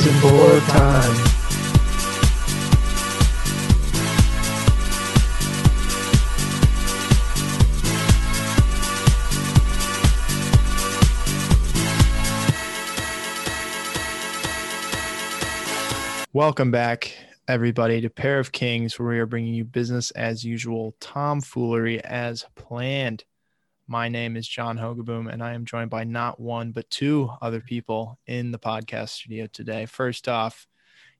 [0.00, 1.26] season four time.
[16.32, 17.12] Welcome back,
[17.46, 22.46] everybody, to Pair of Kings, where we are bringing you business as usual, tomfoolery as
[22.54, 23.24] planned.
[23.90, 27.60] My name is John Hogaboom, and I am joined by not one, but two other
[27.60, 29.84] people in the podcast studio today.
[29.84, 30.68] First off,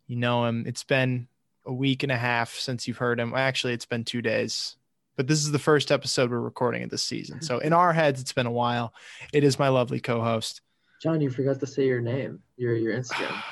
[0.07, 0.63] you know him.
[0.69, 1.27] It's been
[1.67, 3.35] a week and a half since you've heard him.
[3.35, 4.77] Actually, it's been two days,
[5.17, 7.43] but this is the first episode we're recording of this season.
[7.43, 8.95] So in our heads, it's been a while.
[9.33, 10.61] It is my lovely co host.
[11.03, 13.35] John, you forgot to say your name, your your Instagram.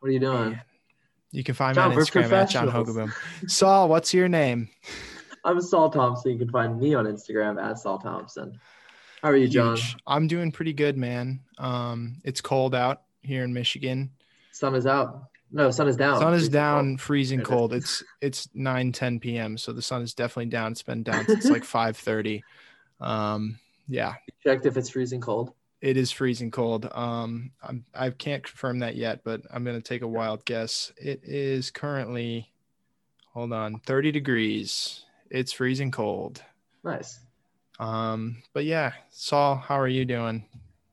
[0.00, 0.58] What are you doing?
[1.30, 2.68] You can find John, me on Instagram at John.
[2.70, 3.12] Hogaboom.
[3.50, 4.70] Saul, what's your name?
[5.44, 6.32] I'm Saul Thompson.
[6.32, 8.58] You can find me on Instagram at Saul Thompson.
[9.22, 9.78] How are you, John?
[10.06, 11.40] I'm doing pretty good, man.
[11.58, 14.10] Um, it's cold out here in Michigan.
[14.52, 15.24] Sun is out.
[15.50, 16.18] No, sun is down.
[16.18, 17.00] sun is Freezing down, cold.
[17.00, 17.72] freezing it cold.
[17.74, 19.58] It's it's 9 10 p.m.
[19.58, 20.72] So the sun is definitely down.
[20.72, 22.42] It's been down since like 5 30.
[23.00, 25.52] Um, yeah, Checked if it's freezing cold.
[25.80, 26.88] it is freezing cold.
[26.92, 30.92] Um, I'm, I can't confirm that yet, but I'm gonna take a wild guess.
[30.96, 32.50] It is currently,
[33.34, 35.04] hold on, 30 degrees.
[35.32, 36.42] It's freezing cold.
[36.84, 37.18] Nice.
[37.80, 40.44] Um, but yeah, Saul, how are you doing?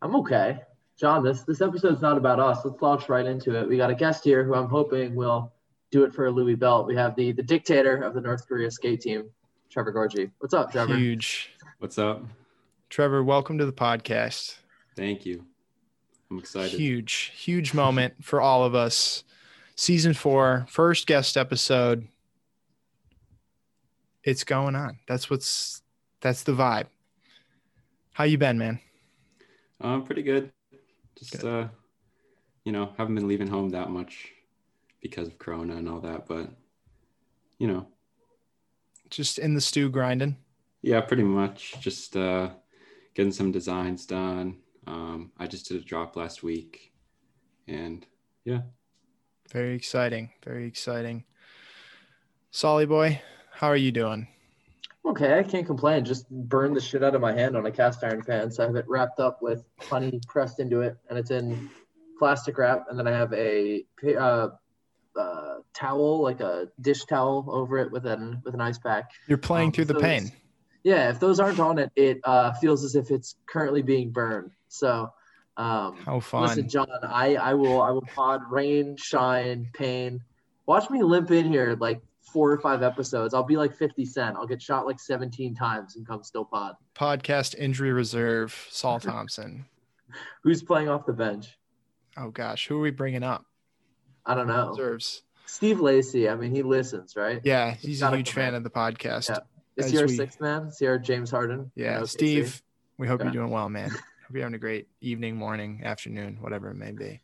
[0.02, 0.62] I'm okay.
[0.98, 2.64] John, this this episode's not about us.
[2.64, 3.68] Let's launch right into it.
[3.68, 5.52] We got a guest here who I'm hoping will
[5.92, 6.88] do it for a Louis Belt.
[6.88, 9.30] We have the the dictator of the North Korea skate team,
[9.70, 10.32] Trevor Gorgie.
[10.40, 10.96] What's up, Trevor?
[10.96, 11.50] Huge.
[11.80, 12.24] What's up?
[12.90, 14.56] Trevor, welcome to the podcast.
[14.96, 15.44] Thank you.
[16.32, 16.80] I'm excited.
[16.80, 19.26] Huge, huge moment for all of us.
[19.76, 22.08] Season four, first guest episode.
[24.24, 25.00] It's going on.
[25.08, 25.82] That's what's
[26.22, 26.88] that's the vibe.
[28.14, 28.80] How you been, man?
[29.82, 30.52] Um, pretty good.
[31.18, 31.46] Just Good.
[31.46, 31.68] uh,
[32.66, 34.32] you know, haven't been leaving home that much
[35.02, 36.50] because of Corona and all that, but
[37.58, 37.88] you know,
[39.10, 40.38] Just in the stew grinding.
[40.82, 41.76] yeah, pretty much.
[41.80, 42.50] Just uh,
[43.16, 44.58] getting some designs done.
[44.88, 46.92] Um, I just did a drop last week,
[47.68, 48.06] and
[48.44, 48.62] yeah,
[49.52, 50.32] Very exciting.
[50.44, 51.24] Very exciting.
[52.52, 53.22] Solly boy,
[53.60, 54.26] how are you doing?
[55.06, 56.06] Okay, I can't complain.
[56.06, 58.50] Just burned the shit out of my hand on a cast iron pan.
[58.52, 61.70] So I have it wrapped up with honey pressed into it, and it's in
[62.18, 62.86] plastic wrap.
[62.90, 63.84] And then I have a
[64.18, 64.50] uh,
[65.18, 69.12] uh, towel, like a dish towel, over it with an with an ice pack.
[69.28, 70.32] You're playing Um, through the pain.
[70.84, 74.52] Yeah, if those aren't on it, it uh, feels as if it's currently being burned.
[74.70, 75.12] So,
[75.58, 76.44] um, How fun.
[76.44, 80.22] listen, John, I I will I will pod rain, shine, pain.
[80.66, 82.00] Watch me limp in here like
[82.32, 83.34] four or five episodes.
[83.34, 84.36] I'll be like 50 Cent.
[84.38, 86.76] I'll get shot like 17 times and come still pod.
[86.96, 89.66] Podcast injury reserve, Saul Thompson.
[90.44, 91.58] Who's playing off the bench?
[92.18, 93.46] Oh gosh, who are we bringing up?
[94.26, 94.70] I don't know.
[94.70, 95.24] Reserves.
[95.46, 96.30] Steve Lacey.
[96.30, 97.42] I mean, he listens, right?
[97.44, 99.30] Yeah, he's a huge fan of the podcast.
[99.30, 99.40] Yeah.
[99.78, 100.68] Is he our we- sixth man?
[100.68, 101.72] Is he our James Harden?
[101.76, 102.62] Yeah, Steve,
[102.98, 103.26] we hope Yeah.
[103.26, 103.90] you're doing well, man.
[103.90, 104.00] hope
[104.34, 107.22] you're having a great evening, morning, afternoon, whatever it may be.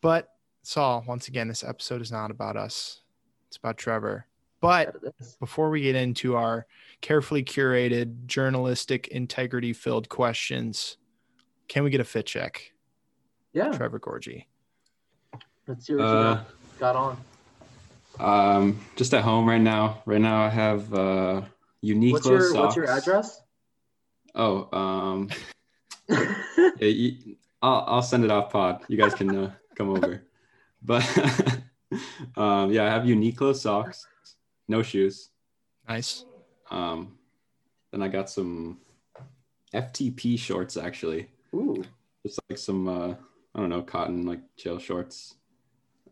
[0.00, 0.28] But
[0.62, 3.00] Saul, once again, this episode is not about us.
[3.48, 4.26] It's about Trevor.
[4.60, 5.36] But There it is.
[5.40, 6.66] before we get into our
[7.00, 10.98] carefully curated, journalistic, integrity filled questions,
[11.68, 12.72] can we get a fit check?
[13.52, 14.44] Yeah, Trevor Gorgie.
[15.66, 16.46] let's see what you uh, got.
[16.94, 17.16] got on.
[18.58, 20.02] um, just at home right now.
[20.04, 21.42] Right now, I have uh,
[21.84, 22.54] Uniqlo What's your socks.
[22.54, 23.40] What's your address?
[24.34, 25.28] Oh, um,
[26.08, 26.26] yeah,
[26.80, 28.82] you, I'll, I'll send it off pod.
[28.88, 30.22] You guys can uh, come over.
[30.82, 31.02] But
[32.36, 34.06] um, yeah, I have Uniqlo socks,
[34.70, 35.30] no shoes.
[35.88, 36.24] Nice.
[36.70, 37.18] Um,
[37.90, 38.78] then I got some
[39.74, 41.82] FTP shorts actually, Ooh,
[42.24, 43.14] just like some uh,
[43.54, 45.34] I don't know cotton like chill shorts.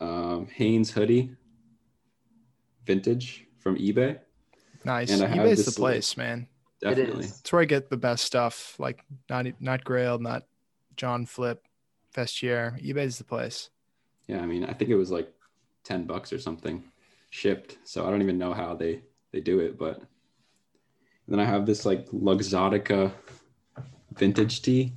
[0.00, 1.30] Um, Hanes hoodie,
[2.84, 4.18] vintage from eBay.
[4.84, 5.10] Nice.
[5.10, 6.46] And I have eBay's the this, place, man.
[6.80, 7.24] Definitely.
[7.24, 7.32] is.
[7.32, 8.74] That's where I get the best stuff.
[8.78, 10.44] Like not not Grail, not
[10.96, 11.62] John Flip,
[12.14, 12.84] Vestiaire.
[12.84, 13.70] eBay's the place.
[14.26, 15.32] Yeah, I mean, I think it was like
[15.84, 16.84] 10 bucks or something
[17.30, 17.78] shipped.
[17.84, 19.02] So I don't even know how they
[19.32, 20.02] they do it, but
[21.26, 23.12] then I have this like Luxottica
[24.14, 24.94] vintage tee.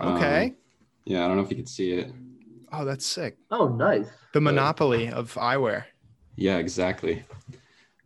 [0.00, 0.44] Okay.
[0.46, 0.56] Um,
[1.04, 2.12] yeah, I don't know if you can see it.
[2.72, 3.36] oh, that's sick.
[3.50, 4.06] oh, nice.
[4.32, 5.84] The monopoly of eyewear.
[6.36, 7.24] Yeah, exactly.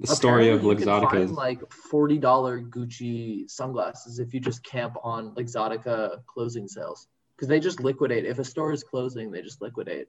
[0.01, 4.41] The story of Apparently you can Luxottica is like forty dollar Gucci sunglasses if you
[4.41, 8.25] just camp on Luxottica closing sales because they just liquidate.
[8.25, 10.09] If a store is closing, they just liquidate,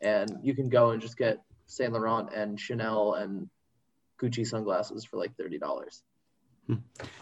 [0.00, 3.48] and you can go and just get Saint Laurent and Chanel and
[4.20, 6.02] Gucci sunglasses for like thirty dollars.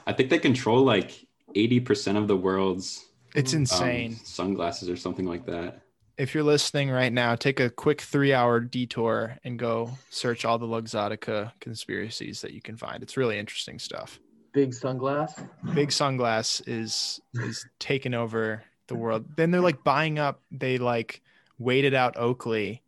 [0.06, 4.16] I think they control like 80% of the world's It's um, insane.
[4.24, 5.82] sunglasses or something like that.
[6.18, 10.58] if you're listening right now, take a quick three hour detour and go search all
[10.58, 13.04] the Luxottica conspiracies that you can find.
[13.04, 14.18] It's really interesting stuff.
[14.52, 15.30] Big sunglass.
[15.74, 19.26] Big Sunglass is is taking over the world.
[19.36, 20.40] Then they're like buying up.
[20.50, 21.20] They like
[21.58, 22.82] waited out Oakley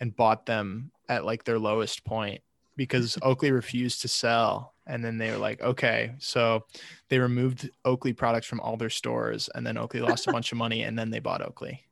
[0.00, 2.40] and bought them at like their lowest point
[2.76, 4.74] because Oakley refused to sell.
[4.86, 6.64] And then they were like, okay, so
[7.08, 10.58] they removed Oakley products from all their stores, and then Oakley lost a bunch of
[10.58, 11.84] money, and then they bought Oakley.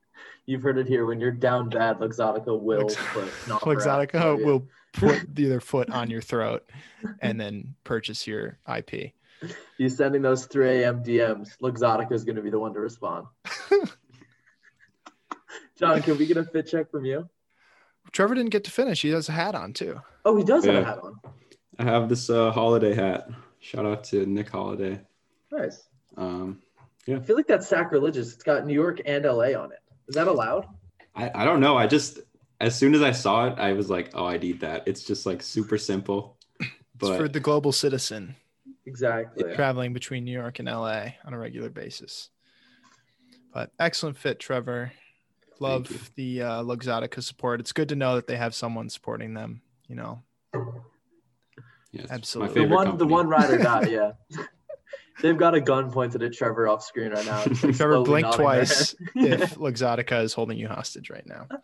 [0.46, 1.06] You've heard it here.
[1.06, 5.60] When you're down bad, Luxottica will Lux- put knock her out Luxottica will put their
[5.60, 6.68] foot on your throat
[7.20, 9.12] and then purchase your IP.
[9.76, 11.04] You sending those 3 a.m.
[11.04, 13.26] DMs, Luxottica is going to be the one to respond.
[15.78, 17.28] John, can we get a fit check from you?
[18.12, 19.02] Trevor didn't get to finish.
[19.02, 20.00] He has a hat on too.
[20.24, 21.16] Oh, he does have a hat on.
[21.78, 23.28] I have this uh, holiday hat.
[23.60, 25.00] Shout out to Nick Holiday.
[25.52, 25.88] Nice.
[26.16, 26.60] Um,
[27.06, 27.16] yeah.
[27.16, 28.34] I feel like that's sacrilegious.
[28.34, 29.78] It's got New York and LA on it.
[30.08, 30.66] Is that allowed?
[31.14, 31.76] I, I don't know.
[31.76, 32.20] I just
[32.60, 34.84] as soon as I saw it, I was like, oh, I need that.
[34.86, 36.36] It's just like super simple.
[36.60, 38.34] It's But for the global citizen
[38.86, 39.54] Exactly.
[39.54, 42.30] traveling between New York and LA on a regular basis.
[43.52, 44.92] But excellent fit, Trevor.
[45.60, 47.60] Love the uh, Luxottica support.
[47.60, 49.62] It's good to know that they have someone supporting them.
[49.88, 50.22] You know,
[51.92, 52.54] yes, Absolutely.
[52.54, 53.12] The favorite one, the company.
[53.12, 53.86] one ride or die.
[53.88, 54.12] Yeah.
[55.20, 57.42] They've got a gun pointed at Trevor off screen right now.
[57.44, 61.48] Just, like, Trevor, slowly blink twice if Luxottica is holding you hostage right now.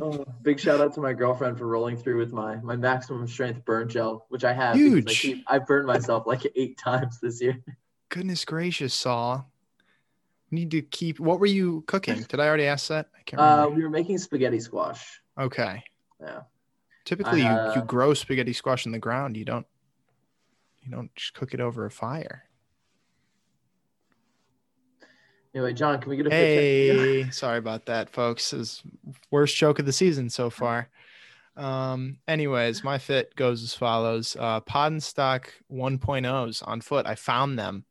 [0.00, 3.64] Oh, big shout out to my girlfriend for rolling through with my my maximum strength
[3.64, 4.74] burn gel, which I have.
[4.76, 5.20] because I Huge.
[5.20, 7.58] keep- I've burned myself like eight times this year.
[8.10, 9.50] Goodness gracious, Saul.
[10.50, 11.20] Need to keep.
[11.20, 12.22] What were you cooking?
[12.22, 13.08] Did I already ask that?
[13.16, 13.76] I can't Uh, remember.
[13.76, 15.20] we were making spaghetti squash.
[15.38, 15.82] okay.
[16.20, 16.40] Yeah.
[17.04, 19.36] Typically, you, uh, you grow spaghetti squash in the ground.
[19.36, 19.66] You don't.
[20.82, 22.44] You don't just cook it over a fire.
[25.54, 26.30] Anyway, John, can we get a?
[26.30, 28.50] Hey, sorry about that, folks.
[28.50, 28.82] This is
[29.30, 30.88] worst joke of the season so far.
[31.56, 37.06] Um, anyways, my fit goes as follows: uh, Pod and Stock 1.0s on foot.
[37.06, 37.84] I found them.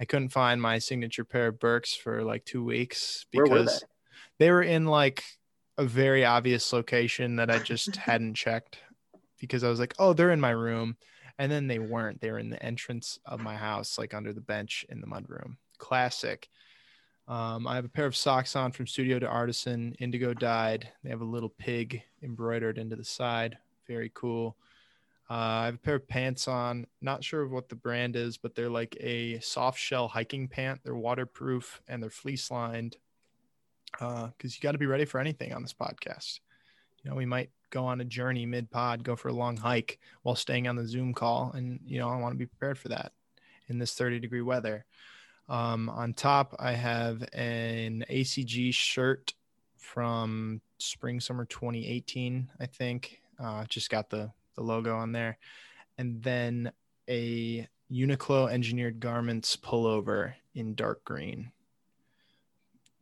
[0.00, 3.84] I couldn't find my signature pair of Birks for like two weeks Where were because
[4.38, 5.24] they were in like
[5.76, 8.78] a very obvious location that I just hadn't checked
[9.38, 10.96] because I was like, oh, they're in my room.
[11.38, 12.20] And then they weren't.
[12.20, 15.56] They were in the entrance of my house, like under the bench in the mudroom.
[15.78, 16.48] Classic.
[17.28, 20.88] Um, I have a pair of socks on from Studio D'Artisan, indigo dyed.
[21.04, 23.58] They have a little pig embroidered into the side.
[23.86, 24.56] Very cool.
[25.30, 26.86] Uh, I have a pair of pants on.
[27.02, 30.80] Not sure of what the brand is, but they're like a soft shell hiking pant.
[30.82, 32.96] They're waterproof and they're fleece lined.
[33.92, 36.40] Because you got to be ready for anything on this podcast.
[37.02, 39.98] You know, we might go on a journey mid pod, go for a long hike
[40.22, 42.88] while staying on the Zoom call, and you know, I want to be prepared for
[42.88, 43.12] that
[43.68, 44.84] in this 30 degree weather.
[45.48, 49.34] Um, on top, I have an ACG shirt
[49.76, 53.22] from spring summer 2018, I think.
[53.38, 55.38] Uh, just got the the logo on there,
[55.96, 56.72] and then
[57.08, 61.50] a Uniqlo engineered garments pullover in dark green.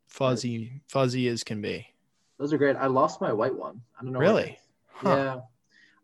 [0.06, 1.86] Fuzzy, fuzzy as can be.
[2.38, 2.76] Those are great.
[2.76, 3.80] I lost my white one.
[3.98, 4.18] I don't know.
[4.18, 4.58] Really?
[4.88, 5.08] Huh.
[5.08, 5.40] Yeah.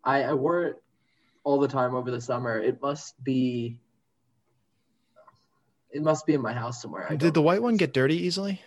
[0.05, 0.83] I, I wore it
[1.45, 2.59] all the time over the summer.
[2.59, 3.79] It must be.
[5.91, 7.07] It must be in my house somewhere.
[7.11, 8.63] I Did the white one get dirty easily?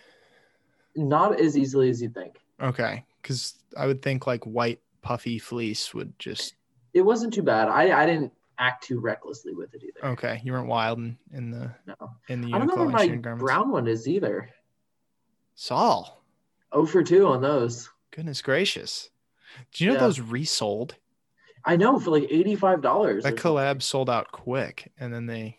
[0.94, 2.36] Not as easily as you think.
[2.62, 6.54] Okay, because I would think like white puffy fleece would just
[6.96, 7.68] It wasn't too bad.
[7.68, 10.12] I, I didn't act too recklessly with it either.
[10.12, 10.40] okay.
[10.42, 12.10] You weren't wild in, in the No.
[12.28, 13.42] in the I don't know where my garments.
[13.44, 14.48] brown one is either.
[15.54, 16.22] Saul,
[16.72, 17.88] Oh for two on those.
[18.10, 19.10] goodness gracious!
[19.72, 20.00] Do you know Yeah.
[20.06, 20.96] those resold?
[21.64, 23.24] I know for like eighty five dollars.
[23.24, 25.58] That collab sold out quick, and then they,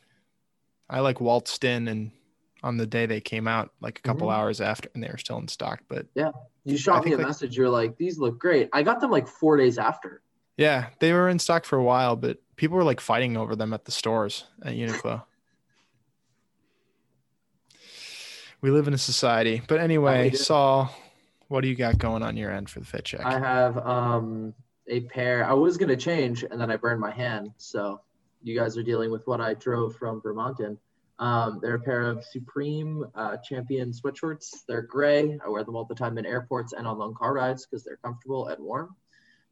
[0.90, 2.12] I like waltzed in and
[2.64, 4.34] on the day they came out, like a couple Mhm.
[4.36, 5.82] hours after, and they were still in stock.
[5.88, 6.32] But yeah,
[6.64, 7.56] You I shot me a like- message.
[7.56, 8.70] You're like, these look great.
[8.74, 10.22] I got them like four days after.
[10.58, 13.74] Yeah, they were in stock for a while, but people were like fighting over them
[13.74, 15.24] at the stores at Uniqlo.
[18.62, 20.32] we live in a society, but anyway.
[20.32, 20.92] Saul,
[21.48, 23.24] what do you got going on your end for the fit check?
[23.24, 24.54] I have um
[24.88, 25.46] a pair.
[25.46, 27.52] I was gonna change, and then I burned my hand.
[27.58, 28.02] So
[28.42, 30.78] you guys are dealing with what I drove from Vermont in.
[31.20, 34.66] Um, they're a pair of Supreme uh, Champion sweatshorts.
[34.68, 35.40] They're gray.
[35.44, 37.98] I wear them all the time in airports and on long car rides because they're
[37.98, 38.96] comfortable and warm.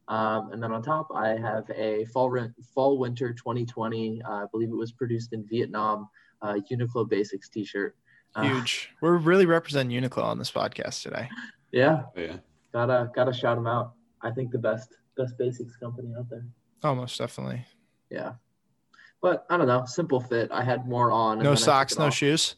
[0.08, 4.22] Um, and then on top, I have a fall rent, fall winter 2020.
[4.22, 6.08] Uh, I believe it was produced in Vietnam.
[6.42, 7.96] Uh, Uniqlo Basics T-shirt.
[8.34, 8.90] Uh, Huge.
[9.00, 11.28] We're really representing Uniqlo on this podcast today.
[11.72, 12.36] yeah, Oh, yeah.
[12.72, 13.94] gotta gotta shout them out.
[14.22, 16.46] I think the best best basics company out there.
[16.84, 17.64] Oh, most definitely.
[18.10, 18.32] Yeah.
[19.22, 20.50] But I don't know, simple fit.
[20.52, 21.38] I had more on.
[21.38, 22.14] No then I took socks, no off.
[22.14, 22.56] shoes.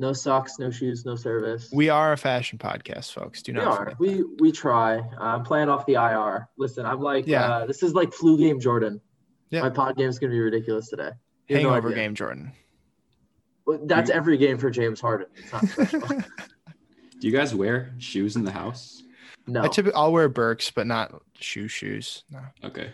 [0.00, 1.68] No socks, no shoes, no service.
[1.74, 3.42] We are a fashion podcast, folks.
[3.42, 3.92] Do We not are.
[3.98, 4.96] We we try.
[4.98, 6.48] Uh, I'm playing off the IR.
[6.56, 7.44] Listen, I'm like, Yeah.
[7.46, 8.98] uh, this is like flu game Jordan.
[9.50, 9.60] Yeah.
[9.60, 11.10] My pod game is gonna be ridiculous today.
[11.48, 12.50] You have no Hangover game, Jordan.
[13.66, 15.26] Well, That's every game for James Harden.
[15.36, 16.08] It's not.
[17.20, 19.02] Do you guys wear shoes in the house?
[19.46, 19.62] no.
[19.64, 22.24] I typically I'll wear Birks, but not shoe shoes.
[22.30, 22.40] No.
[22.64, 22.90] Okay.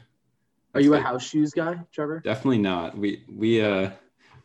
[0.75, 2.19] Are you a house shoes guy, Trevor?
[2.19, 2.99] Definitely not.
[2.99, 3.91] We we uh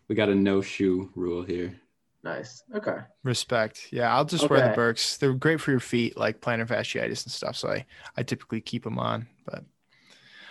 [0.08, 1.76] we got a no shoe rule here.
[2.24, 2.64] Nice.
[2.76, 2.98] Okay.
[3.24, 3.88] Respect.
[3.92, 4.76] Yeah, I'll just wear the Okay.
[4.76, 5.18] Birks.
[5.18, 7.56] They're great for your feet, like plantar fasciitis and stuff.
[7.56, 7.86] So I,
[8.16, 9.28] I typically keep them on.
[9.46, 9.64] But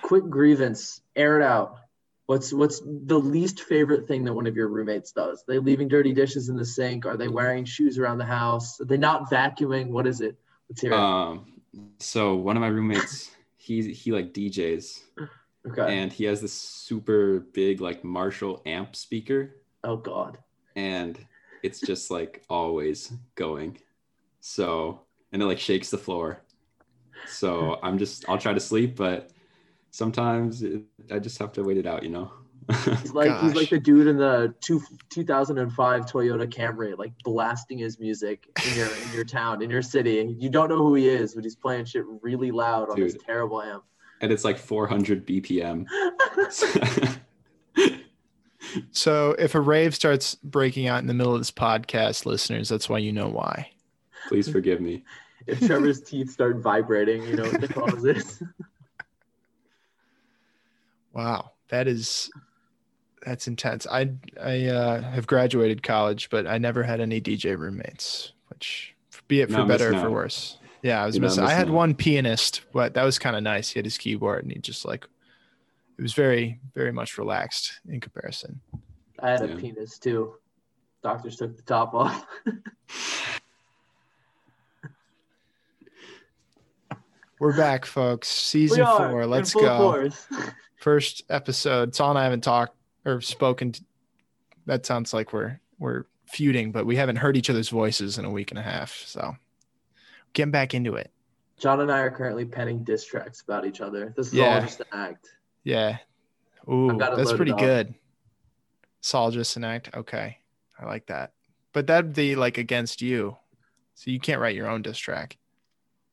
[0.02, 1.00] Quick grievance.
[1.14, 1.76] Air it out.
[2.26, 5.44] What's what's the least favorite thing that one of your roommates does?
[5.48, 7.04] they leaving dirty dishes in the sink?
[7.04, 8.80] Are they wearing shoes around the house?
[8.80, 9.88] Are they not vacuuming?
[9.88, 10.36] What is it?
[10.68, 10.96] Let's hear it.
[10.96, 11.46] Um
[11.98, 15.00] so one of my roommates, he he like DJs
[15.70, 15.98] okay.
[16.00, 20.38] and he has this super big like Marshall amp speaker oh God.
[20.76, 21.18] and
[21.62, 23.78] it's just like always going.
[24.40, 25.02] So
[25.32, 26.42] and it like shakes the floor.
[27.28, 29.30] So I'm just I'll try to sleep, but
[29.90, 32.32] sometimes it, I just have to wait it out, you know.
[33.00, 37.98] He's like he's like the dude in the two, 2005 Toyota Camry, like blasting his
[37.98, 40.34] music in your in your town, in your city.
[40.38, 43.62] You don't know who he is, but he's playing shit really loud on his terrible
[43.62, 43.84] amp.
[44.20, 45.86] and it's like 400 BPM.
[48.92, 52.88] so if a rave starts breaking out in the middle of this podcast, listeners, that's
[52.88, 53.70] why you know why.
[54.28, 55.04] Please forgive me.
[55.46, 58.42] if Trevor's teeth start vibrating, you know what the cause is.
[61.12, 62.30] Wow, that is
[63.24, 63.86] that's intense.
[63.90, 68.94] I I uh, have graduated college, but I never had any DJ roommates, which
[69.28, 70.58] be it for No, better or for worse.
[70.82, 71.44] Yeah, I was You're missing.
[71.44, 71.74] I had out.
[71.74, 73.70] one pianist, but that was kind of nice.
[73.70, 75.06] He had his keyboard, and he just like
[76.00, 78.58] it was very very much relaxed in comparison.
[79.18, 79.56] I had a Yeah.
[79.56, 80.36] penis too.
[81.02, 82.26] Doctors took the top off.
[87.38, 88.28] We're back, folks.
[88.28, 89.26] Season are four.
[89.26, 89.78] Let's go.
[89.92, 90.26] force.
[90.78, 91.94] First episode.
[91.94, 93.72] Saul and I haven't talked or spoken.
[93.72, 93.84] t-
[94.64, 98.30] that sounds like we're we're feuding, but we haven't heard each other's voices in a
[98.30, 98.94] week and a half.
[99.06, 99.36] So
[100.32, 101.10] getting back into it.
[101.58, 104.14] John and I are currently penning diss tracks about each other.
[104.16, 104.54] This is Yeah.
[104.54, 105.28] all just an act.
[105.64, 105.98] Yeah.
[106.70, 107.94] Ooh, I've got it that's pretty good.
[109.00, 109.90] Saul just an act.
[109.94, 110.38] Okay.
[110.78, 111.32] I like that.
[111.72, 113.36] But that'd be like against you.
[113.94, 115.36] So you can't write your own diss track.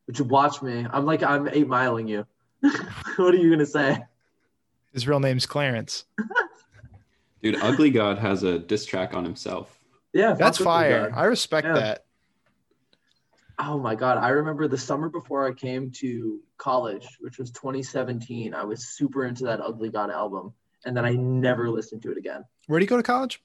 [0.07, 0.85] Would you watch me?
[0.91, 2.25] I'm like I'm eight miling you.
[3.17, 3.97] what are you gonna say?
[4.93, 6.05] His real name's Clarence.
[7.43, 9.77] Dude, Ugly God has a diss track on himself.
[10.13, 11.09] Yeah, That's fuck with me, fire.
[11.11, 11.19] God.
[11.19, 11.73] I respect Yeah.
[11.73, 12.05] that.
[13.59, 18.53] Oh my god, I remember the summer before I came to college, which was 2017.
[18.53, 20.53] I was super into that Ugly God album,
[20.85, 22.45] and then I never listened to it again.
[22.67, 23.41] Where do you go to college?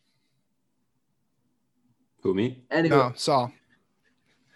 [2.23, 2.63] Who me?
[2.71, 3.53] Anyway, No, Saul.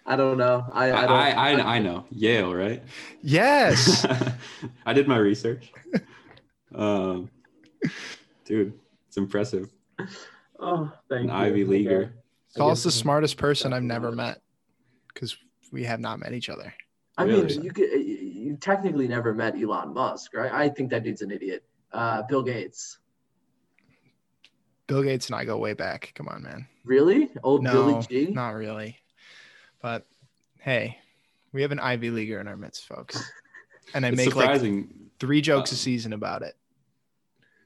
[0.05, 0.65] I don't know.
[0.71, 2.05] I I I, I, don't, I, I know.
[2.11, 2.81] Yale, right?
[3.21, 4.05] Yes.
[4.85, 5.71] I did my research.
[6.73, 7.29] Um,
[8.45, 8.73] dude,
[9.07, 9.69] it's impressive.
[10.59, 11.33] Oh, thank An you.
[11.33, 12.13] Ivy leaguer.
[12.55, 14.41] I Saul's the smartest person I've never met
[15.13, 15.35] because
[15.71, 16.73] we have not met each other.
[17.17, 17.55] I Really?
[17.55, 20.51] mean, you could you technically never met Elon Musk, right?
[20.51, 21.63] I think that dude's an idiot.
[21.91, 22.99] Uh, Bill Gates.
[24.87, 26.11] Bill Gates and I go way back.
[26.15, 26.67] Come on, man.
[26.85, 27.29] Really?
[27.43, 28.31] Old No, Billy G?
[28.31, 28.97] not really.
[29.81, 30.05] But
[30.59, 30.97] hey,
[31.51, 33.21] we have an Ivy leaguer in our midst, folks.
[33.93, 34.61] And I It's make like
[35.17, 36.57] three jokes a um, season about it.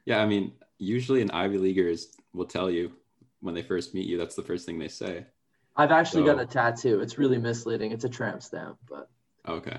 [0.05, 2.91] yeah, I mean, usually an Ivy leaguer is will tell you
[3.39, 4.19] when they first meet you.
[4.19, 5.25] That's the first thing they say.
[5.75, 6.99] I've actually got a tattoo.
[6.99, 7.91] It's really misleading.
[7.91, 9.09] It's a tramp stamp, but
[9.47, 9.77] Okay.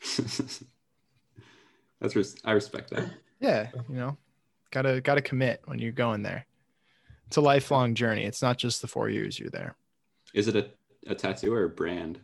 [2.00, 3.08] That's res- I respect that.
[3.40, 4.16] Yeah, you know,
[4.70, 6.46] gotta gotta commit when you're going there.
[7.26, 8.24] It's a lifelong journey.
[8.24, 9.76] It's not just the four years you're there.
[10.32, 10.70] Is it a,
[11.06, 12.20] a tattoo or a brand?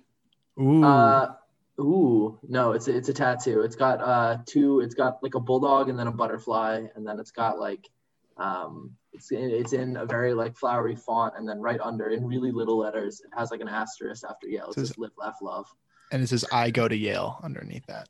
[0.61, 1.35] Ooh, uh
[1.81, 3.61] ooh, no, it's a, it's a tattoo.
[3.62, 7.19] It's got uh two it's got like a bulldog and then a butterfly and then
[7.19, 7.88] it's got like
[8.37, 12.25] um it's in, it's in a very like flowery font and then right under in
[12.26, 14.69] really little letters it has like an asterisk after Yale.
[14.71, 15.66] It Says- says live laugh love.
[16.11, 18.09] and it says I go to Yale underneath that.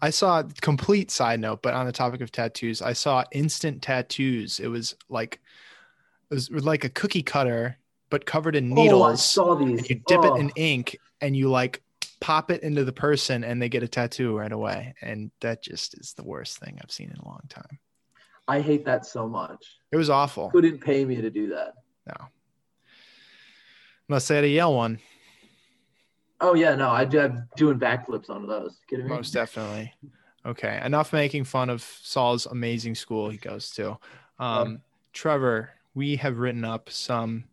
[0.00, 4.60] I saw complete side note, but on the topic of tattoos, I saw instant tattoos.
[4.60, 5.40] It was like
[6.30, 7.76] it was like a cookie cutter,
[8.08, 9.24] but covered in Oh, I needles.
[9.24, 9.80] saw these.
[9.80, 10.34] and you dip Oh.
[10.36, 11.82] it in ink and you like
[12.20, 14.94] pop it into the person and they get a tattoo right away.
[15.02, 17.78] And that just is the worst thing I've seen in a long time.
[18.46, 19.78] I hate that so much.
[19.90, 20.50] It was awful.
[20.50, 21.74] Couldn't pay me to do that.
[22.06, 22.26] No.
[24.08, 24.98] Unless they had a Yale one,
[26.40, 28.78] Oh yeah, no, I, do, I'm doing backflips on those.
[28.88, 29.10] Kidding me?
[29.12, 29.94] most definitely.
[30.44, 30.78] Okay.
[30.84, 33.98] Enough making fun of Saul's amazing school he goes to.
[34.38, 34.82] Um,
[35.14, 37.44] Trevor, we have written up some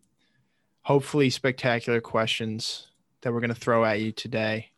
[0.81, 2.87] hopefully spectacular questions
[3.21, 4.71] that we're going to throw at you today.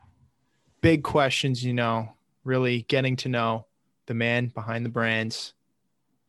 [0.81, 3.65] Big questions, you know, really getting to know
[4.05, 5.53] the man behind the brands.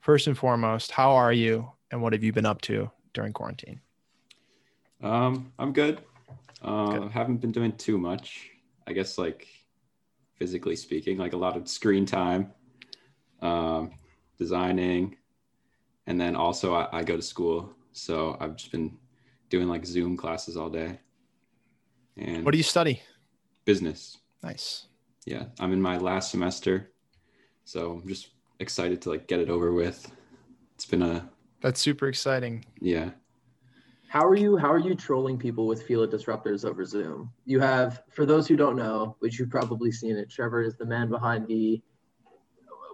[0.05, 3.81] First and foremost, how are you and what have you been up to during quarantine?
[5.03, 6.03] Um, I'm good.
[6.61, 7.11] Uh, Good.
[7.11, 8.51] Haven't been doing too much.
[8.87, 9.49] I guess like
[10.35, 12.53] physically speaking, like a lot of screen time,
[13.41, 13.93] um,
[14.37, 15.17] designing,
[16.07, 18.99] and then also I, I go to school, so I've just been
[19.49, 20.99] doing like Zoom classes all day.
[22.19, 23.01] And What do you study?
[23.65, 24.19] business?
[24.43, 24.87] Nice.
[25.25, 26.93] Yeah, I'm in my last semester,
[27.65, 30.11] so I'm just excited to like get it over with.
[30.75, 31.29] It's been a
[31.61, 32.65] That's super exciting.
[32.81, 33.11] yeah.
[34.09, 34.57] How are you?
[34.57, 37.33] How are you trolling people with Fila disruptors over Zoom?
[37.47, 40.31] You have, for those who don't know, which you've probably seen it.
[40.31, 41.83] Trevor is the man behind the.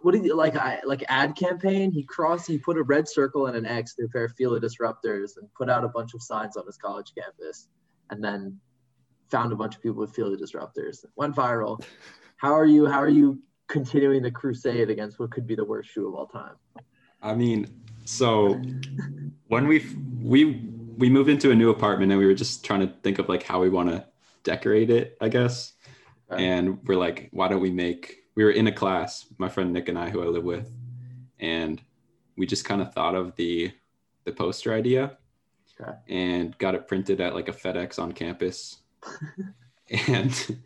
[0.00, 0.57] What did you like?
[0.57, 1.93] I like ad campaign.
[1.93, 2.47] He crossed.
[2.47, 5.47] He put a red circle and an X through a pair of Fila disruptors and
[5.55, 7.69] put out a bunch of signs on his college campus,
[8.09, 8.59] and then
[9.31, 11.05] found a bunch of people with Fila disruptors.
[11.17, 11.85] Went viral.
[12.38, 12.87] How are you?
[12.87, 16.26] How are you continuing the crusade against what could be the worst shoe of all
[16.26, 16.56] time?
[17.22, 17.68] I mean,
[18.04, 18.60] so
[19.48, 19.86] when we
[20.20, 23.28] we we moved into a new apartment and we were just trying to think of
[23.28, 24.04] like how we want to
[24.42, 25.72] decorate it, I guess.
[26.30, 26.46] Okay.
[26.46, 28.18] And we're like, why don't we make?
[28.34, 30.70] We were in a class, my friend Nick and I, who I live with,
[31.38, 31.80] and
[32.36, 33.72] we just kind of thought of the
[34.24, 35.16] the poster idea
[35.80, 35.92] Okay.
[36.08, 38.82] and got it printed at like a FedEx on campus.
[40.08, 40.58] and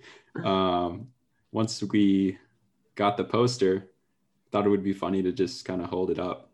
[0.44, 1.08] um,
[1.52, 2.36] once we
[2.94, 3.90] got the poster,
[4.50, 6.50] thought it would be funny to just kind of hold it up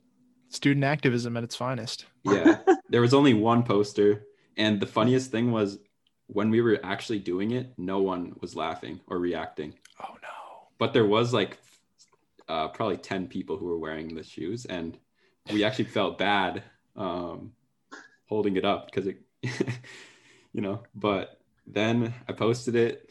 [0.48, 2.06] Student activism at its finest.
[2.24, 4.24] yeah there was only one poster
[4.56, 5.78] and the funniest thing was
[6.26, 10.68] when we were actually doing it no one was laughing or reacting Oh no.
[10.78, 11.58] but there was like
[12.48, 14.98] uh, probably 10 people who were wearing the shoes and
[15.52, 16.62] we actually felt bad
[16.96, 17.52] um,
[18.28, 19.18] holding it up because it
[20.52, 23.08] you know but then i posted it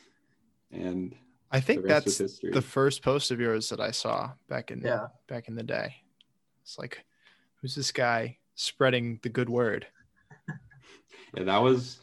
[0.71, 1.15] and
[1.51, 5.07] I think rest that's the first post of yours that I saw back in Yeah.
[5.27, 5.95] back in the day.
[6.61, 7.03] It's like,
[7.55, 9.87] who's this guy spreading the good word?
[11.35, 11.99] yeah that was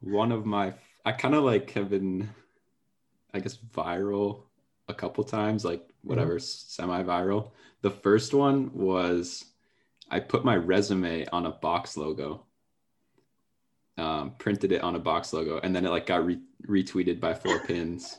[0.00, 0.72] one of my
[1.04, 2.28] i kind of like have been
[3.34, 4.42] i guess viral
[4.88, 7.50] a couple times like whatever semi-viral
[7.82, 9.44] the first one was
[10.10, 12.44] i put my resume on a box logo
[13.98, 17.32] um, printed it on a box logo and then it like got re- retweeted by
[17.34, 18.18] four pins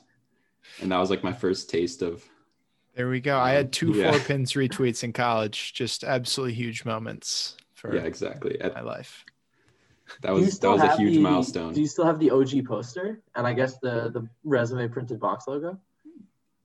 [0.82, 2.24] and that was like my first taste of
[2.96, 3.38] There we go.
[3.38, 4.12] I had two Yeah.
[4.12, 5.74] four pins retweets in college.
[5.74, 9.24] Just absolutely huge moments for yeah exactly At- my life.
[10.22, 13.22] that was that was a huge the- milestone Do you still have the OG poster
[13.36, 15.78] and I guess the the resume printed box logo?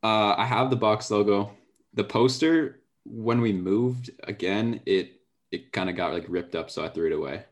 [0.03, 1.53] Uh, I have the box logo.
[1.95, 6.83] The poster, when we moved again, it it kind of got like ripped up, so
[6.85, 7.45] I threw it away.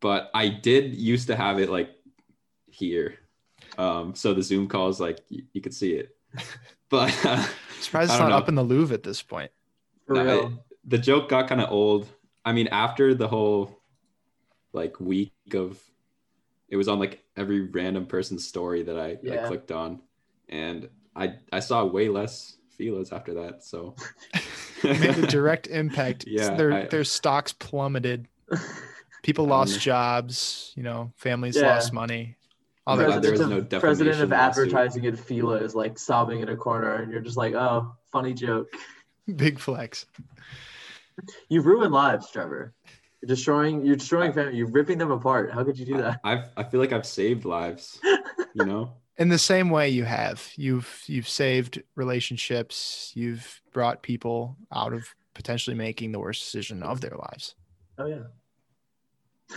[0.00, 1.90] But I did used to have it like
[2.66, 3.18] here,
[3.78, 6.16] um, so the Zoom calls like you, you could see it.
[6.88, 7.44] But uh,
[7.80, 8.36] Surprised it's don't know.
[8.36, 9.50] up in the Louvre at this point.
[10.06, 10.46] For No, real.
[10.46, 10.52] it-
[10.88, 12.06] the joke got kind of old.
[12.44, 13.76] I mean, after the whole
[14.72, 15.82] like week of,
[16.68, 19.46] it was on like every random person's story that I, I Yeah.
[19.48, 20.00] clicked on,
[20.48, 23.64] and I I saw way less Filas after that.
[23.64, 23.96] So
[24.84, 26.24] Made a direct impact.
[26.28, 28.28] Yeah, their I- their stocks plummeted.
[29.24, 30.72] People Um, lost jobs.
[30.76, 31.74] You know, families Yeah.
[31.74, 32.35] lost money.
[32.86, 33.22] All There- that.
[33.22, 34.64] there was President no of, president of lawsuit.
[34.72, 38.32] advertising at Fila is like sobbing in a corner, and you're just like, oh, funny
[38.32, 38.68] joke.
[39.36, 40.06] Big flex.
[41.48, 42.74] You've ruined lives, Trevor.
[43.20, 43.84] You're destroying.
[43.84, 44.56] You're destroying family.
[44.56, 45.50] You're ripping them apart.
[45.52, 46.20] How could you do that?
[46.22, 47.98] I've I feel like I've saved lives.
[48.54, 53.10] You know, In the same way you have, you've you've saved relationships.
[53.16, 57.54] You've brought people out of potentially making the worst decision of their lives,
[57.98, 59.56] Oh yeah.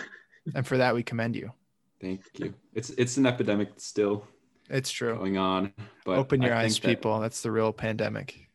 [0.56, 1.52] and for that we commend you.
[2.00, 2.54] Thank you.
[2.74, 4.28] It's it's an epidemic still
[4.70, 5.16] It's true.
[5.16, 5.74] going on,
[6.06, 7.20] but Open your I eyes, that- people.
[7.20, 8.48] That's the real pandemic.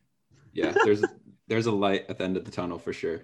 [0.53, 1.03] Yeah, there's
[1.47, 3.21] there's a light at the end of the tunnel for sure.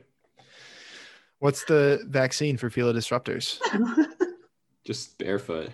[1.40, 3.60] What's the vaccine for Fila disruptors?
[4.84, 5.70] Just barefoot,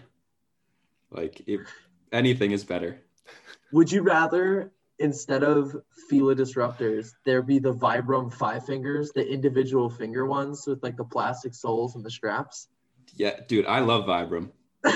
[1.12, 1.62] like if
[2.12, 3.02] anything is better.
[3.74, 5.76] Would you rather instead of
[6.10, 11.04] Fila disruptors, there be the Vibram five fingers, the individual finger ones with like the
[11.04, 12.68] plastic soles and the straps?
[13.18, 14.52] Yeah, dude, I love Vibram.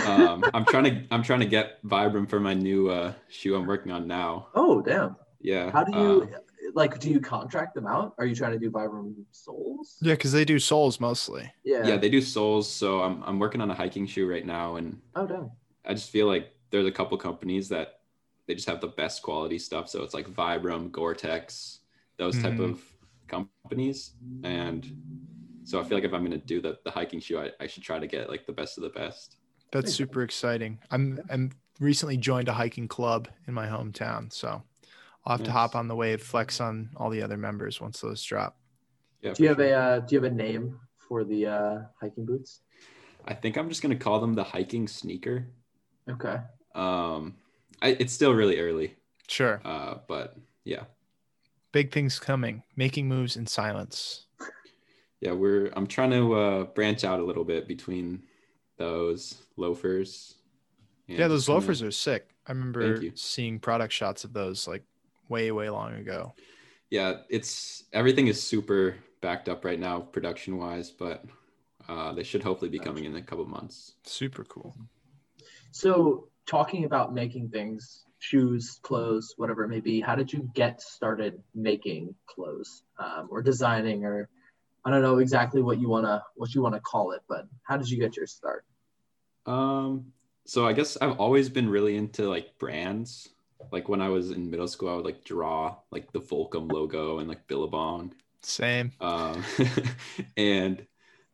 [0.07, 3.65] Um, I'm trying to I'm trying to get Vibram for my new uh, shoe I'm
[3.67, 4.47] working on now.
[4.55, 5.15] oh damn.
[5.41, 5.71] Yeah.
[5.71, 6.37] How do you uh,
[6.75, 6.99] like?
[6.99, 8.13] Do you contract them out?
[8.19, 9.97] Are you trying to do Vibram soles?
[10.01, 11.51] Yeah, because they do soles mostly.
[11.63, 11.85] Yeah.
[11.87, 12.69] yeah, they do soles.
[12.69, 15.49] So I'm I'm working on a hiking shoe right now, and Oh damn.
[15.83, 18.01] I just feel like there's a couple companies that
[18.47, 19.89] they just have the best quality stuff.
[19.89, 21.79] So it's like Vibram, Gore-Tex,
[22.17, 22.71] those type Mhm.
[22.71, 22.81] of
[23.27, 24.11] companies,
[24.43, 24.85] and
[25.71, 27.81] So I feel like if I'm gonna do the, the hiking shoe, I, I should
[27.81, 29.37] try to get like the best of the best.
[29.71, 30.79] That's super exciting.
[30.91, 34.61] I'm I'm recently joined a hiking club in my hometown, so
[35.25, 38.21] I'll have to hop on the wave, flex on all the other members once those
[38.21, 38.57] drop.
[39.21, 39.31] Yeah.
[39.31, 39.65] Do you have sure.
[39.67, 42.59] a uh, Do you have a name for the uh, hiking boots?
[43.23, 45.47] I think I'm just gonna call them the hiking sneaker.
[46.09, 46.35] Okay.
[46.75, 47.35] Um,
[47.81, 48.97] I, it's still really early,
[49.29, 49.61] Sure.
[49.63, 50.83] uh, but yeah,
[51.71, 52.63] Big things coming.
[52.75, 54.25] Making moves in silence.
[55.21, 58.23] Yeah, we're I'm trying to uh, branch out a little bit between
[58.77, 60.35] those loafers.
[61.07, 62.27] Yeah, just those kinda- loafers are sick.
[62.47, 64.83] I remember seeing product shots of those like
[65.29, 66.33] way, way long ago.
[66.89, 71.23] Yeah, it's everything is super backed up right now, production wise, but
[71.87, 73.93] uh, they should hopefully be coming in a couple months.
[74.03, 74.75] Super cool.
[75.71, 80.81] So, talking about making things, shoes, clothes, whatever it may be, how did you get
[80.81, 84.27] started making clothes um, or designing, or
[84.83, 87.89] I don't know exactly what you wanna what you wanna call it, but how did
[87.89, 88.65] you get your start?
[89.45, 90.11] Um,
[90.45, 93.29] so I guess I've always been really into like brands.
[93.71, 97.19] Like when I was in middle school, I would like draw like the Volcom logo
[97.19, 98.13] and like Billabong.
[98.41, 98.91] Same.
[98.99, 99.43] Um,
[100.37, 100.85] and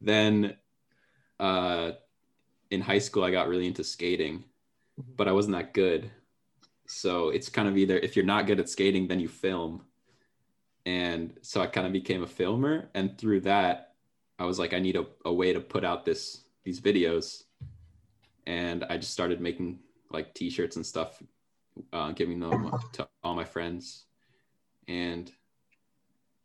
[0.01, 0.57] then
[1.39, 1.91] uh,
[2.69, 4.43] in high school, I got really into skating,
[5.15, 6.11] but I wasn't that good.
[6.85, 9.83] So it's kind of either if you're not good at skating, then you film.
[10.87, 12.89] And so I kind of became a filmer.
[12.93, 13.95] And through that,
[14.39, 17.43] I was like, I need a, a way to put out this these videos.
[18.45, 19.79] And I just started making
[20.11, 21.21] like t-shirts and stuff,
[21.91, 24.05] uh, giving them to all my friends.
[24.87, 25.29] And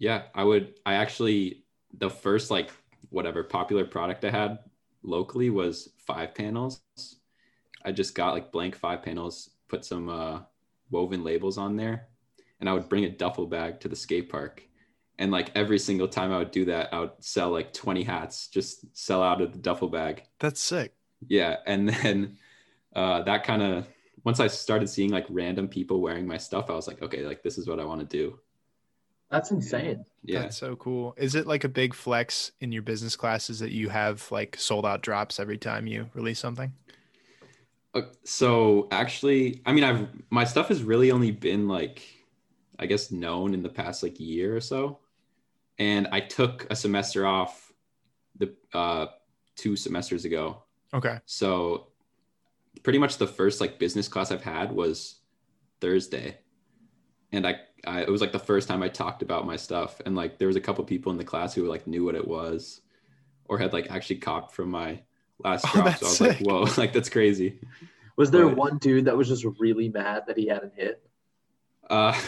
[0.01, 0.75] yeah, I would.
[0.85, 1.63] I actually
[1.99, 2.73] the first like
[3.11, 4.59] whatever popular product I had
[5.05, 6.81] locally was five panels.
[7.85, 10.41] I just got like blank five panels, put some uh,
[10.91, 12.09] woven labels on there,
[12.63, 14.63] and I would bring a duffel bag to the skate park.
[15.19, 18.47] And like every single time I would do that, I would sell like 20 hats,
[18.47, 20.23] just sell out of the duffel bag.
[20.39, 20.95] That's sick.
[21.27, 21.57] Yeah.
[21.67, 22.39] And then
[22.95, 23.89] uh, that kind of,
[24.23, 27.43] once I started seeing like random people wearing my stuff, I was like, okay, like
[27.43, 28.39] this is what I want to do.
[29.29, 30.05] That's insane.
[30.23, 30.43] Yeah.
[30.43, 31.15] That's so cool.
[31.17, 34.87] Is it like a big flex in your business classes that you have like sold
[34.87, 36.73] out drops every time you release something?
[37.93, 42.22] Uh, so actually, I mean, I've my stuff has really only been like,
[42.83, 44.99] I guess, known in the past like year or so,
[45.79, 47.73] and I took a semester off
[48.39, 49.07] the uh,
[49.57, 50.63] two semesters ago.
[50.95, 51.19] Okay.
[51.27, 51.89] So
[52.83, 55.17] pretty much the first like business class I've had was
[55.81, 56.39] Thursday,
[57.33, 60.15] and I, I it was like the first time I talked about my stuff, and
[60.17, 62.81] like there was a couple people in the class who like knew what it was,
[63.47, 65.01] or had like actually copped from my
[65.39, 65.85] last Oh, drop.
[65.87, 66.47] that's so I was sick.
[66.47, 67.61] like, whoa, like that's crazy.
[68.17, 71.03] Was there But- one dude that was just really mad that he hadn't hit?
[71.91, 72.13] Uh,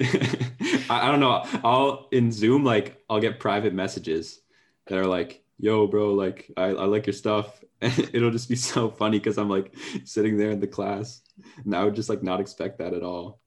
[0.00, 1.44] I, I don't know.
[1.64, 4.40] I'll in Zoom, like I'll get private messages
[4.86, 8.54] that are like, "Yo, bro, like I, I like your stuff." And it'll just be
[8.54, 11.20] so funny because I'm like sitting there in the class,
[11.64, 13.40] and I would just like not expect that at all.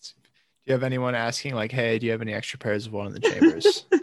[0.00, 0.12] Do
[0.66, 3.12] you have anyone asking like, "Hey, do you have any extra pairs of one in
[3.14, 3.86] the chambers?"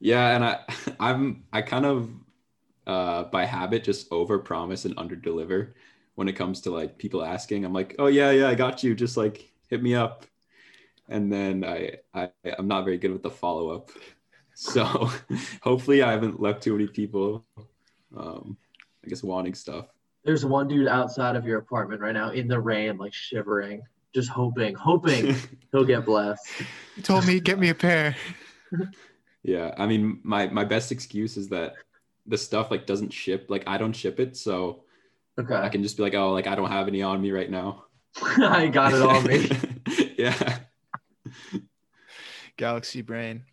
[0.00, 0.58] Yeah, and I,
[0.98, 2.10] I'm I kind of
[2.88, 5.76] uh, by habit just over promise and under deliver
[6.16, 7.64] when it comes to like people asking.
[7.64, 8.96] I'm like, "Oh yeah, yeah, I got you.
[8.96, 10.26] Just like hit me up."
[11.08, 13.90] And then I, I I'm not very good with the follow up.
[14.54, 14.84] So
[15.62, 17.42] hopefully I haven't left too many people
[18.14, 18.58] um
[19.02, 19.86] I guess wanting stuff.
[20.24, 23.80] There's one dude outside of your apartment right now in the rain, like shivering,
[24.14, 25.34] just hoping, hoping
[25.72, 26.46] he'll get blessed.
[26.96, 28.14] you told me get me a pair.
[29.42, 31.76] yeah, I mean my my best excuse is that
[32.26, 34.84] the stuff like doesn't ship, like I don't ship it, so
[35.40, 37.50] okay, I can just be like, "Oh, like I don't have any on me right
[37.50, 37.86] now."
[38.22, 39.48] I got it all, me.
[40.18, 40.58] yeah.
[42.56, 43.44] Galaxy Brain.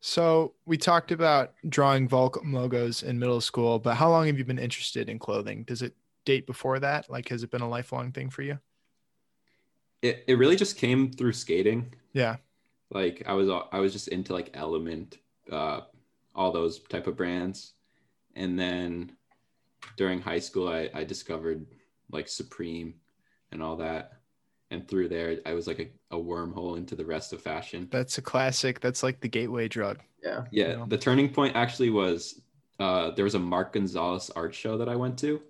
[0.00, 4.44] So we talked about drawing Volcom logos in middle school, but how long have you
[4.44, 5.64] been interested in clothing?
[5.64, 7.10] Does it date before that?
[7.10, 8.58] Like, has it been a lifelong thing for you?
[10.02, 11.92] It it really just came through skating.
[12.12, 12.36] Yeah.
[12.90, 15.18] Like I was I was just into like Element,
[15.50, 15.80] uh,
[16.34, 17.72] all those type of brands,
[18.36, 19.12] and then
[19.96, 21.66] during high school I I discovered
[22.12, 22.94] like Supreme
[23.52, 24.12] and all that,
[24.70, 27.88] and through there I was like a, a wormhole into the rest of fashion.
[27.90, 28.80] That's a classic.
[28.80, 29.98] That's like the gateway drug.
[30.22, 30.44] Yeah.
[30.50, 30.86] Yeah, know?
[30.86, 32.40] the turning point actually was
[32.80, 35.40] uh, there was a Mark Gonzalez art show that I went to,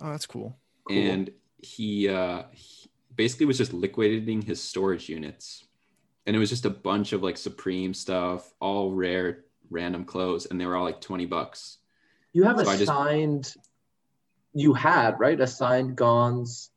[0.00, 0.56] Oh, that's cool.
[0.86, 0.96] Cool.
[0.96, 5.64] and he, uh, he basically was just liquidating his storage units,
[6.26, 10.60] and it was just a bunch of like Supreme stuff, all rare, random clothes, and
[10.60, 11.78] they were all like twenty bucks.
[12.32, 13.54] You have So I a just- signed,
[14.54, 15.38] you had, right?
[15.40, 16.68] A signed Gonz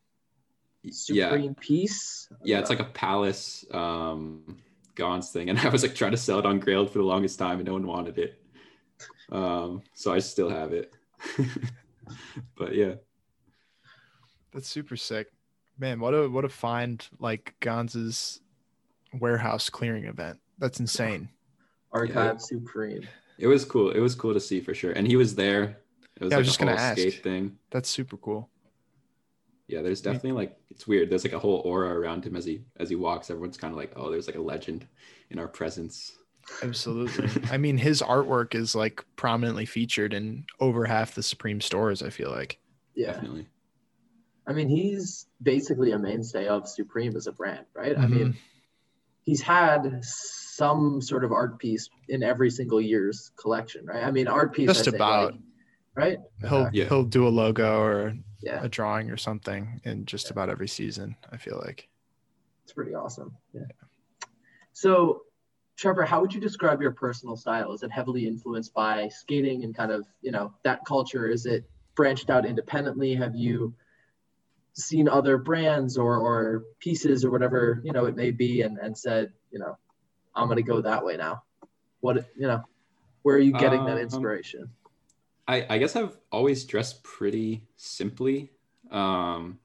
[0.84, 2.28] Yeah, Supreme piece?
[2.44, 4.58] yeah, it's like a palace um,
[4.96, 7.38] Gonz thing, and I was like trying to sell it on Grailed for the longest
[7.38, 8.40] time, and no one wanted it.
[9.30, 10.92] Um, so I still have it.
[12.56, 12.94] but yeah,
[14.52, 15.28] That's super sick.
[15.78, 18.40] Man, what a what a find like Gonz's
[19.18, 20.38] warehouse clearing event.
[20.58, 21.28] That's insane.
[21.92, 23.06] Archive Supreme.
[23.38, 23.90] it was cool.
[23.90, 24.92] It was cool to see for sure.
[24.92, 25.78] And he was there.
[26.20, 26.98] It was Yeah, I like was a just gonna whole ask.
[27.00, 27.58] skate thing.
[27.70, 28.48] That's super cool.
[29.68, 31.08] Yeah, there's definitely like it's weird.
[31.10, 33.30] There's like a whole aura around him as he as he walks.
[33.30, 34.86] Everyone's kind of like, oh, there's like a legend
[35.30, 36.12] in our presence.
[36.62, 37.42] Absolutely.
[37.50, 42.10] I mean, his artwork is like prominently featured in over half the Supreme stores, I
[42.10, 42.58] feel like.
[42.94, 43.12] Yeah.
[43.12, 43.46] Definitely.
[44.46, 47.96] I mean, he's basically a mainstay of Supreme as a brand, right?
[47.96, 48.10] I Mhm.
[48.10, 48.36] mean,
[49.22, 54.02] he's had some sort of art piece in every single year's collection, right?
[54.02, 54.66] I mean, art piece.
[54.66, 55.32] Just I say, about.
[55.34, 55.40] like,
[55.94, 56.18] right?
[56.40, 56.78] He'll Okay.
[56.78, 56.84] Yeah.
[56.88, 61.16] he'll do a logo or Yeah, a drawing or something in just about every season,
[61.30, 61.88] I feel like.
[62.64, 63.36] it's pretty awesome.
[63.52, 63.62] Yeah.
[64.72, 65.22] So,
[65.76, 67.72] Trevor, how would you describe your personal style?
[67.72, 71.26] Is it heavily influenced by skating and kind of, you know, that culture?
[71.28, 73.14] Is it branched out independently?
[73.14, 73.74] Have you
[74.74, 78.96] seen other brands or, or pieces or whatever, you know, it may be and, and
[78.96, 79.76] said, you know,
[80.34, 81.42] I'm going to go that way now?
[82.00, 82.62] What, you know,
[83.22, 84.70] where are you getting that Um, inspiration?
[85.52, 88.50] I, I guess I've always dressed pretty simply.
[88.90, 89.58] Um,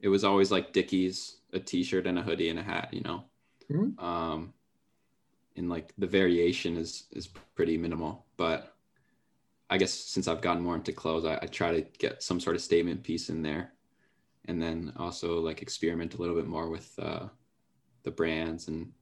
[0.00, 3.24] it was always like Dickies, a t-shirt and a hoodie and a hat, you know.
[3.70, 4.00] Mhm.
[4.00, 4.52] Um,
[5.56, 8.74] and like the variation is is pretty minimal, but
[9.68, 12.56] I guess since I've gotten more into clothes, I, I try to get some sort
[12.56, 13.72] of statement piece in there,
[14.46, 17.26] and then also like experiment a little bit more with uh,
[18.04, 18.92] the brands and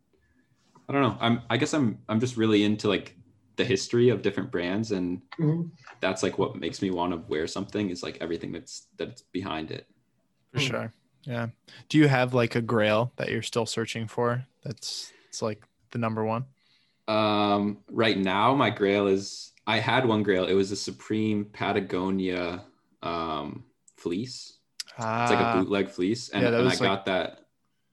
[0.89, 1.19] I don't know.
[1.21, 3.17] I'm I guess I'm I'm just really into like
[3.61, 5.71] the history of different brands and Mhm.
[6.01, 9.71] that's like what makes me want to wear something is like everything that's that's behind
[9.71, 9.87] it.
[10.53, 10.67] For Hmm.
[10.67, 10.93] sure.
[11.25, 11.49] Yeah.
[11.91, 14.47] Do you have like a grail that you're still searching for?
[14.65, 16.47] That's it's like the number one.
[17.07, 20.47] Um, right now, my grail is I had one grail.
[20.47, 22.65] It was a Supreme Patagonia
[23.03, 23.65] um,
[23.97, 24.57] fleece.
[24.99, 27.47] Ah, It's like a bootleg fleece, and, yeah, and I like- got that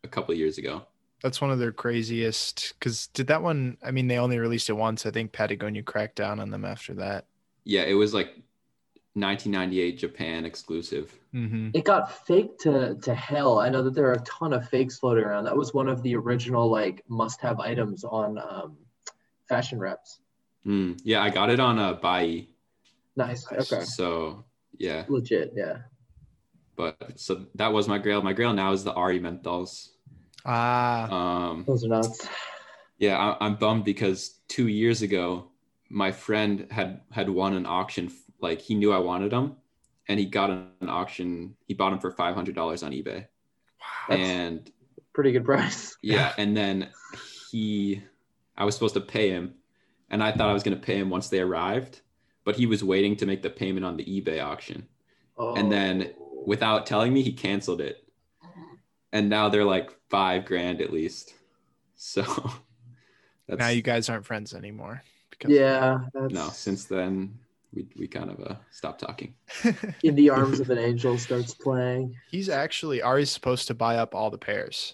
[0.03, 0.85] a couple of years ago.
[1.21, 2.73] That's one of their craziest.
[2.79, 3.77] Because did that one?
[3.83, 5.05] I mean, they only released it once.
[5.05, 7.25] I think Patagonia cracked down on them after that.
[7.63, 8.27] Yeah, it was like
[9.13, 11.13] 1998 Japan exclusive.
[11.31, 13.59] hmm It got faked to, to hell.
[13.59, 15.45] I know that there are a ton of fakes floating around.
[15.45, 18.77] That was one of the original like must-have items on um,
[19.49, 20.19] fashion reps.
[20.65, 22.45] Mm, yeah, I got it on a buy.
[23.15, 23.49] Nice.
[23.51, 23.71] Nice.
[23.73, 23.83] Okay.
[23.85, 24.45] So
[24.77, 25.51] yeah, Legit.
[25.55, 25.77] Yeah.
[26.75, 28.21] but so that was my grail.
[28.21, 29.89] My grail now is the Ari menthols.
[30.47, 32.27] Ah, Um, Those are nuts.
[32.97, 35.49] Yeah, I, I'm bummed because two years ago,
[35.89, 38.11] my friend had had won an auction.
[38.41, 39.57] Like he knew I wanted them,
[40.07, 41.55] and he got an auction.
[41.67, 43.25] He bought them for five hundred dollars on eBay,
[44.09, 44.71] That's and
[45.13, 45.95] pretty good price.
[46.01, 46.89] yeah, and then
[47.51, 48.01] he,
[48.57, 49.53] I was supposed to pay him,
[50.09, 52.01] and I thought I was gonna pay him once they arrived,
[52.45, 54.87] but he was waiting to make the payment on the eBay auction,
[55.37, 55.55] Oh.
[55.55, 56.13] and then
[56.45, 58.06] without telling me, he canceled it,
[59.13, 61.33] and now they're like five grand at least.
[61.95, 62.21] So
[63.47, 65.01] that's now you guys aren't friends anymore.
[65.31, 67.37] Because yeah, that's no since then
[67.73, 69.33] we, we kind of uh stopped talking
[70.03, 72.15] in the arms of an angel starts playing.
[72.31, 74.93] he's actually Ari's supposed to buy up all the pairs.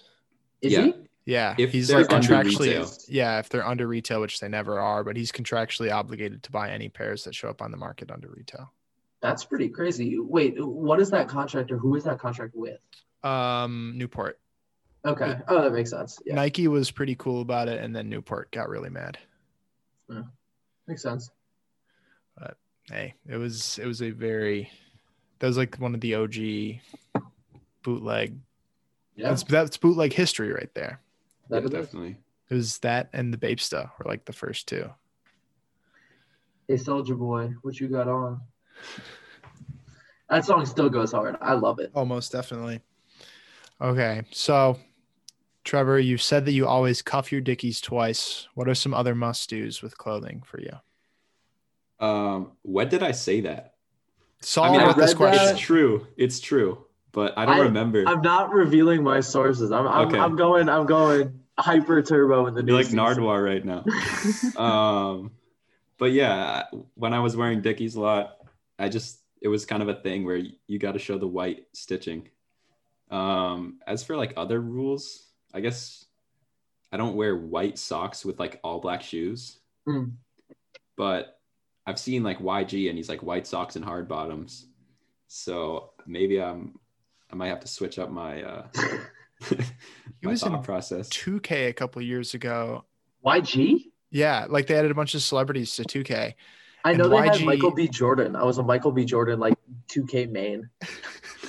[0.61, 0.85] Is Yeah.
[0.85, 0.93] he?
[1.25, 2.59] Yeah, If he's they're like under contractually.
[2.67, 2.91] retail.
[3.07, 6.69] Yeah, if they're under retail, which they never are, but he's contractually obligated to buy
[6.69, 8.73] any pairs that show up on the market under retail.
[9.21, 10.19] That's pretty crazy.
[10.19, 12.81] Wait, what is that contract or who is that contract with?
[13.23, 14.39] Um, Newport.
[15.05, 15.35] Okay.
[15.47, 16.19] Oh, that makes sense.
[16.25, 19.17] Yeah, Nike was pretty cool about it, and then Newport got really mad.
[20.09, 20.23] Yeah.
[20.87, 21.29] makes sense.
[22.37, 22.57] But
[22.89, 24.69] hey, it was it was a very
[25.39, 26.79] that was like one of the OG
[27.83, 28.37] bootleg.
[29.15, 31.01] Yeah, That's that's bootleg history right there.
[31.49, 31.71] that it is.
[31.71, 32.17] definitely
[32.49, 34.89] It was that and the Bapesta were like the first two.
[36.67, 38.39] Hey, Soldier Boy, what you got on?
[40.29, 41.35] That song still goes hard.
[41.41, 41.91] I love it.
[41.93, 42.79] Oh, most definitely.
[43.81, 44.77] Okay, so
[45.63, 48.47] Trevor, you said that you always cuff your dickies twice.
[48.53, 50.71] What are some other must dos with clothing for you?
[51.99, 53.75] um when did i say that
[54.41, 55.45] Saul i mean with I this question.
[55.45, 55.51] that.
[55.53, 59.71] it's true it's true but i don't I- remember I'm not revealing my sources.
[59.71, 60.17] I'm I'm, Okay.
[60.17, 62.99] I'm going I'm going hyper turbo in the you're new like season.
[62.99, 63.85] Nardwuar right now
[64.61, 65.31] um
[65.99, 66.63] but yeah
[66.95, 68.37] when i was wearing dickies a lot
[68.79, 71.67] i just it was kind of a thing where you got to show the white
[71.73, 72.27] stitching
[73.13, 76.05] um as for like other rules i guess
[76.91, 80.05] i don't wear white socks with like all black shoes Hmm.
[80.97, 81.39] but
[81.85, 84.65] i've seen like yg and he's like white socks and hard bottoms
[85.27, 86.79] so maybe i'm
[87.31, 88.67] i might have to switch up my uh
[90.21, 92.85] my was in thought process 2K a couple years ago.
[93.25, 93.85] YG?
[94.09, 96.33] Yeah, like they added a bunch of celebrities to 2K,
[96.85, 97.89] I And know they had Michael B.
[97.89, 98.35] Jordan.
[98.37, 99.03] I was a Michael B.
[99.03, 99.55] Jordan like
[99.89, 100.69] 2K main.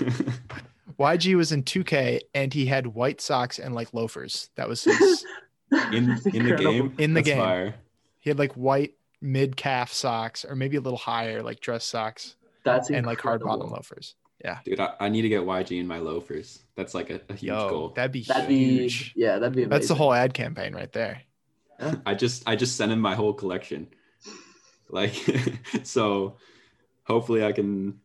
[0.98, 4.50] YG was in 2K and he had white socks and like loafers.
[4.56, 5.24] That was his.
[5.92, 6.94] in That's in the game.
[6.98, 7.38] In the That's game.
[7.38, 7.74] fire.
[8.20, 12.36] he had like white mid calf socks or maybe a little higher, like dress socks
[12.64, 14.14] That's and like hard bottom loafers.
[14.44, 16.60] Yeah, Dude, I, I need to get YG in my loafers.
[16.76, 17.88] That's like a, a huge Yo, goal.
[17.96, 19.14] that'd be That'd be huge.
[19.16, 19.70] yeah, that'd be amazing.
[19.70, 21.22] That's the whole ad campaign right there.
[22.04, 23.88] I just I just sent him my whole collection.
[24.90, 25.14] Like
[25.82, 26.36] so
[27.04, 27.98] hopefully I can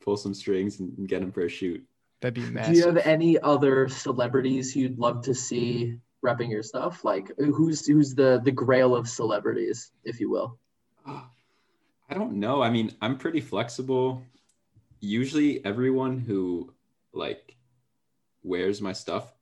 [0.00, 1.84] pull some strings and get him for a shoot.
[2.20, 7.04] That'd be Do you have any other celebrities you'd love to see repping your stuff?
[7.04, 10.58] Like who's who's the the grail of celebrities, if you will?
[11.06, 12.62] I don't know.
[12.62, 14.22] I mean, I'm pretty flexible.
[15.00, 16.72] Usually everyone who
[17.12, 17.54] like
[18.42, 19.32] wears my stuff,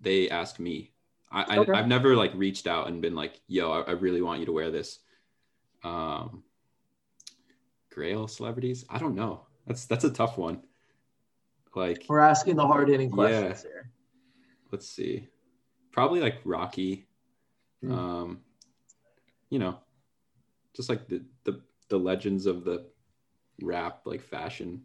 [0.00, 0.92] they ask me.
[1.30, 1.72] I, Okay.
[1.72, 4.46] I I've never like reached out and been like, yo, I, I really want you
[4.46, 4.98] to wear this.
[5.84, 6.42] Um
[7.90, 8.84] Grail celebrities?
[8.90, 9.46] I don't know.
[9.66, 10.62] That's that's a tough one.
[11.76, 13.90] Like We're asking the hard hitting questions here.
[14.72, 15.28] let's see.
[15.92, 17.06] Probably like Rocky.
[17.82, 17.92] Hmm.
[17.92, 18.40] Um
[19.50, 19.78] you know,
[20.74, 22.86] just like the the the legends of the
[23.62, 24.82] rap like fashion.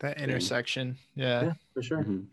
[0.00, 0.96] that intersection.
[1.14, 1.42] Yeah.
[1.42, 2.02] Yeah, for sure.
[2.04, 2.26] Mhm.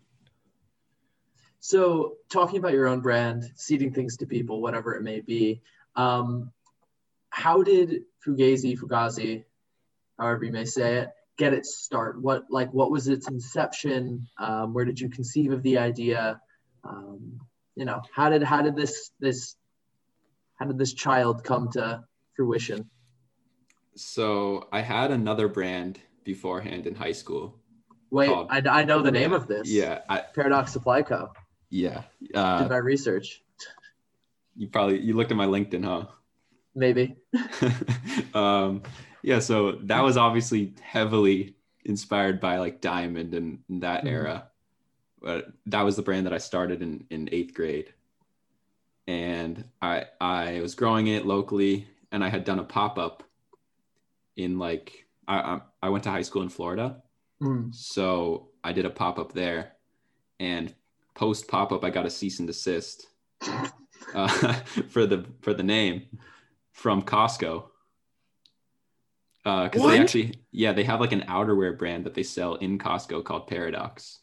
[1.60, 5.62] So, talking about your own brand, seeding things to people, whatever it may be,
[5.96, 6.52] um,
[7.30, 9.44] how did Fugazi, Fugazi,
[10.18, 12.22] however you may say it, get its start?
[12.22, 14.28] What like what was its inception?
[14.38, 16.42] Um, where did you conceive of the idea?
[16.84, 17.40] Um,
[17.76, 19.56] you know, how did how did this this
[20.56, 22.04] how did this child come to
[22.36, 22.90] fruition?
[23.96, 27.60] So I had another brand beforehand in high school.
[28.10, 29.70] Wait, Called- I, I know the name of this.
[29.70, 31.32] Yeah, I Paradox Supply Co.
[31.70, 32.04] yeah.
[32.22, 33.42] Did Uh, my research.
[34.56, 36.06] you probably you looked at my LinkedIn, huh?
[36.74, 37.16] Maybe.
[38.34, 38.84] um,
[39.28, 44.08] yeah, so that was obviously heavily inspired by like Diamond and, that Mhm.
[44.12, 44.48] era.
[45.22, 47.94] But that was the brand that I started in, in eighth grade.
[49.06, 53.24] And I I was growing it locally and I had done a pop-up
[54.38, 57.04] in like I I, I went to high school in Florida.
[57.42, 57.76] Mm.
[57.76, 59.74] So I did a pop-up there
[60.40, 60.74] and
[61.16, 63.08] post pop-up I got a cease and desist
[64.16, 64.28] uh,
[64.90, 66.04] for the for the name
[66.72, 67.66] from Costco.
[69.64, 69.92] Because What?
[69.92, 73.48] they actually, yeah, they have like an outerwear brand that they sell in Costco called
[73.48, 74.20] Paradox.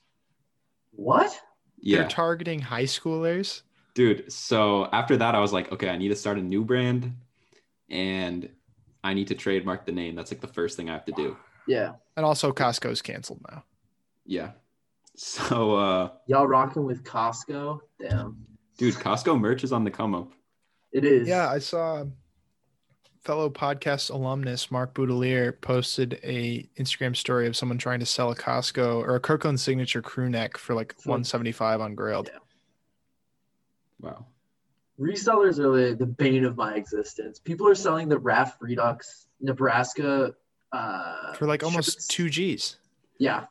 [0.92, 1.32] What?
[1.78, 3.62] Yeah, They're targeting high schoolers.
[3.94, 4.30] dude.
[4.32, 7.12] So after that, I was like, okay, I need to start a new brand,
[7.90, 8.48] and
[9.02, 10.14] I need to trademark the name.
[10.14, 11.36] That's like the first thing I have to do.
[11.68, 11.92] Yeah.
[12.16, 13.64] And also Costco's canceled now.
[14.26, 14.50] Yeah.
[15.16, 17.78] So, uh, Y'all rocking with Costco?
[18.00, 18.36] Damn.
[18.78, 20.32] dude, Costco merch is on the come up.
[20.90, 21.28] It is.
[21.28, 22.04] Yeah, I saw
[23.24, 28.36] fellow podcast alumnus Mark Boudelier posted a Instagram story of someone trying to sell a
[28.36, 31.10] Costco or a Kirkland signature crew neck for like Hmm.
[31.10, 32.28] 175 on Grailed.
[32.28, 32.38] Yeah.
[34.00, 34.26] Wow.
[35.00, 37.40] Resellers are the, the bane of my existence.
[37.40, 40.34] People are selling the RAF Redux Nebraska
[40.72, 42.06] uh, For like almost shirts.
[42.06, 42.76] two G's.
[43.18, 43.46] Yeah.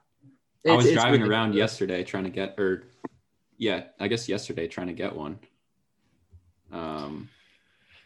[0.65, 1.71] I was It's- it's driving around ridiculous.
[1.73, 2.83] yesterday trying to get, or
[3.57, 5.39] yeah, I guess yesterday trying to get one.
[6.71, 7.29] Um,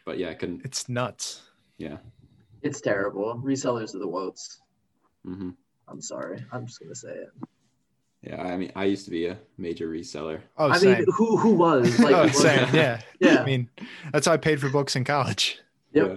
[0.06, 0.62] but yeah, I couldn't.
[0.66, 1.42] It's nuts.
[1.78, 1.98] Yeah.
[2.62, 3.42] It's terrible.
[3.44, 4.60] Resellers are the woats.
[5.24, 5.52] hmm
[5.88, 6.44] I'm sorry.
[6.52, 7.30] I'm just gonna say it.
[8.24, 8.42] Yeah.
[8.42, 10.42] I mean, I used to be a major reseller.
[10.58, 10.98] Oh, I same.
[10.98, 12.14] mean, who who was like?
[12.14, 12.68] oh, who was- same.
[12.76, 13.02] Yeah.
[13.20, 13.42] Yeah.
[13.42, 13.70] I mean,
[14.12, 15.60] that's how I paid for books in college.
[15.94, 16.08] Yep.
[16.08, 16.16] Yeah.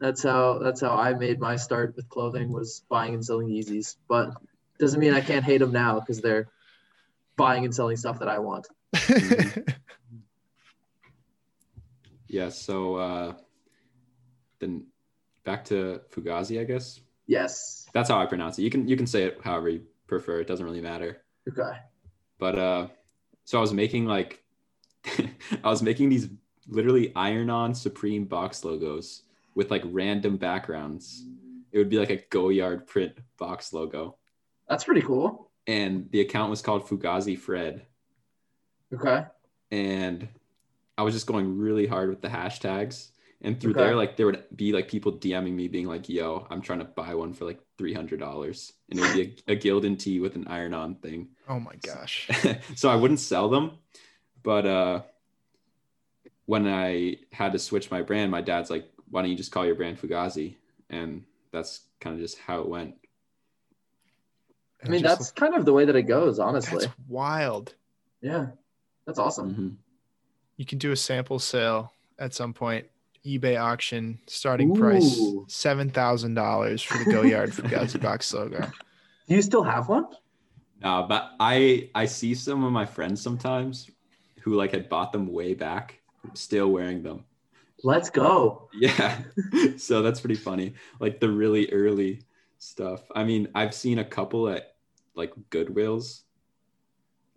[0.00, 3.96] That's how that's how I made my start with clothing was buying and selling Yeezys.
[4.08, 4.34] But
[4.80, 6.48] doesn't mean I can't hate them now because they're
[7.36, 8.66] buying and selling stuff that I want.
[12.26, 12.48] Yeah.
[12.48, 13.34] So uh,
[14.58, 14.86] then
[15.44, 17.00] back to Fugazi, I guess.
[17.26, 17.86] Yes.
[17.92, 18.62] That's how I pronounce it.
[18.62, 20.40] You can you can say it however you prefer.
[20.40, 21.22] It doesn't really matter.
[21.48, 21.78] Okay.
[22.38, 22.86] But uh,
[23.44, 24.42] so I was making like,
[25.06, 26.28] I was making these
[26.66, 29.22] literally iron-on Supreme box logos
[29.54, 31.24] with like random backgrounds.
[31.72, 34.16] It would be like a Goyard print box logo,
[34.68, 35.50] That's pretty cool.
[35.66, 37.86] and the account was called Fugazi Fred.
[38.92, 39.24] Okay.
[39.70, 40.28] and
[40.96, 43.10] I was just going really hard with the hashtags.
[43.44, 43.80] And through Okay.
[43.84, 46.84] there, like there would be like people DMing me being like, "Yo, I'm trying to
[46.86, 50.18] buy one for like three hundred dollars," and it would be a, a Gildan tee
[50.18, 51.28] with an iron-on thing.
[51.48, 52.28] oh my gosh.
[52.74, 53.72] so I wouldn't sell them,
[54.42, 55.02] but uh,
[56.46, 59.66] when I had to switch my brand, my dad's like, "Why don't you just call
[59.66, 60.56] your brand Fugazi?"
[60.88, 62.94] And that's kind of just how it went.
[64.84, 66.78] I mean, Just- that's kind of the way that it goes, honestly.
[66.86, 67.74] that's wild.
[68.20, 68.48] Yeah.
[69.06, 69.54] That's awesome.
[69.54, 69.76] Mhm.
[70.56, 72.86] You can do a sample sale at some point
[73.24, 78.60] eBay auction, starting price seven thousand dollars for the Goyard Fugazi box logo.
[79.28, 80.06] Do you still have one?
[80.82, 83.90] No, but I I see some of my friends sometimes
[84.42, 86.00] who like had bought them way back,
[86.34, 87.24] still wearing them.
[87.82, 88.68] Let's go.
[88.74, 89.18] Yeah.
[89.78, 90.74] so that's pretty funny.
[91.00, 92.22] Like the really early
[92.58, 93.00] stuff.
[93.14, 94.74] I mean, I've seen a couple at
[95.14, 96.22] like Goodwills.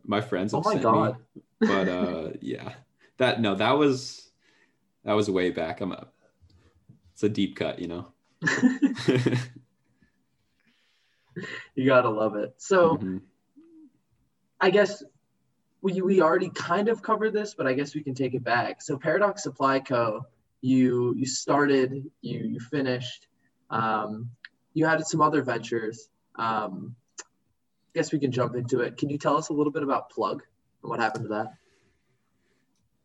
[0.05, 1.15] My friends Oh have my sent god.
[1.35, 2.73] me, but uh yeah.
[3.17, 4.26] That no, that was
[5.08, 5.80] that was way back.
[5.80, 6.05] I'm a
[7.14, 8.12] it's a deep cut, you know.
[11.76, 12.55] you gotta love it.
[12.58, 13.22] So Mhm.
[14.60, 15.01] I guess
[15.82, 18.82] we we already kind of covered this, but I guess we can take it back.
[18.82, 20.26] So Paradox Supply Co.
[20.60, 23.28] You you started, you you finished.
[23.70, 24.30] Um,
[24.74, 26.10] you had some other ventures.
[26.36, 27.24] Um, I
[27.93, 28.97] guess we can jump into it.
[28.97, 30.43] Can you tell us a little bit about Plug
[30.84, 31.53] and what happened to that?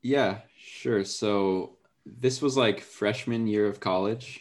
[0.03, 1.05] Yeah, sure.
[1.05, 4.41] So this was like freshman year of college.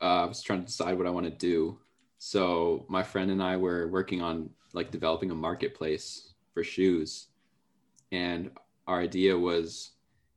[0.00, 1.80] Uh, I was trying to decide what I want to do.
[2.18, 7.28] So my friend and I were working on like developing a marketplace for shoes,
[8.12, 8.50] and
[8.86, 9.92] our idea was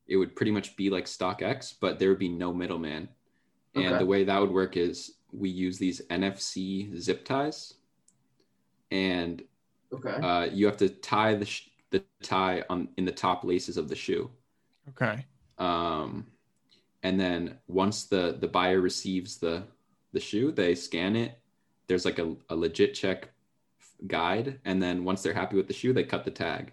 [0.06, 3.08] it would pretty much be like StockX, but there would be no middleman.
[3.74, 3.98] And Okay.
[3.98, 7.74] the way that would work is we use these NFC zip ties,
[8.90, 9.42] and
[9.92, 10.14] Okay.
[10.22, 13.88] uh, you have to tie the sh- the tie on in the top laces of
[13.88, 14.30] the shoe
[14.90, 15.24] Okay.
[15.56, 16.26] um,
[17.02, 19.62] and then once the the buyer receives the
[20.12, 21.38] the shoe they scan it
[21.86, 23.28] there's like a, a legit check
[24.06, 26.72] guide and then once they're happy with the shoe they cut the tag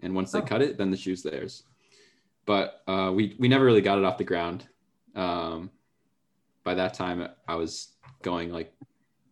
[0.00, 0.42] and once they Oh.
[0.42, 1.64] cut it then the shoe's theirs
[2.46, 4.66] but uh, we we never really got it off the ground
[5.14, 5.70] um,
[6.64, 7.88] by that time i was
[8.22, 8.72] going like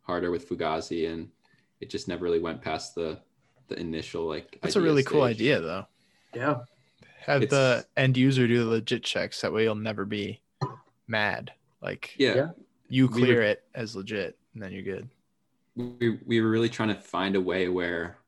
[0.02, 1.28] harder with fugazi and
[1.80, 3.18] it just never really went past the
[3.68, 5.86] the initial like That's a idea really cool idea, though.
[6.34, 6.58] yeah.
[7.26, 9.40] Have It's- the end user do the legit checks.
[9.40, 10.40] That way, you'll never be
[11.08, 11.52] mad.
[11.82, 12.50] Like yeah Yeah.
[12.88, 15.08] you We clear it as legit, and then you're good.
[15.74, 18.18] we, we were really trying to find a way where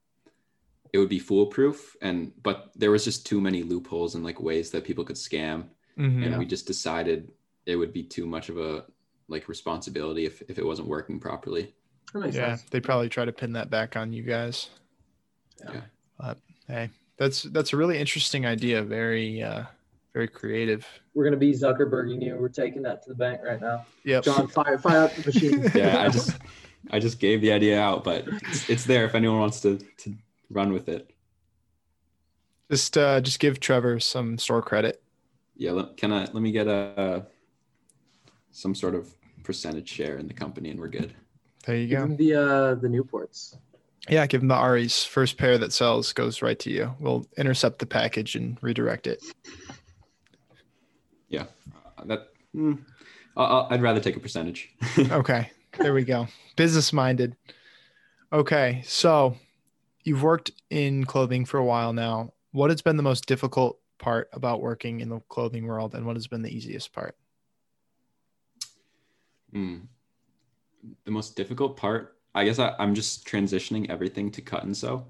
[0.93, 4.71] it would be foolproof and but there was just too many loopholes and like ways
[4.73, 5.65] that people could scam
[5.97, 6.27] Mhm.
[6.27, 7.31] and we just decided
[7.67, 8.85] it would be too much of a
[9.29, 11.75] like responsibility if, if it wasn't working properly
[12.15, 12.63] Yeah, sense.
[12.71, 14.71] they probably try to pin that back on you guys.
[15.61, 15.83] Yeah.
[16.19, 18.83] But hey, that's that's a really interesting idea.
[18.83, 19.65] Very uh
[20.15, 20.87] very creative.
[21.15, 22.37] We're gonna be Zuckerberging you.
[22.37, 23.85] We're taking that to the bank right now.
[24.05, 25.71] Yeah, John, fire fire up the machine.
[25.75, 26.39] yeah i just
[26.93, 30.15] i just gave the idea out but it's, it's there if anyone wants to to
[30.49, 31.11] run with it
[32.71, 35.03] Just uh just give Trevor some store credit.
[35.57, 37.27] yeah let, can i let me get a
[38.53, 39.13] some sort of
[39.43, 41.13] percentage share in the company and we're good
[41.67, 42.05] There you go.
[42.05, 43.57] him the uh the Newports.
[44.09, 45.05] Yeah, give him the Aries.
[45.05, 46.95] First pair that sells goes right to you.
[47.01, 49.23] We'll intercept the package and redirect it.
[51.29, 51.45] yeah
[51.99, 52.79] uh, that mm,
[53.37, 54.71] i'd rather take a percentage
[55.11, 55.51] Okay.
[55.79, 56.27] There we go.
[56.57, 57.37] Business minded.
[58.33, 58.83] Okay.
[58.85, 59.37] So
[60.05, 62.33] you've worked in clothing for a while now.
[62.53, 66.17] What has been the most difficult part about working in the clothing world and what
[66.17, 67.17] has been the easiest part?
[69.53, 69.79] Hmm.
[71.05, 75.07] The most difficult part, I guess I, I'm just transitioning everything to cut and sew.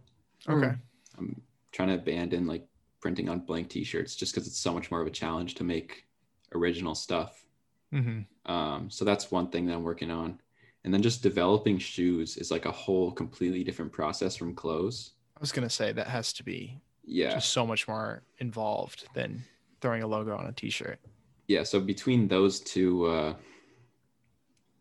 [0.48, 0.72] Okay.
[1.18, 1.40] I'm
[1.72, 2.66] trying to abandon like
[3.00, 6.06] printing on blank t-shirts just because it's so much more of a challenge to make
[6.54, 7.44] original stuff.
[7.92, 10.40] hmm Um, so that's one thing that I'm working on.
[10.84, 15.12] And then just developing shoes is like a whole completely different process from clothes.
[15.36, 17.34] I was going to say that has to be Yeah.
[17.34, 19.44] just so much more involved than
[19.82, 20.98] throwing a logo on a t shirt.
[21.46, 21.62] yeah.
[21.62, 23.34] So between those two, uh,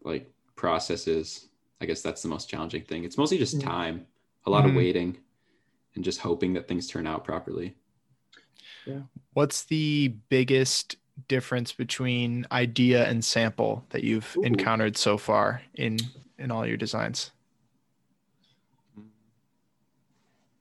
[0.03, 1.46] like processes,
[1.79, 3.03] I guess that's the most challenging thing.
[3.03, 3.63] It's mostly just Mhm.
[3.63, 4.07] time,
[4.45, 4.77] a lot of Mhm.
[4.77, 5.17] waiting,
[5.95, 7.75] and just hoping that things turn out properly.
[8.85, 9.03] Yeah.
[9.33, 10.95] What's the biggest
[11.27, 14.43] difference between idea and sample that you've Ooh.
[14.43, 15.97] encountered so far in
[16.39, 17.31] in all your designs?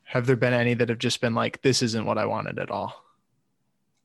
[0.04, 2.70] Have there been any that have just been like, this isn't what I wanted at
[2.70, 3.04] all?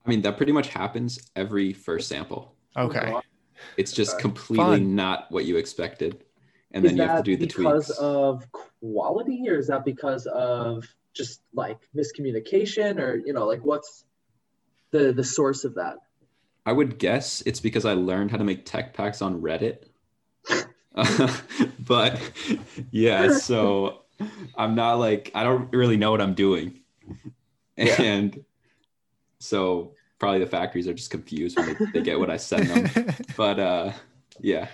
[0.06, 2.56] I mean, that pretty much happens every first sample.
[2.76, 3.16] Okay.
[3.78, 4.96] It's just completely Fun.
[4.96, 6.26] not what you expected,
[6.74, 8.00] and is then you have to that do the because tweaks.
[8.00, 14.06] of quality, or is that because of just like miscommunication, or you know, like what's
[14.92, 15.98] the the source of that?
[16.66, 19.86] I would guess it's because I learned how to make tech packs on Reddit.
[21.80, 22.20] but
[22.92, 24.02] yeah, so
[24.56, 26.80] I'm not like I don't really know what I'm doing.
[27.78, 28.02] Yeah.
[28.02, 28.44] And
[29.40, 33.16] so probably the factories are just confused when they, they get what I send them.
[33.36, 33.94] But uh
[34.40, 34.68] yeah.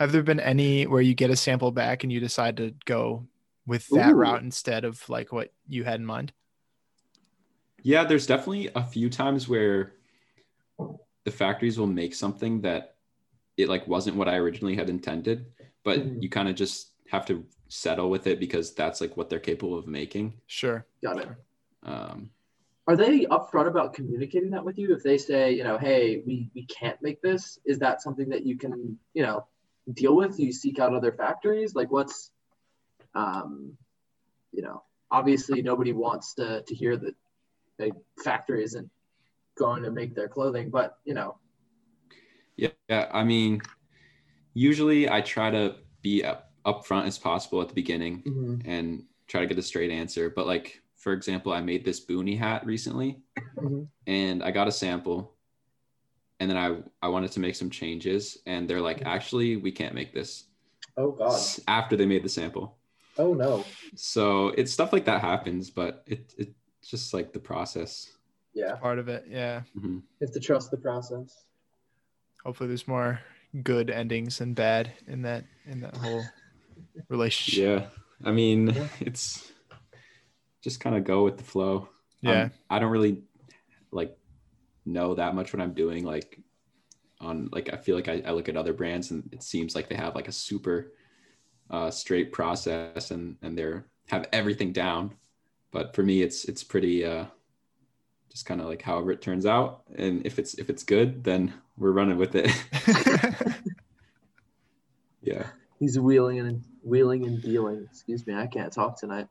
[0.00, 3.26] Have there been any where you get a sample back and you decide to go
[3.66, 4.16] with that Ooh.
[4.16, 6.32] route instead of like what you had in mind?
[7.82, 9.92] Yeah, there's definitely a few times where
[11.24, 12.96] the factories will make something that
[13.58, 15.52] it like wasn't what I originally had intended,
[15.84, 16.22] but Mhm.
[16.22, 19.76] you kind of just have to settle with it because that's like what they're capable
[19.76, 20.32] of making.
[20.46, 20.86] Sure.
[21.02, 21.28] Got it.
[21.82, 22.30] Um,
[22.86, 24.94] Are they upfront about communicating that with you?
[24.94, 28.46] If they say, you know, hey, we, we can't make this, is that something that
[28.46, 29.46] you can, you know,
[29.92, 30.36] deal with?
[30.36, 31.74] Do you seek out other factories?
[31.74, 32.30] Like what's
[33.14, 33.76] um
[34.52, 37.14] you know, obviously nobody wants to to hear that
[37.80, 38.90] a factory isn't
[39.56, 41.36] going to make their clothing, but you know,
[42.56, 43.60] yeah, yeah, I mean,
[44.54, 48.22] usually I try to be up upfront as possible at the beginning
[48.66, 50.28] and try to get a straight answer.
[50.28, 53.22] But like, for example, I made this boonie hat recently
[53.56, 53.88] Mhm.
[54.06, 55.36] and I got a sample
[56.40, 59.94] and then I, I wanted to make some changes and they're like, actually, we can't
[59.94, 60.44] make this
[60.96, 61.38] oh god.
[61.68, 62.76] after they made the sample.
[63.18, 63.64] Oh no.
[63.94, 68.10] So it's stuff like that happens, but it, it's just like the process.
[68.54, 68.74] Yeah.
[68.76, 69.26] Part of it.
[69.28, 69.62] Yeah.
[69.78, 69.96] Mhm.
[69.96, 71.44] You have to trust the process.
[72.44, 73.20] Hopefully there's more
[73.62, 76.22] good endings than bad in that in that whole
[77.08, 77.82] relationship.
[77.82, 78.28] Yeah.
[78.28, 78.88] I mean, Yeah.
[79.00, 79.52] it's
[80.62, 81.88] just kind of go with the flow.
[82.22, 82.44] Yeah.
[82.44, 83.22] Um, I don't really
[83.92, 84.16] like
[84.92, 86.04] know that much what I'm doing.
[86.04, 86.40] Like
[87.20, 89.88] on like I feel like I, I look at other brands and it seems like
[89.88, 90.92] they have like a super
[91.70, 95.14] uh, straight process and and they're have everything down.
[95.70, 97.26] But for me, it's it's pretty uh,
[98.30, 99.82] just kind of like however it turns out.
[99.96, 102.50] And if it's if it's good, then we're running with it.
[105.22, 105.46] yeah.
[105.78, 107.86] He's wheeling and wheeling and dealing.
[107.90, 109.28] Excuse me, I can't talk tonight.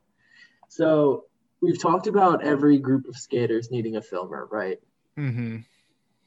[0.68, 1.24] So
[1.60, 4.80] we've talked about every group of skaters needing a filmer, right?
[5.20, 5.56] Hmm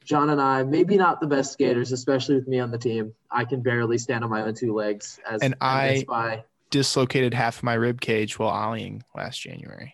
[0.05, 3.13] John and I, maybe not the best skaters, especially with me on the team.
[3.31, 7.57] I can barely stand on my own two legs, as And I- by Dislocated half
[7.57, 9.93] of my rib cage while ollieing last January.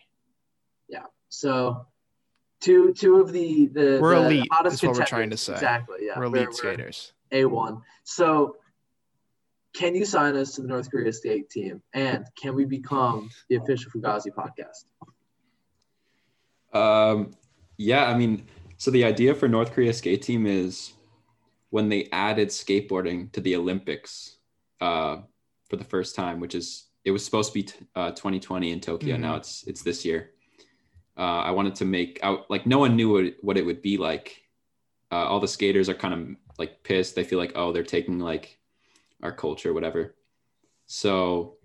[0.88, 1.04] Yeah.
[1.28, 1.86] So
[2.60, 5.52] two two of the the We're the elite, hottest is what we're trying to say.
[5.52, 6.18] Exactly, yeah.
[6.18, 7.12] We're elite skaters.
[7.32, 7.82] A one.
[8.04, 8.56] So
[9.74, 13.56] can you sign us to the North Korea skate team, and can we become the
[13.56, 14.86] official Fugazi podcast?
[16.72, 17.32] Um,
[17.76, 18.46] yeah, I mean,
[18.80, 20.94] so the idea for North Korea skate team is
[21.68, 24.38] when they added skateboarding to the Olympics
[24.80, 25.18] uh,
[25.68, 28.80] for the first time, which is it was supposed to be t- uh, 2020 in
[28.80, 29.16] Tokyo.
[29.16, 29.20] Mhm.
[29.20, 30.30] Now it's it's this year.
[31.14, 33.98] Uh, I wanted to make out like no one knew what, what it would be
[33.98, 34.44] like.
[35.12, 37.14] Uh, all the skaters are kind of like pissed.
[37.14, 38.58] They feel like oh they're taking like
[39.22, 40.16] our culture, whatever.
[40.86, 41.58] So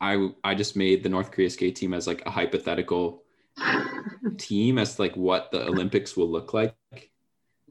[0.00, 3.24] I I just made the North Korea skate team as like a hypothetical
[4.38, 6.74] team as like what the Olympics will look like.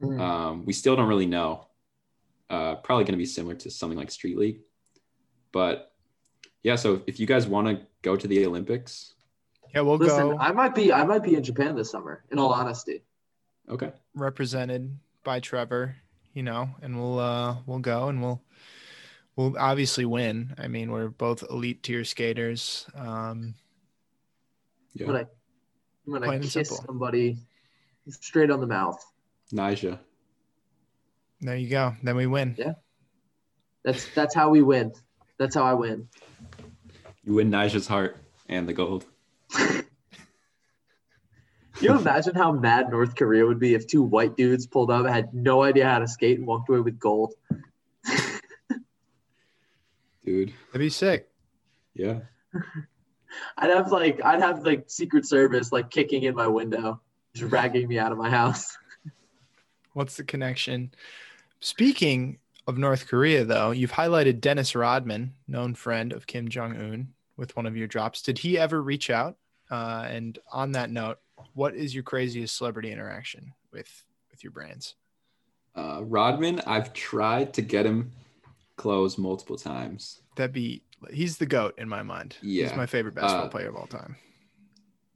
[0.02, 0.20] Mm.
[0.20, 1.66] Um, we still don't really know.
[2.50, 4.60] Uh, probably going to be similar to something like Street League,
[5.52, 5.92] but
[6.62, 6.76] yeah.
[6.76, 9.12] So if you guys want to go to the Olympics,
[9.74, 12.24] Yeah, we'll Listen, go I might be I might be in Japan this summer.
[12.30, 13.02] In all honesty,
[13.68, 15.96] okay, represented by Trevor,
[16.32, 18.42] you know, and we'll uh we'll go and we'll
[19.36, 20.54] we'll obviously win.
[20.56, 22.86] I mean, we're both elite tier skaters.
[22.94, 23.56] Um
[24.94, 25.28] yeah, I'm gonna
[26.08, 27.36] I'm gonna Plain kiss somebody
[28.08, 29.04] straight on the mouth.
[29.52, 29.98] Nyjah.
[31.42, 31.94] there you go.
[32.02, 32.54] Then we win.
[32.56, 32.72] Yeah.
[33.84, 34.92] That's that's how we win.
[35.38, 36.08] That's how I win.
[37.24, 38.16] You win Nyjah's heart
[38.48, 39.04] and the gold.
[39.52, 39.84] Can
[41.82, 45.34] you imagine how mad North Korea would be if two white dudes pulled up, had
[45.34, 47.34] no idea how to skate, and walked away with gold?
[50.24, 51.28] Dude, That'd be sick.
[51.94, 52.20] yeah.
[53.56, 57.00] I'd have like I'd have like Secret Service like kicking in my window,
[57.34, 58.76] dragging me out of my house.
[59.92, 60.92] What's the connection?
[61.60, 67.08] Speaking of North Korea, though, you've highlighted Dennis Rodman, known friend of Kim Jong Un,
[67.36, 68.22] with one of your drops.
[68.22, 69.36] Did he ever reach out?
[69.70, 71.18] Uh, and on that note,
[71.54, 74.94] what is your craziest celebrity interaction with with your brands?
[75.74, 78.12] Uh, Rodman, I've tried to get him
[78.76, 80.20] close multiple times.
[80.36, 80.82] That'd be
[81.12, 82.36] he's the goat in my mind.
[82.40, 82.76] he's Yeah.
[82.76, 84.16] my favorite basketball Uh, player of all time.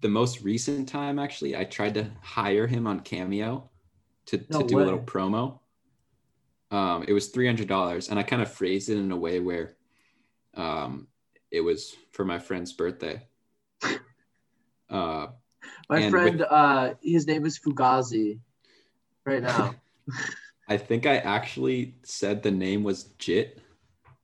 [0.00, 3.70] The most recent time, actually, I tried to hire him on Cameo
[4.26, 5.60] to, to No do a little promo.
[6.70, 9.40] Um, it was three hundred dollars, and I kind of phrased it in a way
[9.40, 9.76] where,
[10.54, 11.06] um,
[11.50, 13.26] it was for my friend's birthday.
[14.90, 15.28] Uh,
[15.88, 18.40] My friend, with- uh, his name is Fugazi.
[19.24, 19.74] Right now,
[20.68, 23.61] I think I actually said the name was Jit,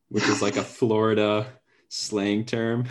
[0.08, 1.46] which is like a Florida
[1.88, 2.86] slang term.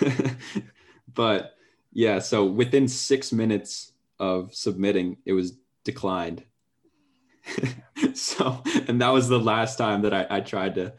[1.14, 1.54] but
[1.92, 5.52] yeah, so within six minutes of submitting, it was
[5.84, 6.44] declined.
[8.14, 10.94] so, and that was the last time that I, I tried to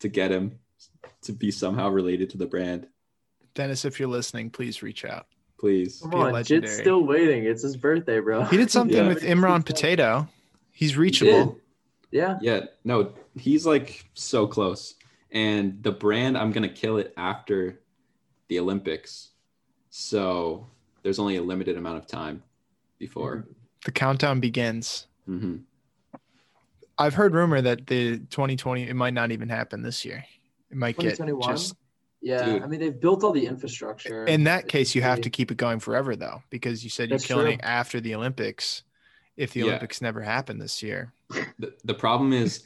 [0.00, 0.58] to get him
[1.22, 2.86] to be somehow related to the brand.
[3.54, 5.26] Dennis, if you're listening, please reach out.
[5.58, 6.00] Please.
[6.02, 7.44] come on, Jit's still waiting.
[7.44, 8.44] It's his birthday, bro.
[8.44, 9.08] He did something Yeah.
[9.08, 10.28] with Imran Potato.
[10.70, 11.58] He's reachable.
[12.16, 12.38] Yeah.
[12.40, 14.94] Yeah, no, he's like so close.
[15.30, 17.80] And the brand, I'm gonna kill it after
[18.48, 19.32] the Olympics.
[19.90, 20.66] So
[21.02, 22.42] there's only a limited amount of time
[22.98, 23.46] before.
[23.84, 25.06] The countdown begins.
[25.26, 25.56] hmm
[26.98, 30.24] I've heard rumor that the 2020 it might not even happen this year.
[30.70, 31.74] It might get just.
[32.22, 32.44] Yeah.
[32.46, 32.62] Dude.
[32.62, 34.24] I mean, they've built all the infrastructure.
[34.24, 37.18] In that case, you have to keep it going forever though, because you said you're
[37.18, 37.52] killing true.
[37.52, 38.82] it after the Olympics.
[39.36, 39.66] If the Yeah.
[39.66, 41.12] Olympics never happen this year,
[41.58, 42.64] The, the problem is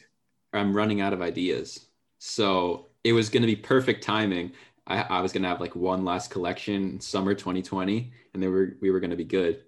[0.53, 1.87] I'm running out of ideas.
[2.19, 4.53] So it was gonna be perfect timing.
[4.87, 8.91] I, I was gonna have like one last collection summer 2020, and they were we
[8.91, 9.63] were gonna be good.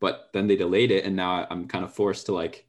[0.00, 2.66] But then they delayed it, and now I'm kind of forced to like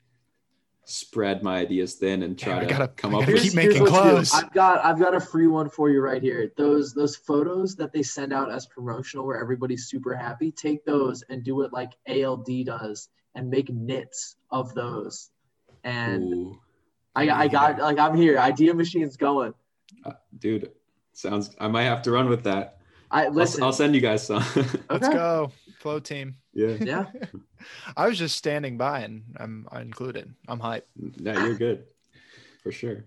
[0.85, 3.81] spread my ideas thin and try Damn, to gotta- come up gotta with keep making
[3.81, 4.33] what clothes.
[4.33, 6.51] I've got I've got a free one for you right here.
[6.57, 11.23] Those those photos that they send out as promotional where everybody's super happy, take those
[11.29, 15.29] and do it like ALD does and make knits of those.
[15.83, 16.59] And Ooh.
[17.15, 18.37] I I got like I'm here.
[18.39, 19.53] Idea machine's going.
[20.05, 20.71] Uh, dude
[21.13, 22.77] sounds i might have to run with that
[23.11, 23.63] I I'll, listen.
[23.63, 24.43] I'll send you guys some
[24.89, 25.11] let's Okay.
[25.13, 26.35] go, flow team.
[26.53, 27.05] yeah Yeah.
[27.97, 30.33] I was just standing by and I'm I included.
[30.47, 30.83] I'm hyped.
[31.17, 31.85] yeah you're good
[32.63, 33.05] for sure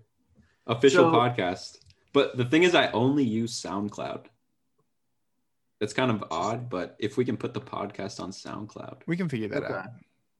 [0.67, 1.77] official So- podcast
[2.11, 4.25] but the thing is i only use soundcloud
[5.79, 9.29] that's kind of odd but if we can put the podcast on soundcloud We can
[9.29, 9.73] figure that Okay.
[9.73, 9.89] out.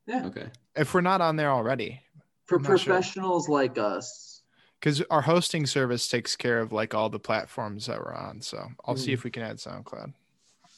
[0.06, 0.26] Yeah.
[0.28, 2.02] Okay If we're not on there already,
[2.46, 2.94] For I'm not sure.
[2.94, 4.42] professionals like us.
[4.80, 8.42] because our hosting service takes care of like all the platforms that we're on.
[8.42, 9.14] So I'll see Mhm.
[9.14, 10.14] if we can add SoundCloud.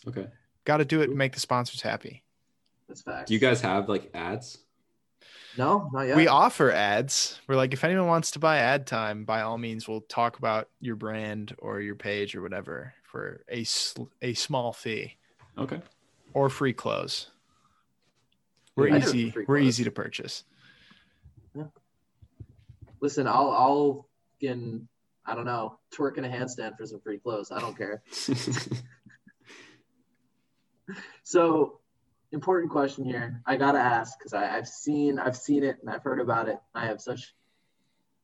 [0.07, 0.27] okay
[0.63, 2.23] Got to do it to make the sponsors happy.
[2.87, 3.27] That's facts.
[3.27, 4.59] do you guys have like ads
[5.57, 6.17] No, not yet.
[6.17, 7.39] We offer ads.
[7.47, 10.69] We're like, if anyone wants to buy ad time, by all means, we'll talk about
[10.81, 15.17] your brand or your page or whatever for a sl- a small fee
[15.57, 15.81] okay
[16.33, 17.31] or free clothes.
[18.75, 19.33] We're I do it for easy.
[19.35, 19.61] We're clothes.
[19.67, 20.43] easy to purchase.
[23.05, 24.09] Listen, I'll I'll
[24.41, 24.87] can
[25.27, 27.51] I don't know, twerk in a handstand for some free clothes.
[27.51, 28.01] I don't care.
[31.23, 31.79] So,
[32.31, 33.41] important question here.
[33.45, 36.57] I gotta ask because I've seen I've seen it and I've heard about it.
[36.75, 37.33] I have such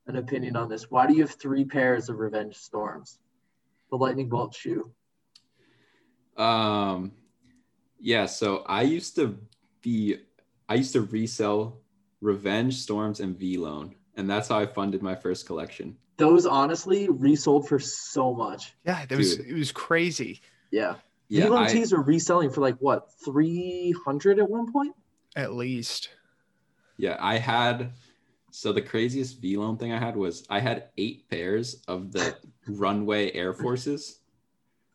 [0.07, 0.89] an opinion on this.
[0.91, 3.19] Why do you have three pairs of Revenge Storms?
[3.89, 4.91] The Lightning Bolt shoe.
[6.37, 7.11] um
[7.99, 9.37] yeah so i used to
[9.81, 10.17] be
[10.69, 11.81] i used to resell
[12.21, 17.67] revenge storms and vlone and that's how i funded my first collection Those honestly resold
[17.67, 18.73] for so much.
[18.85, 19.47] Yeah, that was Dude.
[19.47, 20.41] It was crazy.
[20.69, 20.95] Yeah.
[21.29, 24.93] yeah Elon I, tees were reselling for like what, 300 at one point?
[25.35, 26.09] At least.
[26.97, 27.93] Yeah, I had
[28.51, 32.35] so the craziest Vlone thing I had was I had eight pairs of the
[32.67, 34.19] runway Air Forces.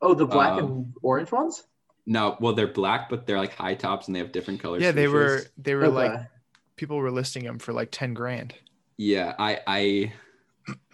[0.01, 1.65] Oh, the black Um, and orange ones?
[2.05, 4.83] No, well they're black, but they're like high tops and they have different colors.
[4.83, 6.21] yeah, they were they were like
[6.77, 8.55] people were listing them for like ten grand.
[8.97, 10.13] Yeah, I I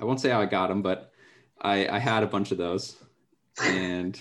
[0.01, 1.13] I won't say how I got them, but
[1.61, 2.97] I I had a bunch of those,
[3.63, 4.21] and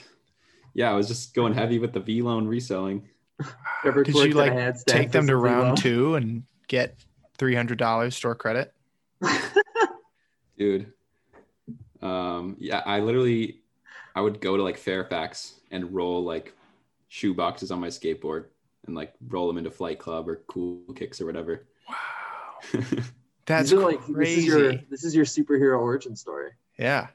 [0.73, 3.09] yeah, I was just going heavy with the Vlone reselling.
[3.84, 4.53] Ever Did you like
[4.86, 6.95] take them to some free round two and get
[7.38, 8.73] three hundred dollars store credit?
[10.61, 10.93] dude.
[12.03, 13.61] Um, yeah, I literally,
[14.15, 16.53] I would go to like Fairfax and roll like
[17.07, 18.45] shoe boxes on my skateboard
[18.86, 21.65] and like roll them into Flight Club or Cool Kicks or whatever.
[21.89, 22.82] Wow,
[23.51, 26.51] that's These are like this is your this is your superhero origin story.
[26.77, 27.07] yeah,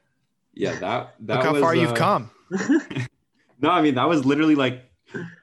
[0.53, 2.31] yeah, that that look how was, far you've uh, come.
[3.59, 4.83] No, I mean that was literally like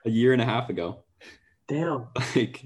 [0.05, 0.99] a year and a half ago.
[1.67, 2.07] Damn.
[2.37, 2.65] Like,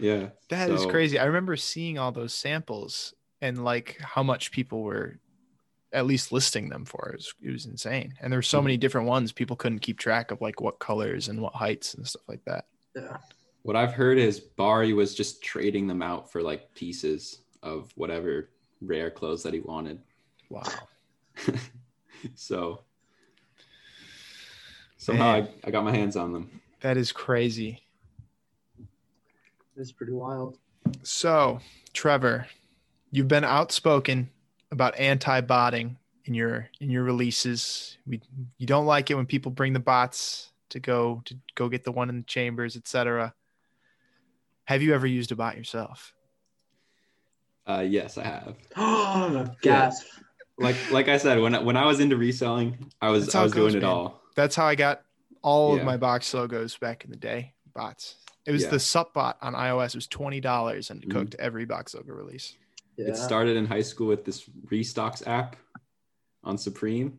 [0.00, 1.18] yeah, That is so- crazy.
[1.18, 5.18] I remember seeing all those samples and like how much people were
[5.92, 7.10] at least listing them for.
[7.10, 8.14] It was, it was insane.
[8.20, 11.28] And there were so many different ones people couldn't keep track of like what colors
[11.28, 12.66] and what heights and stuff like that.
[12.94, 13.16] Yeah.
[13.68, 18.48] What I've heard is Bari was just trading them out for like pieces of whatever
[18.80, 20.00] rare clothes that he wanted.
[20.48, 20.62] Wow.
[22.34, 22.80] so
[24.96, 26.62] somehow I, I got my hands on them.
[26.80, 27.82] That is crazy.
[29.76, 30.56] It's pretty wild.
[31.02, 31.60] So,
[31.92, 32.46] Trevor,
[33.10, 34.30] you've been outspoken
[34.72, 37.98] about anti-botting in your in your releases.
[38.06, 38.22] We
[38.56, 41.92] you don't like it when people bring the bots to go to go get the
[41.92, 43.34] one in the chambers, etc.
[44.68, 46.12] Have you ever used a bot yourself?
[47.66, 48.54] Uh, yes, I have.
[48.76, 50.06] Oh, gasp.
[50.58, 53.40] Like like I said, when I, when I was into reselling, I was That's how
[53.40, 53.90] I it was doing goes, it man.
[53.90, 54.20] all.
[54.36, 55.00] That's how I got
[55.40, 57.54] all of my box logos back in the day.
[57.74, 58.16] Bots.
[58.44, 58.70] It was Yeah.
[58.70, 59.88] the sup bot on iOS.
[59.88, 61.12] It was twenty dollars and it Mhm.
[61.12, 62.56] cooked every box logo release.
[62.98, 63.06] Yeah.
[63.08, 65.56] It started in high school with this restocks app
[66.44, 67.18] on Supreme.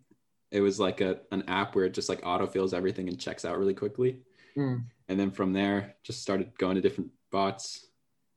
[0.52, 3.58] It was like a an app where it just like autofills everything and checks out
[3.58, 4.20] really quickly.
[4.56, 4.84] Mm.
[5.08, 7.86] And then from there, just started going to different bots.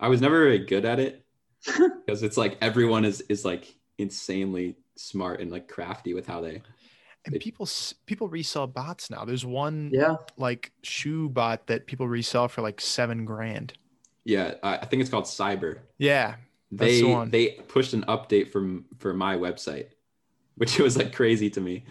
[0.00, 1.24] I was never very good at it
[2.06, 6.60] because it's like everyone is is like insanely smart and like crafty with how they
[7.24, 7.68] And people
[8.06, 9.24] people resell bots now.
[9.24, 10.16] There's one Yeah.
[10.36, 13.74] like shoe bot that people resell for like seven grand.
[14.24, 16.36] yeah I, I think it's called cyber Yeah,
[16.70, 17.30] That's they the one.
[17.30, 19.86] they pushed an update from for my website
[20.56, 21.84] which it was like crazy to me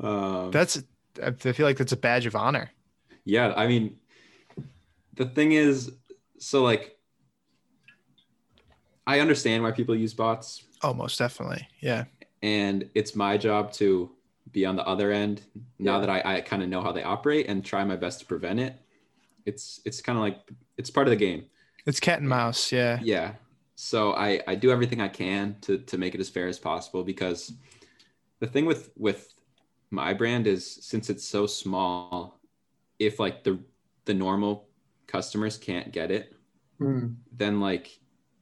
[0.00, 0.82] um that's
[1.22, 2.70] I feel like that's a badge of honor.
[3.24, 3.96] yeah i mean
[5.14, 5.90] the thing is
[6.38, 6.96] so like
[9.06, 11.66] i understand why people use bots Oh, most definitely.
[11.80, 12.04] Yeah.
[12.40, 14.12] and it's my job to
[14.52, 15.42] be on the other end
[15.78, 16.06] now Yeah.
[16.06, 18.60] that i, I kind of know how they operate and try my best to prevent
[18.60, 18.74] it
[19.46, 20.38] it's it's kind of like
[20.76, 21.46] it's part of the game
[21.86, 22.70] It's cat and mouse.
[22.72, 22.98] Yeah.
[23.02, 23.32] yeah
[23.74, 27.02] so i i do everything i can to to make it as fair as possible
[27.02, 27.52] because
[28.40, 29.34] the thing with with
[29.90, 32.38] my brand is since it's so small
[32.98, 33.58] if like the
[34.04, 34.67] the normal
[35.08, 36.32] customers can't get it
[36.78, 37.08] Hmm.
[37.32, 37.98] then like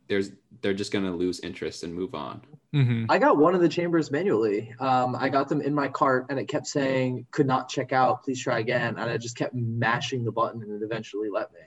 [0.08, 2.42] there's they're just gonna lose interest and move on
[2.72, 4.74] hmm I got one of the chambers manually.
[4.78, 8.24] Um, I got them in my cart and it kept saying could not check out.
[8.24, 8.96] Please try again.
[8.98, 11.60] And I just kept mashing the button and it eventually let me.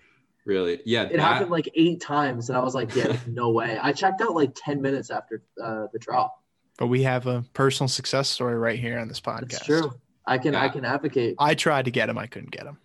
[0.46, 3.80] really yeah It that- happened like eight times and I was like, yeah, no way.
[3.82, 6.44] I checked out like 10 minutes after uh, the drop.
[6.78, 9.50] But we have a personal success story right here on this podcast.
[9.52, 9.94] That's true.
[10.28, 11.36] I can I can advocate.
[11.40, 12.18] I tried to get him.
[12.20, 12.78] I couldn't get him.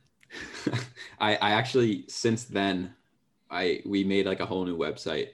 [1.20, 2.95] I, I actually since then
[3.51, 5.28] I we made like a whole new website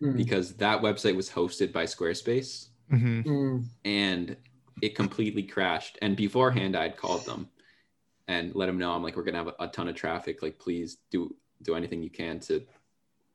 [0.00, 0.16] Hmm.
[0.16, 3.58] because that website was hosted by Squarespace hmm Hmm.
[3.84, 4.36] and
[4.82, 5.96] it completely crashed.
[6.02, 7.48] And beforehand I'd called them
[8.26, 10.42] and let them know I'm like we're gonna have a, a ton of traffic.
[10.42, 12.64] Like please do do anything you can to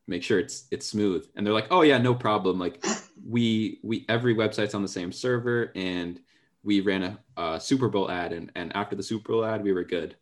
[0.08, 1.26] make sure it's it's smooth.
[1.36, 2.60] And they're like, oh yeah, no problem.
[2.60, 2.84] Like
[3.26, 6.20] we we every website's on the same server and
[6.64, 9.72] we ran a, a Super Bowl ad and, and after the Super Bowl ad we
[9.72, 10.18] were good.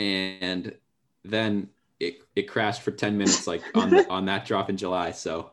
[0.00, 0.74] And
[1.24, 5.10] then it, it crashed for 10 minutes like on the, on that drop in July.
[5.12, 5.52] So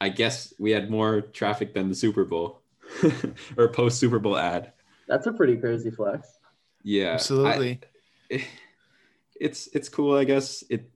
[0.00, 2.62] I guess we had more traffic than the Super Bowl
[3.56, 4.72] or post Super Bowl ad.
[5.06, 6.38] That's a pretty crazy flex.
[6.82, 7.10] Yeah.
[7.10, 7.80] I- Absolutely.
[9.40, 10.88] it's it's cool i guess it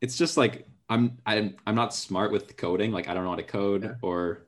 [0.00, 3.36] it's just like i'm i'm i'm not smart with coding like i don't know how
[3.36, 3.92] to code Yeah.
[4.02, 4.46] or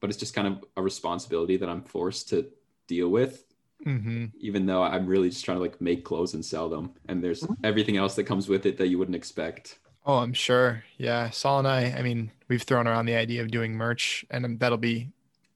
[0.00, 2.48] but it's just kind of a responsibility that i'm forced to
[2.88, 3.44] deal with
[3.84, 7.22] hmm even though i'm really just trying to like make clothes and sell them and
[7.24, 7.56] there's Mhm.
[7.64, 10.82] everything else that comes with it that you wouldn't expect Oh, I'm sure.
[10.96, 11.28] Yeah.
[11.28, 14.78] Saul and I, I mean, we've thrown around the idea of doing merch, and that'll
[14.78, 15.10] be,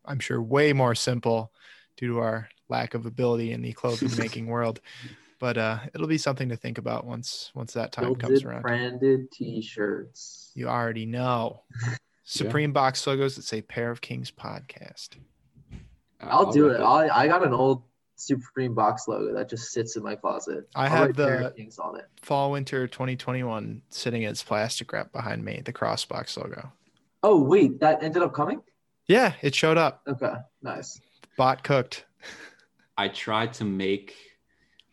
[0.05, 1.51] I'm sure, way more simple
[1.97, 4.81] due to our lack of ability in the clothing making world.
[5.41, 8.63] But uh, it'll be something to think about once once that time comes Gildan around.
[8.63, 10.51] branded t-shirts.
[10.55, 11.63] You already know.
[12.25, 15.17] Supreme box logos that say "Pair of Kings" podcast.
[16.23, 16.83] Uh, I'll do rep it.
[16.83, 17.83] I I got an old
[18.17, 20.69] Supreme box logo that just sits in my closet.
[20.75, 22.07] I I'll have the- of Kings on it.
[22.23, 26.73] Fall winter 2021 sitting as plastic wrap behind me, the cross box logo.
[27.23, 28.61] Oh wait, that ended up coming.
[29.07, 30.03] Yeah, it showed up.
[30.07, 31.01] Okay, nice.
[31.37, 32.05] Bot cooked.
[32.97, 34.15] I tried to make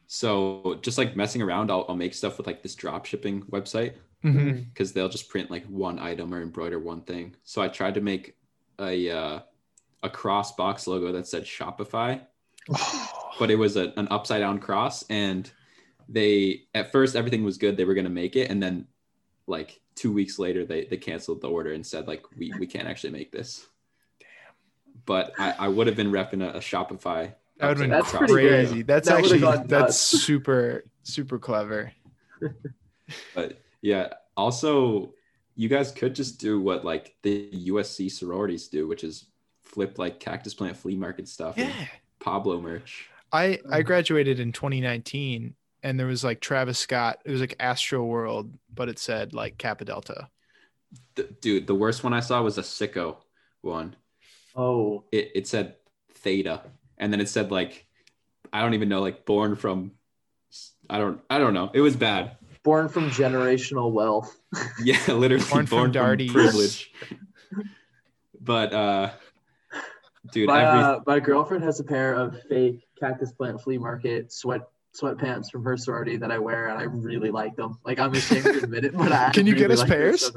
[0.08, 3.94] so just like messing around I'll, I'll make stuff with like this drop shipping website
[4.24, 4.66] Mhm.
[4.74, 7.36] because they'll just print like one item or embroider one thing.
[7.44, 8.36] So I tried to make
[8.80, 9.40] a uh,
[10.04, 12.22] a cross box logo that said Shopify,
[13.40, 15.04] but it was a, an upside down cross.
[15.10, 15.50] And
[16.10, 18.88] they at first everything was good; they were gonna make it, and then
[19.48, 22.88] like two weeks later they they canceled the order and said like we we can't
[22.88, 23.66] actually make this.
[24.20, 24.28] Damn.
[25.06, 27.34] But I, I would have been repping a, a Shopify.
[27.58, 28.52] that would have been That's cross pretty good.
[28.58, 28.68] logo.
[28.68, 28.82] crazy.
[28.84, 29.98] That's That actually that's nuts.
[30.26, 31.92] super super clever.
[33.36, 35.14] But yeah, also
[35.56, 39.26] you guys could just do what like the USC sororities do, which is
[39.64, 41.86] flip like cactus plant flea market stuff and Yeah.
[42.22, 43.10] Pablo merch.
[43.32, 43.86] I I Mm.
[43.86, 47.20] graduated in 2019 and there was like Travis Scott.
[47.26, 50.30] It was like Astro World, but it said like Kappa Delta.
[51.16, 53.18] The, dude, the worst one I saw was a sicko
[53.62, 53.96] one.
[54.56, 55.76] Oh, It it said
[56.14, 56.62] theta,
[56.98, 57.86] and then it said like
[58.54, 59.92] I don't even know, like born from
[60.90, 61.72] I don't I don't know.
[61.74, 62.38] It was bad.
[62.64, 64.38] born from generational wealth.
[64.84, 66.32] Yeah, literally Born born, from from, Darties.
[66.34, 66.92] privilege.
[68.40, 69.12] but uh
[70.32, 74.32] dude, my, every uh, my girlfriend has a pair of fake cactus plant flea market
[74.32, 74.62] sweat
[75.00, 77.78] sweatpants from her sorority that I wear, and I really like them.
[77.86, 80.32] Like I'm ashamed to admit it, but I Can you get us like pairs?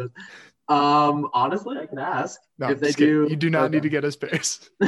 [0.69, 3.25] Um, honestly, I can ask No, if they just kidding.
[3.25, 3.31] do.
[3.31, 4.71] You do not need to get us pairs.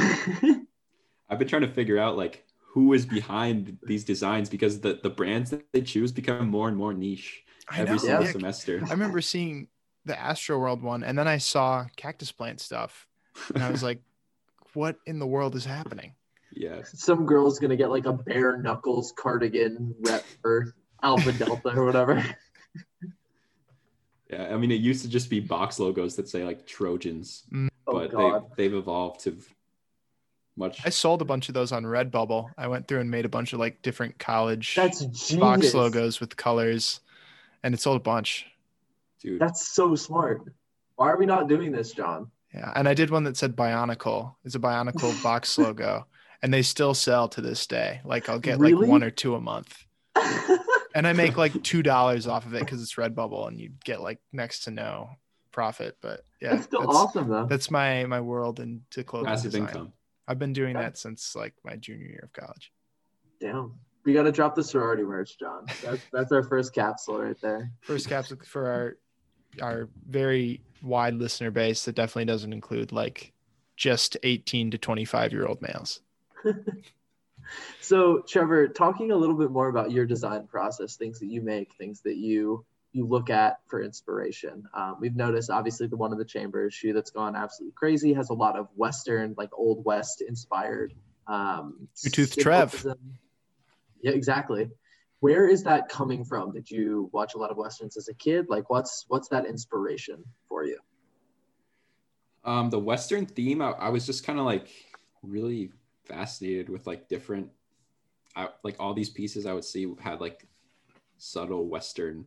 [1.29, 5.09] I've been trying to figure out like who is behind these designs because the the
[5.09, 7.97] brands that they choose become more and more niche I every know.
[7.97, 8.31] single yeah.
[8.31, 8.81] semester.
[8.87, 9.67] I remember seeing
[10.05, 13.07] the Astro World one, and then I saw cactus plant stuff,
[13.53, 14.01] and I was like,
[14.77, 16.13] "What in the world is happening?"
[16.53, 16.81] Yeah.
[16.83, 20.73] Some girl's gonna get like a bare knuckles cardigan rep for
[21.03, 22.15] Alpha Delta or whatever.
[22.15, 22.33] Yeah.
[24.29, 27.69] Yeah, I mean, it used to just be box logos that say like Trojans, mm.
[27.87, 28.45] Oh but god.
[28.57, 29.37] they they've evolved to
[30.57, 30.85] much.
[30.85, 32.49] I sold a bunch of those on Redbubble.
[32.57, 35.39] I went through and made a bunch of like different college That's genius.
[35.39, 36.99] box logos with colors,
[37.63, 38.47] and it sold a bunch.
[39.21, 40.41] Dude, That's so smart.
[40.97, 42.29] Why are we not doing this, John?
[42.53, 44.35] Yeah, and I did one that said Bionicle.
[44.45, 46.07] It's a Bionicle box logo,
[46.41, 48.01] and they still sell to this day.
[48.05, 48.73] Like I'll get Really?
[48.73, 49.75] like one or two a month,
[50.95, 54.01] and I make like two dollars off of it because it's Redbubble, and you get
[54.01, 55.09] like next to no
[55.51, 55.97] profit.
[56.01, 57.45] But yeah, That's still awesome though.
[57.45, 59.67] That's my my world into clothing passive design.
[59.67, 59.93] income.
[60.27, 60.83] I've been doing Yeah.
[60.83, 62.71] that since like my junior year of college.
[63.39, 63.73] Damn.
[64.05, 65.65] We gotta drop the sorority merch, John.
[65.83, 67.71] That's that's our first capsule right there.
[67.81, 68.97] First capsule for our
[69.61, 73.33] our very wide listener base that definitely doesn't include like
[73.75, 76.01] just 18 to 25 year old males.
[77.81, 81.73] So, Trevor, talking a little bit more about your design process, things that you make,
[81.75, 84.63] things that you you look at for inspiration.
[84.73, 88.29] Um, we've noticed, obviously, the one in the chamber shoe that's gone absolutely crazy has
[88.29, 90.93] a lot of Western, like old West inspired.
[91.27, 92.85] Um, Two-Tooth Trev.
[94.01, 94.69] Yeah, exactly.
[95.19, 96.51] Where is that coming from?
[96.51, 98.47] Did you watch a lot of westerns as a kid?
[98.49, 100.77] Like, what's what's that inspiration for you?
[102.43, 104.69] Um, the Western theme, I, I was just kind of like
[105.21, 105.71] really
[106.05, 107.49] fascinated with like different,
[108.35, 110.47] I, like all these pieces I would see had like
[111.17, 112.25] subtle Western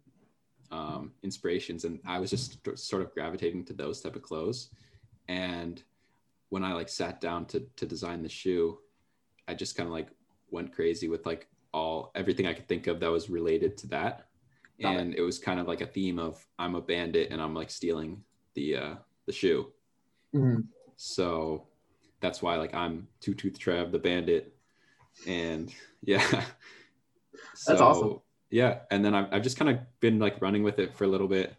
[0.71, 4.71] um, inspirations, and I was just sort of gravitating to those type of clothes.
[5.29, 5.83] And
[6.49, 8.79] when I like sat down to to design the shoe,
[9.49, 10.09] I just kind of like
[10.51, 14.27] went crazy with like all everything I could think of that was related to that.
[14.83, 17.71] And it was kind of like a theme of I'm a bandit and I'm like
[17.71, 18.95] stealing the uh
[19.27, 19.71] the shoe.
[20.35, 20.65] Mhm.
[20.97, 21.67] So
[22.21, 24.55] that's why like I'm Two Tooth Trev, the bandit.
[25.27, 26.45] And yeah.
[27.67, 28.21] That's awesome.
[28.51, 28.81] Yeah.
[28.91, 31.29] And then I've, I've just kind of been like running with it for a little
[31.29, 31.55] bit.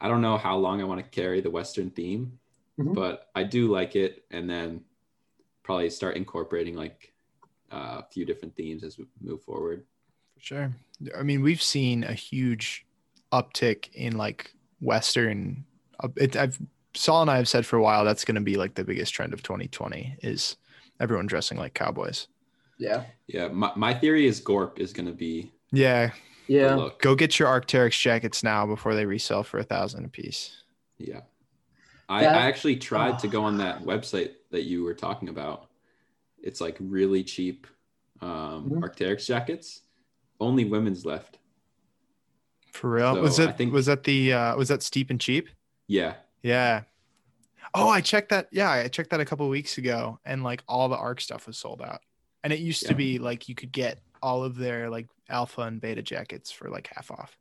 [0.00, 2.38] I don't know how long I want to carry the Western theme,
[2.78, 2.94] Mhm.
[2.94, 4.24] but I do like it.
[4.30, 4.84] And then
[5.62, 7.12] probably start incorporating like
[7.70, 9.84] a few different themes as we move forward.
[10.34, 10.74] For sure.
[11.18, 12.86] I mean, we've seen a huge
[13.32, 15.64] uptick in like Western.
[16.00, 16.58] uh, It, I've
[16.94, 19.12] Saul and I have said for a while that's going to be like the biggest
[19.14, 20.56] trend of 2020 is
[20.98, 22.26] everyone dressing like cowboys.
[22.78, 23.04] Yeah.
[23.26, 23.48] Yeah.
[23.48, 26.10] My, my theory is Gorp is going to be Yeah,
[26.48, 26.74] Yeah.
[26.74, 27.00] look.
[27.02, 30.62] go get your Arcteryx jackets now before they resell for a thousand a piece.
[30.98, 31.20] Yeah.
[32.08, 35.67] I, That- I actually tried to go on that website that you were talking about.
[36.42, 37.66] It's like really cheap
[38.20, 38.80] um, Mhm.
[38.80, 39.82] Arcteryx jackets.
[40.40, 41.38] Only women's left.
[42.72, 43.14] For real?
[43.14, 45.48] So, was it think- was that the uh was that steep and cheap?
[45.86, 46.14] Yeah.
[46.42, 46.82] Yeah.
[47.74, 48.48] Oh, I checked that.
[48.50, 51.58] Yeah, I checked that a couple weeks ago, and like all the ARC stuff was
[51.58, 52.00] sold out.
[52.44, 55.80] And it used to be like you could get all of their like alpha and
[55.80, 57.36] beta jackets for like half off.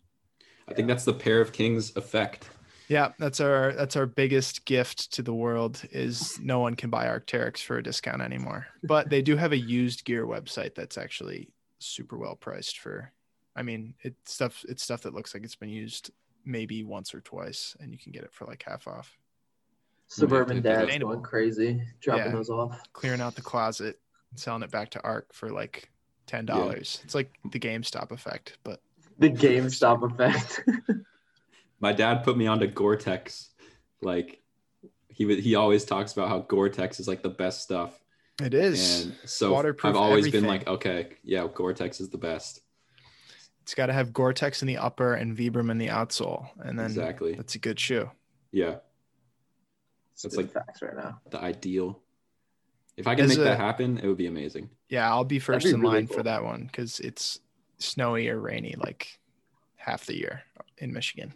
[0.68, 2.50] I think that's the pair of kings effect.
[2.90, 7.06] Yeah, that's our that's our biggest gift to the world is no one can buy
[7.08, 8.68] Arcteryx for a discount anymore.
[8.84, 13.12] But they do have a used gear website that's actually super well priced for
[13.56, 16.12] I mean, it's stuff it's stuff that looks like it's been used
[16.46, 19.18] maybe once or twice and you can get it for like half off.
[20.08, 21.14] Suburban Yeah, dads sustainable.
[21.14, 22.32] going crazy, dropping Yeah.
[22.32, 22.80] those off.
[22.94, 24.00] Clearing out the closet
[24.32, 25.90] and selling it back to Arc for like
[26.26, 27.02] ten dollars.
[27.04, 28.82] It's like the GameStop effect, but
[29.20, 30.62] The GameStop effect.
[31.80, 33.50] My dad put me onto Gore-Tex.
[34.02, 34.42] Like
[35.10, 38.00] he he always talks about how Gore-Tex is like the best stuff.
[38.42, 39.06] it is.
[39.06, 40.42] And so Waterproof I've always everything.
[40.42, 42.62] been like, okay, yeah, Gore-Tex is the best.
[43.64, 46.86] It's got to have Gore-Tex in the upper and Vibram in the outsole, and then
[46.86, 47.34] Exactly.
[47.36, 48.10] that's a good shoe.
[48.52, 48.76] Yeah.
[50.14, 51.20] That's That's like like- facts right now.
[51.32, 52.00] The ideal.
[52.96, 54.70] If I can As make a- that happen, it would be amazing.
[54.90, 57.40] Yeah, I'll be first be in really line for that one because it's
[57.78, 59.20] snowy or rainy like
[59.76, 60.44] half the year
[60.78, 61.34] in Michigan.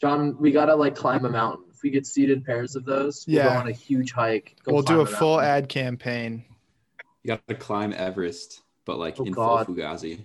[0.00, 1.66] John, we gotta like climb a mountain.
[1.72, 3.58] If we get seated pairs of those, we'll go Yeah.
[3.60, 4.56] on a huge hike.
[4.64, 5.50] go we'll do climb a full mountain.
[5.50, 6.44] ad campaign.
[7.22, 9.66] You got to climb Everest, but like Oh, in God.
[9.66, 10.24] full Fugazi.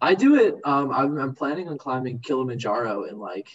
[0.00, 0.54] I do it.
[0.64, 3.48] Um, I'm, I'm planning on climbing Kilimanjaro in like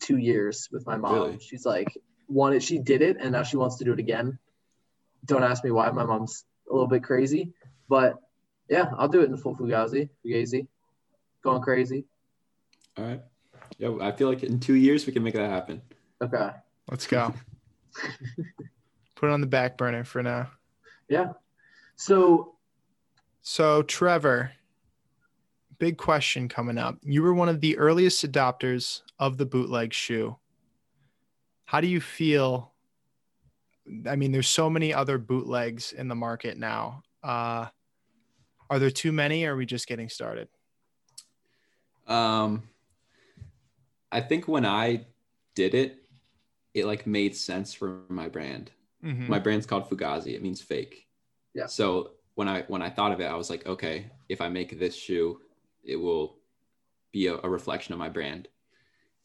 [0.00, 1.14] two years with my mom.
[1.14, 1.38] Really?
[1.40, 1.96] She's like
[2.28, 2.62] wanted.
[2.62, 4.38] She did it, and now she wants to do it again.
[5.24, 5.90] Don't ask me why.
[5.90, 7.52] My mom's a little bit crazy,
[7.88, 8.16] but
[8.68, 10.08] yeah, I'll do it in full Fugazi.
[10.24, 10.66] Fugazi,
[11.42, 12.04] going crazy.
[12.98, 13.22] All right.
[13.78, 15.82] Yeah, I feel like in two years we can make that happen.
[16.20, 16.50] Okay.
[16.90, 17.34] Let's go.
[19.16, 20.50] Put it on the back burner for now.
[21.08, 21.32] Yeah.
[21.96, 22.54] So
[23.42, 24.52] So, Trevor,
[25.78, 26.98] big question coming up.
[27.02, 30.36] You were one of the earliest adopters of the bootleg shoe.
[31.64, 32.72] How do you feel?
[34.06, 37.02] I mean, there's so many other bootlegs in the market now.
[37.22, 37.66] Uh,
[38.70, 40.48] are there too many, or are we just getting started?
[42.06, 42.62] Um,
[44.12, 45.06] I think when I
[45.54, 46.04] did it,
[46.74, 48.70] it like made sense for my brand.
[49.02, 49.28] Mhm.
[49.28, 50.34] My brand's called Fugazi.
[50.34, 51.08] It means fake.
[51.54, 51.66] Yeah.
[51.66, 54.78] So when I when I thought of it, I was like, okay, if I make
[54.78, 55.40] this shoe,
[55.82, 56.36] it will
[57.10, 58.48] be a, a reflection of my brand.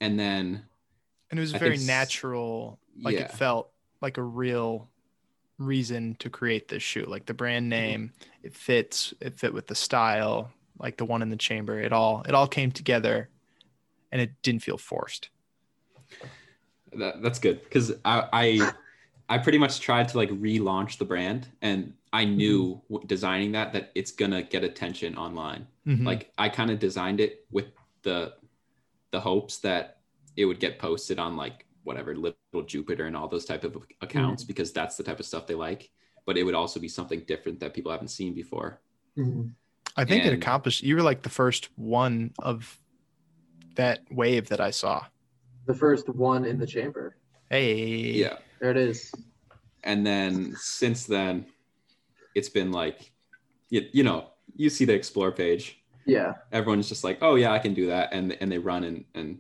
[0.01, 0.63] And then
[1.29, 2.79] and it was I very think natural.
[2.99, 3.21] Like yeah.
[3.21, 3.71] it felt
[4.01, 4.89] like a real
[5.57, 7.05] reason to create this shoe.
[7.05, 8.13] Like the brand name,
[8.43, 9.13] it fits.
[9.19, 10.51] It fit with the style.
[10.79, 11.79] Like the one in the chamber.
[11.79, 13.29] It all it all came together,
[14.11, 15.29] and it didn't feel forced.
[16.93, 18.71] that, that's good because I, I
[19.29, 23.73] I pretty much tried to like relaunch the brand, and I knew w designing that
[23.73, 25.67] that it's gonna get attention online.
[25.85, 26.05] Mhm.
[26.05, 27.65] Like I kind of designed it with
[28.03, 28.33] the
[29.11, 29.97] the hopes that
[30.35, 34.43] it would get posted on like whatever little Jupiter and all those type of accounts
[34.43, 35.89] because that's the type of stuff they like.
[36.25, 38.81] But it would also be something different that people haven't seen before.
[39.17, 39.51] Mhm.
[39.95, 40.83] I think it accomplished.
[40.83, 42.79] You were like the first one of
[43.77, 45.05] that wave that I saw.
[45.65, 47.15] The first one in the chamber.
[47.49, 48.37] Hey, Yeah.
[48.59, 49.11] There it is.
[49.83, 51.45] And then since then,
[52.35, 53.11] it's been like,
[53.69, 55.79] you, you know, you see the explore page.
[56.05, 56.33] Yeah.
[56.51, 59.39] Everyone's just like, oh yeah, I can do that, and and they run and and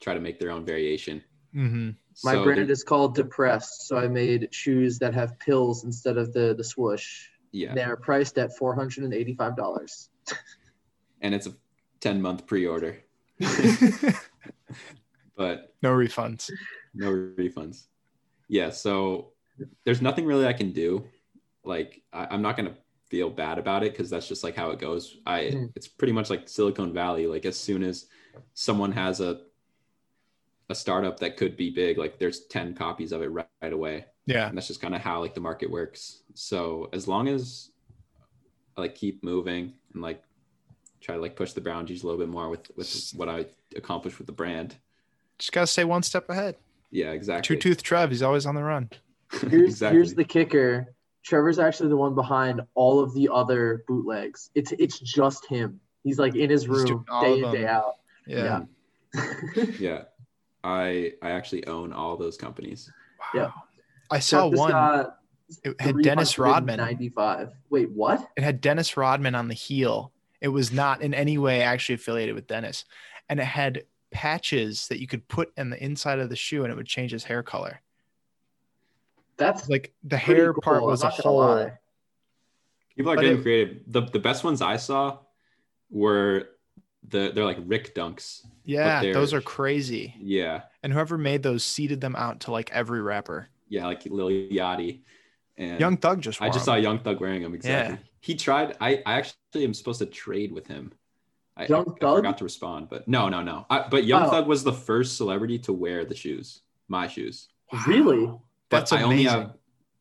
[0.00, 1.22] try to make their own variation.
[1.52, 1.90] hmm
[2.24, 6.32] My So brand is called Depressed, so I made shoes that have pills instead of
[6.32, 7.28] the the swoosh.
[7.52, 10.10] yeah, They're priced at four hundred and eighty five dollars.
[11.22, 11.54] and it's a
[12.00, 12.98] ten month pre order,
[15.36, 16.50] but no refunds.
[16.94, 17.84] no refunds.
[18.48, 19.32] Yeah, so
[19.84, 21.04] there's nothing really I can do.
[21.64, 22.74] Like I, I'm not gonna
[23.10, 25.16] feel bad about it because that's just like how it goes.
[25.26, 25.72] I Mhm.
[25.76, 27.26] it's pretty much like Silicon Valley.
[27.26, 28.06] Like as soon as
[28.54, 29.42] someone has a
[30.70, 34.04] a startup that could be big, like there's 10 copies of it right, right away.
[34.26, 34.48] Yeah.
[34.48, 36.22] And that's just kind of how like the market works.
[36.34, 37.70] So as long as
[38.76, 40.22] I like keep moving and like
[41.00, 43.46] try to like push the boundaries a little bit more with with what I
[43.76, 44.76] accomplished with the brand.
[45.38, 46.56] Just gotta stay one step ahead.
[46.90, 47.56] Yeah, exactly.
[47.56, 48.90] Two Tooth Trev, he's always on the run.
[49.30, 49.96] Here's exactly.
[49.98, 50.94] here's the kicker.
[51.22, 54.48] Trevor's actually the one behind all of the other bootlegs.
[54.54, 55.80] It's it's just him.
[56.02, 57.96] He's like in his room day of in day out.
[58.26, 58.62] Yeah.
[59.14, 59.64] Yeah.
[59.78, 60.02] yeah.
[60.64, 62.90] I I actually own all those companies.
[63.34, 63.40] Wow.
[63.42, 63.50] Yeah.
[64.10, 64.70] I saw Trevor's one.
[64.70, 65.18] got
[65.62, 66.76] It had Dennis Rodman.
[66.76, 67.50] 395.
[67.68, 68.26] Wait, what?
[68.36, 70.12] It had Dennis Rodman on the heel.
[70.40, 72.84] It was not in any way actually affiliated with Dennis.
[73.28, 76.72] And it had patches that you could put in the inside of the shoe and
[76.72, 77.80] it would change his hair color.
[79.36, 81.56] That's Like the pretty hair part was a I'm not gonna whole.
[81.56, 81.72] lie.
[82.96, 83.82] People are But getting it- creative.
[83.86, 85.18] The the best ones I saw
[85.90, 86.48] were
[87.08, 88.44] the they're like Rick Dunks.
[88.64, 90.14] Yeah, those are crazy.
[90.18, 90.62] Yeah.
[90.82, 93.48] And whoever made those seeded them out to like every rapper.
[93.68, 95.00] Yeah, like Lil Yachty.
[95.56, 97.96] And Young Thug just I wore just saw Young Thug wearing them exactly.
[97.96, 98.07] Yeah.
[98.20, 98.76] He tried.
[98.80, 100.92] I, I actually am supposed to trade with him.
[101.56, 103.66] I, Young I, I forgot to respond, but no, no, no.
[103.68, 104.30] I, but Young Oh.
[104.30, 107.48] Thug was the first celebrity to wear the shoes, my shoes.
[107.86, 108.26] Really?
[108.26, 108.40] But
[108.70, 109.40] That's I only amazing.
[109.40, 109.54] have,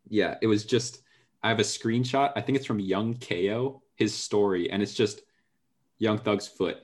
[0.09, 1.01] yeah, it was just.
[1.43, 2.32] I have a screenshot.
[2.36, 5.22] I think it's from Young Ko, his story, and it's just
[5.99, 6.78] Young Thug's foot,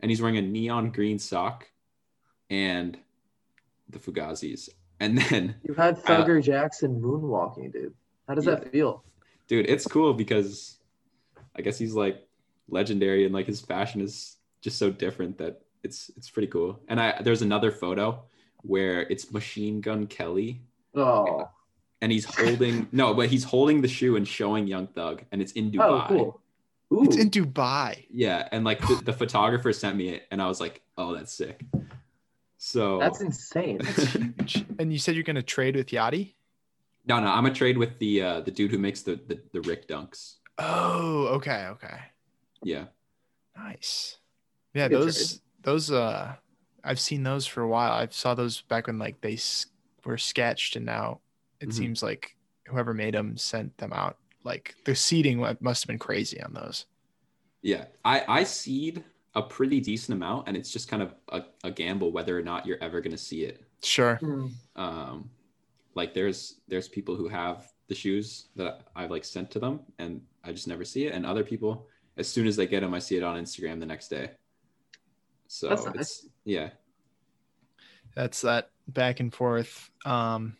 [0.00, 1.68] and he's wearing a neon green sock,
[2.50, 2.98] and
[3.90, 4.68] the Fugazis,
[5.00, 7.94] and then You had I- uh, Thugger Jackson moonwalking, dude.
[8.28, 8.56] How does Yeah.
[8.56, 9.04] that feel?
[9.48, 10.78] Dude it's cool because
[11.56, 12.26] i guess he's like
[12.68, 17.00] legendary and like his fashion is just so different that it's it's pretty cool and
[17.00, 18.22] i there's another photo
[18.62, 20.60] where it's machine gun kelly
[20.96, 21.48] Oh,
[22.00, 25.52] and he's holding no but he's holding the shoe and showing young thug and it's
[25.52, 26.40] in oh, dubai oh, cool.
[26.92, 28.04] Ooh, It's in Dubai.
[28.10, 31.32] yeah and like the, the photographer sent me it and i was like oh that's
[31.32, 31.64] sick
[32.64, 33.78] so that's insane.
[33.82, 34.64] That's huge.
[34.78, 36.32] And you said you're gonna trade with Yachty?
[37.06, 39.60] No no i'm a trade with the uh the dude who makes the the, the
[39.62, 41.98] rick dunks Oh, okay, okay.
[42.62, 42.84] yeah
[43.56, 44.18] Nice.
[44.74, 46.34] Yeah, Good those those uh
[46.82, 47.92] I've seen those for a while.
[47.92, 49.38] I saw those back when like they
[50.04, 51.20] were sketched and now
[51.60, 51.72] it Mhm.
[51.72, 52.36] seems like
[52.68, 54.18] whoever made them sent them out.
[54.44, 56.86] Like the seeding must have been crazy on those.
[57.62, 59.02] Yeah, I I seed
[59.34, 62.66] a pretty decent amount, and it's just kind of a, a gamble whether or not
[62.66, 63.64] you're ever going to see it.
[63.82, 64.16] Sure.
[64.16, 64.46] Hmm.
[64.76, 65.30] Um,
[65.94, 70.20] like there's there's people who have the shoes that I've like sent to them, and
[70.42, 72.98] I just never see it, and other people, as soon as they get them, I
[72.98, 74.30] see it on Instagram the next day.
[75.48, 75.86] So nice.
[75.94, 76.70] it's yeah,
[78.14, 79.90] That's that back and forth.
[80.04, 80.56] Um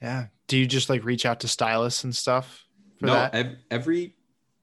[0.00, 0.26] yeah.
[0.46, 2.64] Do you just like reach out to stylists and stuff
[3.00, 3.34] for no, that?
[3.34, 4.14] ev- every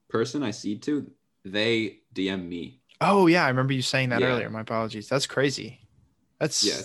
[0.08, 1.10] person I see to,
[1.44, 2.80] they DM me.
[3.00, 4.28] oh yeah, I remember you saying that Yeah.
[4.28, 4.50] earlier.
[4.50, 5.08] My apologies.
[5.08, 5.80] That's crazy.
[6.40, 6.82] That's Yeah,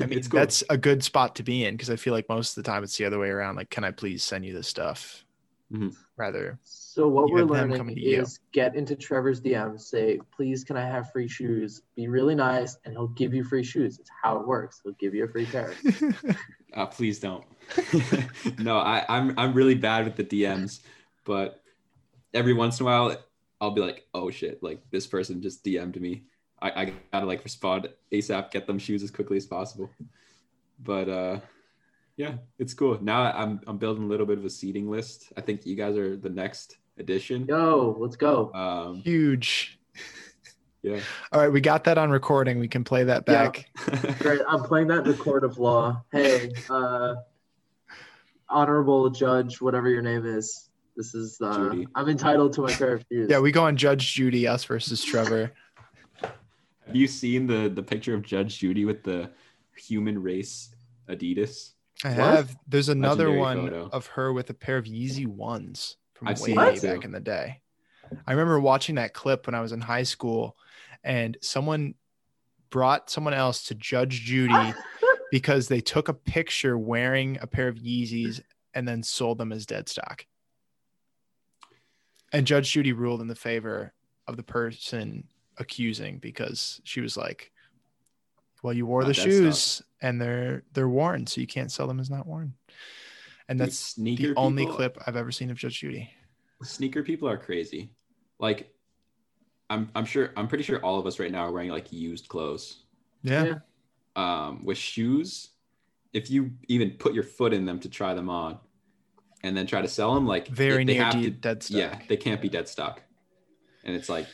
[0.00, 0.40] I mean, it's cool.
[0.40, 2.82] that's a good spot to be in because I feel like most of the time
[2.82, 3.56] it's the other way around.
[3.56, 5.24] Like, can I please send you this stuff?
[6.16, 6.58] rather.
[6.64, 8.22] So what we're learning coming you.
[8.22, 11.82] is get into Trevor's DMs, say, please can I have free shoes?
[11.94, 13.98] Be really nice and he'll give you free shoes.
[13.98, 14.80] It's how it works.
[14.82, 15.74] He'll give you a free pair.
[16.74, 17.44] Uh, please don't.
[18.58, 20.80] no, I, I'm I'm really bad with the DMs,
[21.24, 21.62] but
[22.34, 23.16] every once in a while
[23.58, 26.24] I'll be like, oh shit, like this person just DM'd me.
[26.60, 29.90] I, I gotta like respond ASAP, get them shoes as quickly as possible.
[30.82, 31.40] But uh
[32.16, 32.98] yeah, it's cool.
[33.00, 35.32] Now I'm I'm building a little bit of a seeding list.
[35.36, 37.46] I think you guys are the next edition.
[37.48, 38.52] Yo, let's go.
[38.54, 39.78] Um Huge.
[40.82, 41.00] yeah.
[41.32, 42.58] All right, we got that on recording.
[42.58, 43.50] We can play that Yeah.
[43.50, 44.18] back.
[44.18, 44.40] Great.
[44.48, 46.02] I'm playing that in the court of law.
[46.12, 47.14] Hey, uh,
[48.48, 50.70] honorable judge, whatever your name is.
[50.96, 51.86] This is uh, Judy.
[51.94, 53.28] I'm entitled to my pair of shoes.
[53.30, 55.52] Yeah, we go on Judge Judy, us versus Trevor.
[56.88, 59.30] Have you seen the the picture of Judge Judy with the
[59.76, 60.70] human race
[61.08, 61.72] Adidas?
[62.02, 62.16] I What?
[62.16, 62.56] have.
[62.66, 63.90] There's another Legendary one photo.
[63.92, 67.20] of her with a pair of Yeezy ones from I've way that back in the
[67.20, 67.60] day.
[68.26, 70.56] I remember watching that clip when I was in high school,
[71.04, 71.94] and someone
[72.70, 74.72] brought someone else to Judge Judy
[75.30, 78.40] because they took a picture wearing a pair of Yeezys
[78.72, 80.24] and then sold them as dead stock.
[82.32, 83.92] And Judge Judy ruled in the favor
[84.26, 85.24] of the person
[85.58, 87.52] accusing because she was like,
[88.62, 91.86] "Well, you wore Not the dead shoes and they're they're worn, so you can't sell
[91.86, 92.54] them as not worn."
[93.48, 96.10] And that's sneaker the only people- clip I've ever seen of Judge Judy.
[96.62, 97.90] sneaker people are crazy.
[98.38, 98.74] Like,
[99.70, 102.28] I'm I'm sure I'm pretty sure all of us right now are wearing like used
[102.28, 102.84] clothes.
[103.22, 103.44] Yeah.
[103.44, 103.54] Yeah.
[104.16, 105.50] Um, with shoes,
[106.12, 108.58] if you even put your foot in them to try them on,
[109.44, 111.76] and then try to sell them, like Very they near have de- to- dead stock.
[111.78, 113.02] Yeah, they can't be dead stock.
[113.84, 114.26] And it's like,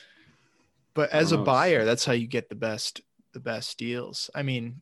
[0.95, 3.01] But as a don't know, it's- buyer, that's how you get the best
[3.33, 4.31] the best deals.
[4.35, 4.81] I mean,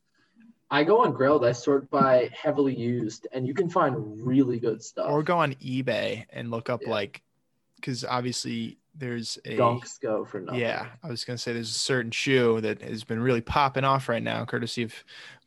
[0.70, 1.46] I go on Grailed.
[1.46, 3.96] I sort by heavily used, and you can find
[4.26, 5.08] really good stuff.
[5.10, 6.90] or go on eBay and look up Yeah.
[6.90, 7.22] like
[7.76, 10.60] because obviously there's a Dunks go for nothing.
[10.60, 13.84] yeah i was going to say there's a certain shoe that has been really popping
[13.84, 14.92] off right now courtesy of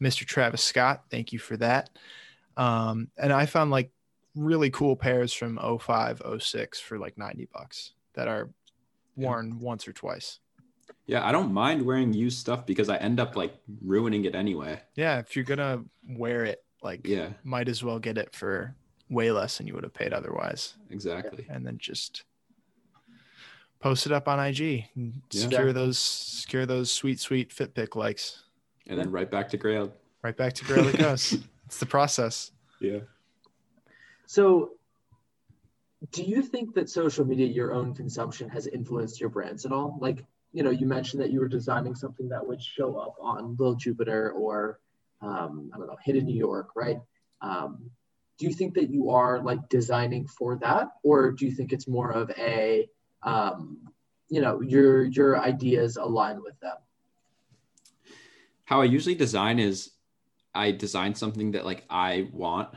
[0.01, 1.91] mr travis scott thank you for that
[2.57, 3.91] um and i found like
[4.35, 8.49] really cool pairs from 05 06 for like 90 bucks that are
[9.15, 9.27] Yeah.
[9.29, 10.39] worn once or twice
[11.07, 14.81] yeah, I don't mind wearing used stuff because I end up like ruining it anyway.
[14.95, 18.75] yeah if you're gonna wear it like Yeah, might as well get it for
[19.09, 21.45] way less than you would have paid otherwise exactly.
[21.49, 22.23] and then just
[23.79, 25.41] post it up on IG and Yeah.
[25.41, 28.43] secure those secure those sweet sweet Fitpic likes.
[28.87, 29.93] And then right back to Grail.
[30.23, 31.33] Right back to Grail it goes.
[31.65, 32.51] it's the process.
[32.79, 32.99] Yeah.
[34.27, 34.71] So,
[36.11, 39.97] do you think that social media, your own consumption, has influenced your brands at all?
[40.01, 40.25] Like,
[40.55, 43.75] you know, you mentioned that you were designing something that would show up on Little
[43.75, 44.79] Jupiter or,
[45.21, 46.99] um, I don't know, Hidden New York, right?
[47.41, 47.91] Um,
[48.37, 51.87] do you think that you are like designing for that, or do you think it's
[51.87, 52.87] more of a,
[53.23, 53.77] um,
[54.29, 56.77] you know, your your ideas align with them?
[58.65, 59.91] how I usually design is
[60.53, 62.69] I design something that like I want.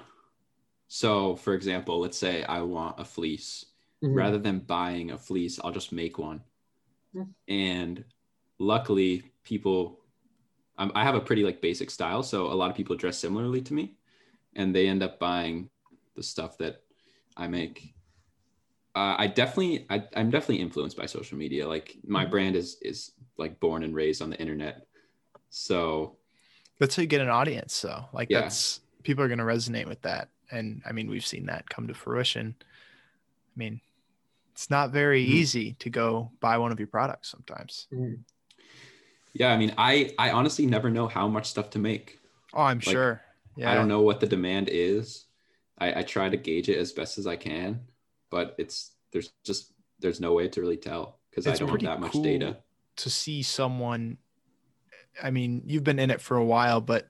[0.87, 3.65] So for example, let's say I want a fleece.
[4.03, 4.15] Mhm.
[4.15, 6.43] Rather than buying a fleece, I'll just make one.
[7.49, 8.05] And
[8.59, 10.01] luckily people
[10.79, 13.61] um, I have a pretty like basic style, so a lot of people dress similarly
[13.63, 13.97] to me
[14.57, 15.71] and they end up buying
[16.17, 16.83] the stuff that
[17.37, 17.95] I make.
[18.95, 21.69] Uh, I definitely, I, I'm definitely influenced by social media.
[21.69, 22.31] Like my Mhm.
[22.31, 24.87] brand is is like born and raised on the internet,
[25.51, 26.19] so
[26.79, 27.75] That's how you get an audience.
[27.75, 28.41] So like Yeah.
[28.41, 30.29] that's people are gonna resonate with that.
[30.51, 32.55] And I mean we've seen that come to fruition.
[32.61, 33.81] I mean,
[34.59, 35.29] it's not very Mhm.
[35.39, 37.87] easy to go buy one of your products sometimes.
[37.93, 38.25] Mhm.
[39.33, 42.19] Yeah, I mean, I I honestly never know how much stuff to make.
[42.53, 43.21] Oh, I'm Like, sure.
[43.57, 43.71] Yeah.
[43.71, 45.27] I don't know what the demand is.
[45.79, 47.87] I, I try to gauge it as best as I can,
[48.31, 52.01] but it's there's just there's no way to really tell because I don't have that
[52.01, 52.57] much cool data.
[52.97, 54.19] to see someone
[55.23, 57.09] i mean you've been in it for a while but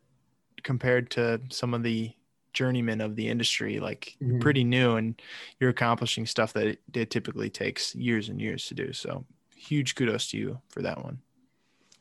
[0.63, 2.13] compared to some of the
[2.53, 4.41] journeymen of the industry like you're Mhm.
[4.41, 5.21] pretty new and
[5.61, 9.95] you're accomplishing stuff that it, it typically takes years and years to do so huge
[9.95, 11.19] kudos to you for that one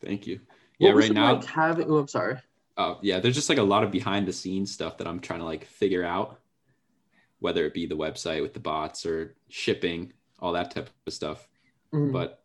[0.00, 0.40] Thank you.
[0.78, 1.90] Yeah, was right it now, like having?
[1.90, 2.36] Oh, I'm sorry.
[2.76, 5.40] oh yeah, there's just like a lot of behind the scenes stuff that I'm trying
[5.40, 6.40] to like figure out,
[7.40, 11.48] whether it be the website with the bots or shipping, all that type of stuff.
[11.92, 12.12] Mhm.
[12.12, 12.44] But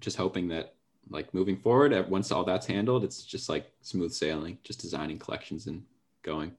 [0.00, 0.74] just hoping that
[1.08, 5.66] like moving forward, once all that's handled, it's just like smooth sailing, just designing collections
[5.66, 5.82] and
[6.22, 6.54] going.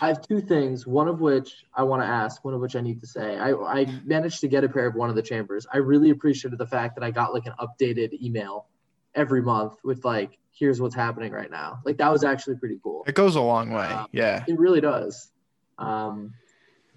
[0.00, 2.80] I have two things, one of which I want to ask, one of which I
[2.80, 3.36] need to say.
[3.36, 5.66] I, I managed to get a pair of one of the chambers.
[5.72, 8.66] I really appreciated the fact that I got like an updated email
[9.14, 11.78] every month with like, here's what's happening right now.
[11.84, 13.04] Like that was actually pretty cool.
[13.06, 15.30] it goes a long way Um, yeah It really does.
[15.78, 16.34] Um,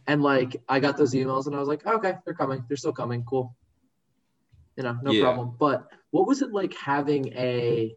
[0.07, 2.63] And like I got those emails and I was like, okay, they're coming.
[2.67, 3.23] They're still coming.
[3.23, 3.55] Cool.
[4.75, 5.21] You know, no Yeah.
[5.21, 5.55] problem.
[5.59, 7.95] But what was it like having a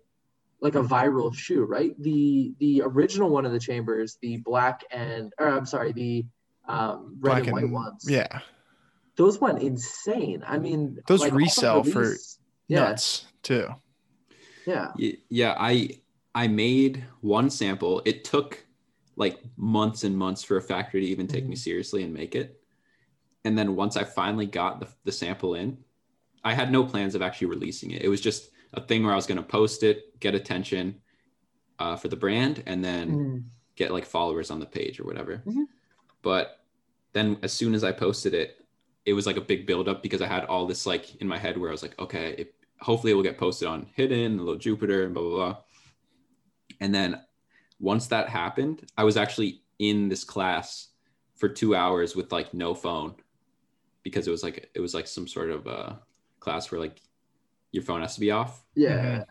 [0.61, 1.95] like a viral shoe, right?
[2.03, 6.27] The the original one of the chambers, the black and or I'm sorry, the
[6.69, 8.07] um, red Black and white and- ones.
[8.09, 8.41] Yeah.
[9.17, 10.43] Those went insane.
[10.47, 12.15] I mean, Those like, off of resell for
[12.69, 13.69] yeah, Nuts too.
[14.67, 14.93] yeah.
[15.29, 16.01] Yeah, I
[16.35, 18.01] I made one sample.
[18.05, 18.65] It took
[19.17, 22.61] like months and months for a factory to even take me seriously and make it.
[23.45, 25.79] And then once I finally got the, the sample in,
[26.45, 28.03] I had no plans of actually releasing it.
[28.03, 31.01] It was just a thing where I was going to post it, get attention
[31.79, 33.45] uh, for the brand, and then Mm.
[33.75, 35.43] get like followers on the page or whatever.
[35.47, 35.65] Mhm.
[36.23, 36.65] But
[37.13, 38.65] then as soon as I posted it,
[39.07, 41.57] it was like a big buildup because I had all this like in my head
[41.57, 45.05] where I was like, okay, it, hopefully it will get posted on Hidden, Little Jupiter,
[45.05, 45.57] and blah blah blah.
[46.81, 47.21] And then
[47.79, 50.89] once that happened, I was actually in this class
[51.35, 53.15] for two hours with like no phone
[54.03, 55.95] because it was like it was like some sort of uh,
[56.41, 57.01] class where like
[57.73, 58.65] your phone has to be off.
[58.75, 59.25] Yeah.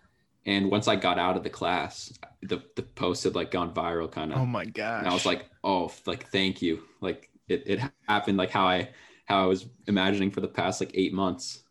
[0.45, 2.11] And once I got out of the class,
[2.41, 4.39] the the post had like gone viral kind of.
[4.39, 4.99] Oh my gosh.
[4.99, 6.81] and I was like, oh, like thank you.
[7.01, 8.89] Like it, it happened like how I
[9.25, 11.63] how I was imagining for the past like eight months.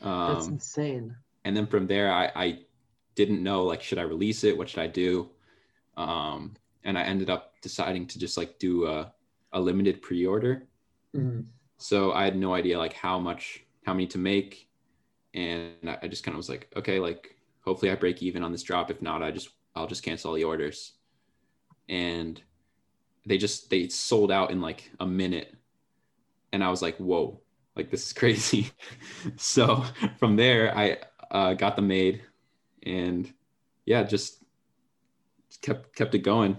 [0.00, 1.16] That's Um, insane.
[1.44, 2.58] and then from there, I, I
[3.16, 4.56] didn't know like should I release it?
[4.56, 5.30] What should I do?
[5.96, 6.54] Um,
[6.84, 9.12] and I ended up deciding to just like do a,
[9.52, 10.62] a limited pre-order.
[11.14, 11.46] Mhm.
[11.78, 14.67] So I had no idea like how much, how many to make,
[15.34, 18.52] and I, I just kind of was like, okay, like hopefully I break even on
[18.52, 18.90] this drop.
[18.90, 20.92] If not, I just I'll just cancel all the orders.
[21.88, 22.40] And
[23.26, 25.54] they just they sold out in like a minute,
[26.52, 27.40] and I was like, whoa,
[27.76, 28.70] like this is crazy.
[29.36, 29.84] so
[30.18, 30.98] from there, I
[31.30, 32.22] uh, got them made,
[32.84, 33.32] and
[33.86, 34.42] yeah, just
[35.62, 36.56] kept kept it going.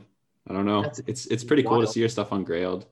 [0.47, 0.83] I don't know.
[0.83, 2.85] That's it's it's pretty cool to see your stuff on Grailed,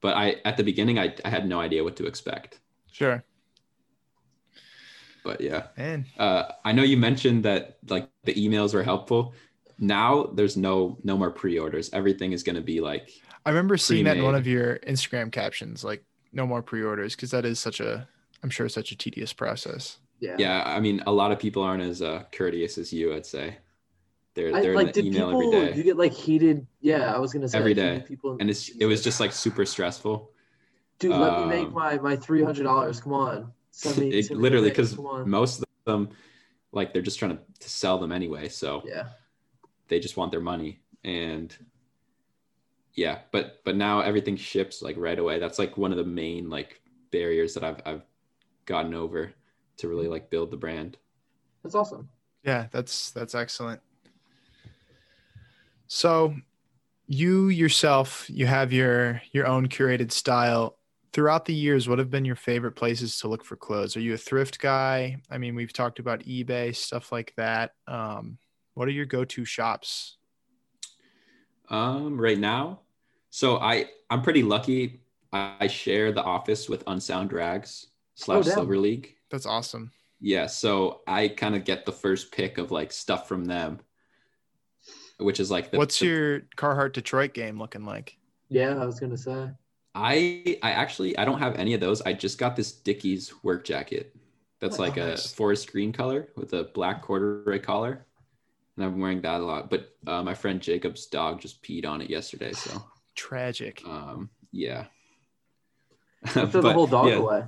[0.00, 2.60] but I at the beginning I I had no idea what to expect.
[2.90, 3.24] sure.
[5.24, 6.06] But yeah, Man.
[6.18, 9.34] uh, I know you mentioned that like the emails were helpful.
[9.78, 11.90] Now there's no no more pre-orders.
[11.92, 13.10] Everything is going to be like
[13.44, 17.30] I remember seeing that in one of your Instagram captions, like no more pre-orders, because
[17.30, 18.06] that is such a
[18.42, 19.98] I'm sure such a tedious process.
[20.20, 20.36] Yeah.
[20.38, 20.62] yeah.
[20.64, 23.14] I mean, a lot of people aren't as uh, courteous as you.
[23.14, 23.56] I'd say
[24.34, 25.54] they're they're like, in the did email people?
[25.54, 26.66] every day, You get like heated.
[26.80, 28.06] Yeah, I was gonna say Every like, heated day.
[28.06, 30.30] People, and it's it was just like super stressful.
[30.98, 33.00] dude, let me make um, my my three hundred dollars.
[33.00, 34.10] Come on, send me.
[34.18, 35.28] It, send me literally, because thing, come on.
[35.28, 36.10] most of them,
[36.70, 38.48] like they're just trying to, to sell them anyway.
[38.48, 39.08] So yeah,
[39.88, 41.56] they just want their money and
[42.94, 46.48] yeah but but now everything ships like right away that's like one of the main
[46.48, 46.80] like
[47.10, 48.02] barriers that i've i've
[48.66, 49.32] gotten over
[49.76, 50.96] to really like build the brand
[51.62, 52.08] that's awesome.
[52.44, 53.80] Yeah, that's that's excellent.
[55.86, 56.34] So
[57.06, 60.76] you yourself, you have your your own curated style.
[61.12, 63.96] Throughout the years, what have been your favorite places to look for clothes?
[63.96, 65.18] Are you a thrift guy?
[65.30, 67.72] I mean, we've talked about eBay, stuff like that.
[67.86, 68.38] Um,
[68.74, 70.16] what are your go-to shops?
[71.68, 72.80] um right now
[73.30, 75.00] so i i'm pretty lucky
[75.32, 77.86] i, I share the office with unsound rags
[78.16, 78.54] slash damn.
[78.54, 79.92] silver league That's awesome.
[80.20, 83.78] yeah so i kind of get the first pick of like stuff from them
[85.18, 88.16] which is like the, What's the- your Carhartt Detroit game looking like?
[88.48, 89.50] Yeah, I was gonna say.
[89.94, 92.00] I I actually I don't have any of those.
[92.02, 94.14] I just got this Dickies work jacket.
[94.60, 95.32] That's Oh, like a nice.
[95.32, 98.06] forest green color with a black corduroy collar,
[98.76, 99.68] and I'm wearing that a lot.
[99.70, 102.82] But uh, my friend Jacob's dog just peed on it yesterday, so
[103.16, 103.82] Tragic.
[103.86, 104.84] um, yeah.
[106.26, 107.14] Throw the whole dog yeah.
[107.16, 107.44] away.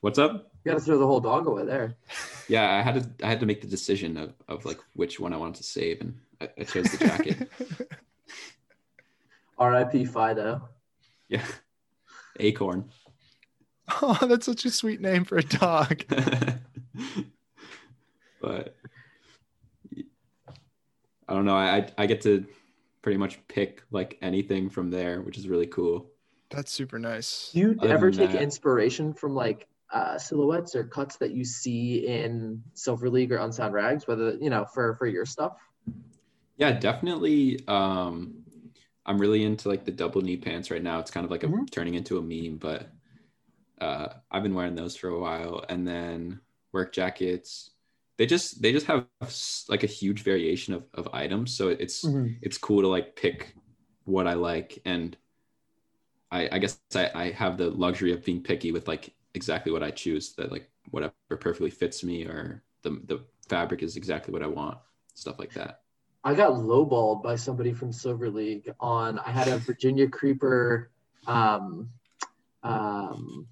[0.00, 0.50] What's up?
[0.64, 1.94] You gotta throw the whole dog away there.
[2.50, 5.34] Yeah, I had to I had to make the decision of, of like which one
[5.34, 7.50] I wanted to save, and I, I chose the jacket.
[9.58, 10.04] R.I.P.
[10.06, 10.68] Fido.
[11.28, 11.44] yeah,
[12.40, 12.88] Acorn.
[14.02, 16.04] oh, that's such a sweet name for a dog.
[18.40, 18.76] but
[21.28, 21.56] I don't know.
[21.56, 22.46] I I get to
[23.02, 26.10] pretty much pick like anything from there, which is really cool.
[26.50, 27.50] That's super nice.
[27.52, 31.44] Do you Other ever take that- inspiration from like uh, silhouettes or cuts that you
[31.44, 35.56] see in Silver League or Unsound Rags, whether you know for for your stuff?
[36.56, 37.60] Yeah, definitely.
[37.68, 38.44] Um,
[39.08, 41.00] I'm really into like the double knee pants right now.
[41.00, 41.70] It's kind of like a Mhm.
[41.70, 42.92] turning into a meme, but
[43.80, 45.64] uh, I've been wearing those for a while.
[45.68, 46.40] And then
[46.72, 47.70] work jackets.
[48.18, 49.06] They just they just have
[49.68, 52.04] like a huge variation of, of items, so it's
[52.42, 53.54] it's cool to like pick
[54.04, 55.16] what I like and
[56.30, 59.82] I, I guess I, I have the luxury of being picky with like exactly what
[59.82, 64.42] I choose that like whatever perfectly fits me or the the fabric is exactly what
[64.42, 64.78] I want
[65.14, 65.82] stuff like that
[66.24, 69.18] I got lowballed by somebody from Silver League on.
[69.18, 70.90] I had a Virginia Creeper.
[71.26, 71.90] Um,
[72.62, 73.46] um,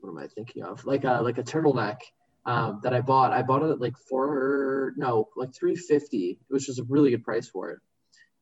[0.00, 0.84] what am I thinking of?
[0.84, 1.98] Like a like a turtleneck
[2.46, 3.32] um, that I bought.
[3.32, 7.24] I bought it at like four, no, like three fifty, which was a really good
[7.24, 7.78] price for it.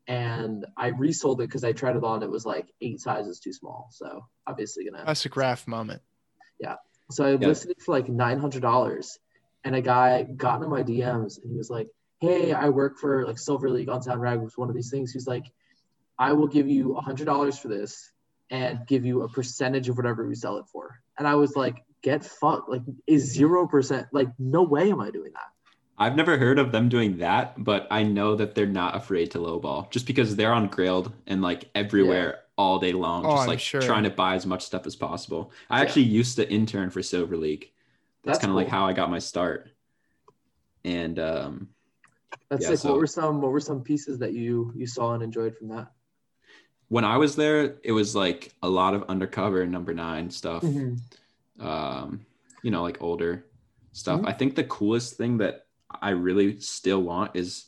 [0.06, 2.22] And I resold it because I tried it on.
[2.22, 3.88] It was like eight sizes too small.
[3.90, 5.04] So obviously gonna.
[5.04, 6.02] That's a graph moment.
[6.60, 6.76] Yeah.
[7.10, 7.48] So I Yeah.
[7.48, 9.18] listed it for like nine hundred dollars,
[9.64, 11.88] and a guy got into my DMs and he was like,
[12.20, 15.26] "Hey, I work for like Silver League Unsound Rag was one of these things." He's
[15.26, 15.46] like,
[16.18, 18.12] "I will give you a hundred dollars for this
[18.50, 21.84] and give you a percentage of whatever we sell it for." And I was like,
[22.02, 22.68] "Get fucked!
[22.68, 24.08] Like, is zero percent?
[24.12, 25.48] Like, no way am I doing that."
[25.98, 29.38] I've never heard of them doing that, but I know that they're not afraid to
[29.38, 33.48] lowball just because they're on Grailed and like everywhere all day long, Oh, just I'm
[33.48, 33.82] like sure.
[33.82, 35.52] trying to buy as much stuff as possible.
[35.68, 35.82] I Yeah.
[35.82, 37.70] actually used to intern for Silver League.
[38.22, 39.68] That's, That's kind of like how I got my start.
[40.84, 41.68] And um,
[42.48, 45.14] That's Yeah, like, so- what were some what were some pieces that you you saw
[45.14, 45.92] and enjoyed from that?
[46.88, 50.62] when I was there, it was like a lot of undercover number nine stuff.
[50.64, 51.64] Mm-hmm.
[51.64, 52.26] um,
[52.64, 53.46] you know, like older
[53.92, 54.20] stuff.
[54.22, 54.28] Mhm.
[54.28, 57.66] I think the coolest thing that I really still want is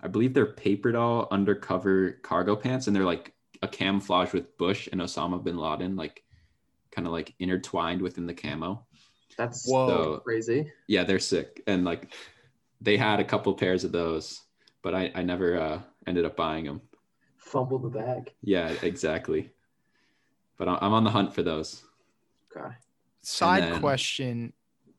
[0.00, 3.32] I believe they're paper doll undercover cargo pants and they're like
[3.62, 6.22] a camouflage with Bush and Osama bin Laden, like
[6.90, 8.84] kind of like intertwined within the camo.
[9.38, 9.88] That's Whoa.
[9.88, 10.70] So crazy.
[10.86, 11.62] yeah, they're sick.
[11.66, 12.12] And like
[12.80, 14.42] they had a couple pairs of those,
[14.82, 16.80] but I, I never uh, ended up buying them.
[17.36, 18.32] Fumble the bag.
[18.42, 19.50] Yeah, exactly.
[20.56, 21.82] But I- I'm on the hunt for those.
[22.56, 22.74] Okay.
[23.22, 24.52] Side then- question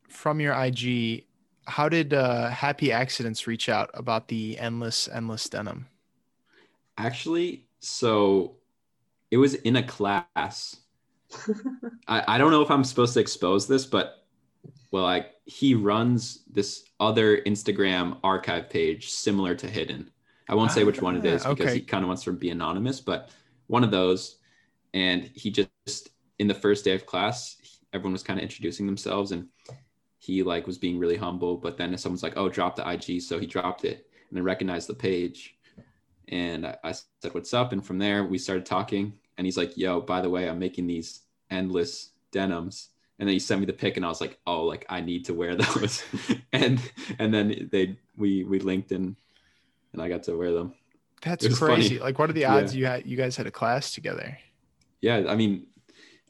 [0.09, 1.25] from your IG:
[1.65, 5.87] How did uh, Happy Accidents reach out about the endless endless denim?
[6.97, 8.57] Actually, so
[9.31, 10.77] it was in a class.
[12.07, 14.20] I, I don't know if I'm supposed to expose this, but
[14.91, 20.11] well, like he runs this other Instagram archive page similar to Hidden.
[20.49, 21.75] I won't say which one it is Ah, because okay.
[21.75, 23.29] he kind of wants to be anonymous, but
[23.67, 24.37] one of those.
[24.93, 26.09] And he just
[26.39, 27.55] in the first day of class,
[27.93, 29.47] everyone was kind of introducing themselves and
[30.17, 33.21] he like was being really humble, but then someone's like, oh, drop the IG.
[33.21, 35.55] So he dropped it and I recognized the page.
[36.27, 37.71] And I, I said, what's up?
[37.71, 40.87] And from there we started talking and he's like, yo, by the way, I'm making
[40.87, 42.89] these endless denims.
[43.21, 45.25] And then he sent me the pic and I was like, oh, like I need
[45.25, 46.03] to wear those.
[46.51, 46.81] and
[47.19, 49.15] and then they we we linked and
[49.93, 50.73] and I got to wear them.
[51.21, 51.97] That's crazy.
[51.97, 51.99] funny.
[51.99, 52.55] Like, what are the Yeah.
[52.55, 54.39] odds you had you guys had a class together?
[55.01, 55.67] Yeah, I mean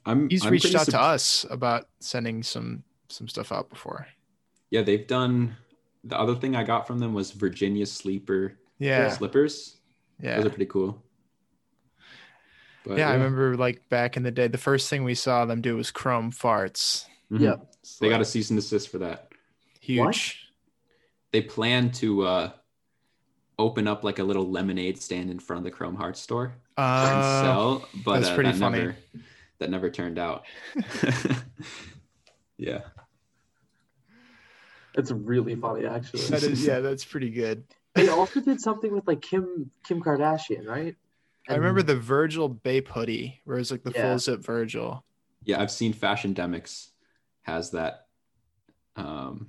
[0.06, 4.08] I'm He's I'm reached out to us about sending some some stuff out before.
[4.70, 5.56] Yeah, they've done
[6.04, 9.78] the other thing I got from them was Virginia sleeper Yeah, slippers.
[10.20, 11.02] yeah, Those are pretty cool.
[12.86, 13.10] But yeah.
[13.10, 15.92] I remember like back in the day, the first thing we saw them do was
[15.92, 17.06] chrome farts.
[17.32, 17.40] Mhm.
[17.42, 17.68] Yep.
[17.82, 19.32] It's They got a like cease and desist for that.
[19.80, 20.38] huge.
[21.32, 22.52] They plan to uh
[23.60, 27.10] open up like a little lemonade stand in front of the Chrome Hearts store uh,
[27.14, 28.80] and sell, but that's uh, pretty that funny.
[28.80, 28.96] never
[29.60, 30.46] that never turned out.
[32.58, 32.82] yeah.
[34.96, 36.22] That's really funny, actually.
[36.24, 37.64] that is yeah, that's pretty good.
[37.94, 40.96] They also did something with like Kim Kim Kardashian, right?
[41.50, 44.10] I remember the Virgil Bape hoodie, where it's like the Yeah.
[44.10, 45.04] full zip Virgil.
[45.44, 46.90] Yeah, I've seen Fashion Demics
[47.42, 48.08] has that.
[48.96, 49.48] Um,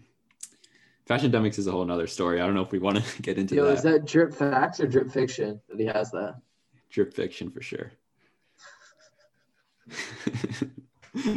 [1.07, 2.41] Fashion Demics is a whole nother story.
[2.41, 3.73] I don't know if we want to get into Yo, that.
[3.75, 6.37] is that drip facts or drip fiction that he has that?
[6.91, 7.93] Drip fiction for sure.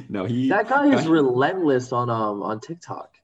[0.10, 0.50] no, he.
[0.50, 3.16] That guy is Fashion- relentless on um on TikTok.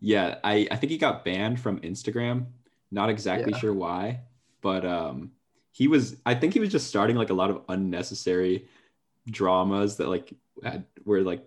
[0.00, 2.46] Yeah, I I think he got banned from Instagram.
[2.90, 3.58] Not exactly Yeah.
[3.58, 4.20] sure why,
[4.60, 5.32] but um,
[5.74, 6.16] he was.
[6.24, 8.68] I think he was just starting like a lot of unnecessary
[9.28, 10.32] dramas that like
[10.62, 11.44] had, were like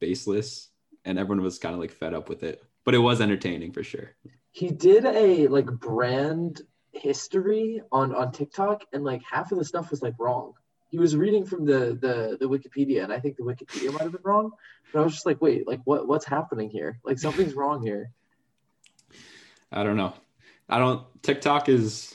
[0.00, 0.68] baseless,
[1.04, 2.60] and everyone was kind of like fed up with it.
[2.84, 4.10] But it was entertaining for sure.
[4.50, 9.92] He did a like brand history on on TikTok, and like half of the stuff
[9.92, 10.54] was like wrong.
[10.88, 14.12] He was reading from the the the Wikipedia, and I think the Wikipedia might have
[14.12, 14.50] been wrong.
[14.92, 16.98] But I was just like, wait, like what what's happening here?
[17.04, 18.10] Like something's wrong here.
[19.70, 20.14] I don't know.
[20.68, 21.06] I don't.
[21.22, 22.12] TikTok is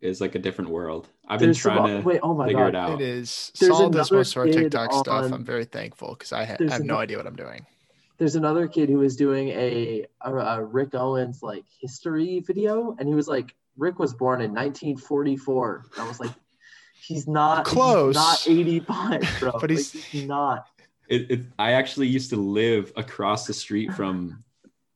[0.00, 1.08] is like a different world.
[1.28, 3.00] I've been There's some- trying to wait, oh my figure it out.
[3.00, 3.52] It is.
[3.60, 5.32] There's Saul does another most of our kid TikTok stuff.
[5.32, 7.64] I'm very thankful because I, ha- I There's have no idea what I'm doing.
[8.18, 13.08] there's another kid who was doing a, a, a Rick Owens like history video, and
[13.08, 15.84] he was like, Rick was born in 1944.
[15.98, 16.30] I was like,
[17.02, 18.14] he's not he's Close.
[18.14, 19.50] not 85, bro.
[19.60, 20.66] But Like, he's- he's not.
[21.08, 24.44] It, it, I actually used to live across the street from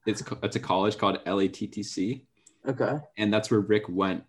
[0.07, 2.23] it's it's a college called LATTC,
[2.69, 2.99] Okay.
[3.17, 4.23] and that's where Rick went.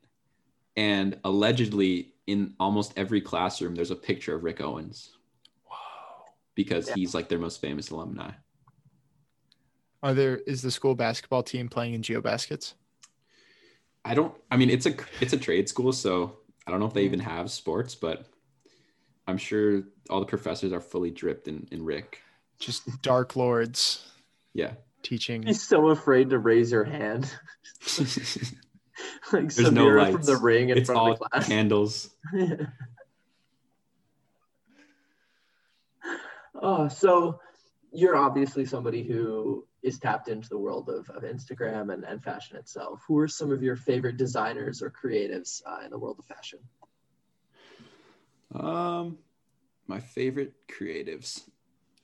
[0.78, 5.12] And allegedly, in almost every classroom, there's a picture of Rick Owens
[5.66, 5.76] Whoa.
[6.56, 6.96] because Yeah.
[6.96, 8.32] he's like their most famous alumni.
[10.04, 12.74] Are there is the school basketball team playing in geobaskets?
[14.04, 14.36] I don't.
[14.52, 16.38] I mean, it's a it's a trade school, so
[16.68, 17.06] I don't know if they Mm.
[17.06, 18.28] even have sports, but
[19.28, 22.22] I'm sure all the professors are fully dripped in in Rick.
[22.60, 24.06] Just dark lords
[24.54, 24.74] Yeah.
[25.02, 25.44] teaching.
[25.44, 27.32] He's so afraid to raise your hand.
[29.34, 30.28] like There's no Samara from lights.
[30.28, 31.48] the ring in it's front all of the class.
[31.48, 32.10] candles.
[36.62, 37.40] oh, so
[37.92, 42.58] you're obviously somebody who is tapped into the world of, of Instagram and, and fashion
[42.58, 43.02] itself.
[43.08, 46.60] Who are some of your favorite designers or creatives uh, in the world of fashion?
[48.54, 49.18] Um,
[49.88, 51.44] my favorite creatives.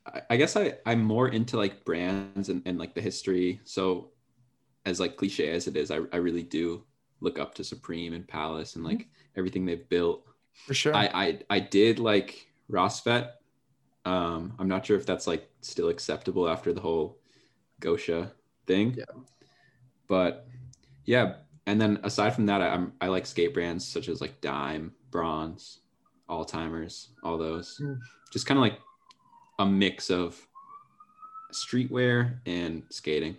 [0.06, 3.61] I, I guess I I'm more into like brands and, and like the history.
[3.64, 4.10] So,
[4.85, 6.84] as like cliche as it is, I I really do
[7.22, 9.07] look up to Supreme and Palace and like
[9.38, 10.26] everything they've built.
[10.68, 10.95] For sure.
[10.95, 13.31] I I I did like Rassvet.
[14.03, 17.19] Um, I'm not sure if that's like still acceptable after the whole
[17.81, 18.31] Gosha
[18.65, 18.95] thing.
[18.98, 19.06] Yeah.
[20.07, 20.48] But
[21.06, 21.35] yeah,
[21.68, 24.91] and then aside from that, I, I'm I like skate brands such as like Dime,
[25.11, 25.80] Bronze,
[26.27, 27.80] All Timers, all those.
[27.81, 27.99] Mm.
[28.31, 28.80] Just kind of like
[29.60, 30.39] a mix of
[31.53, 33.38] streetwear and skating.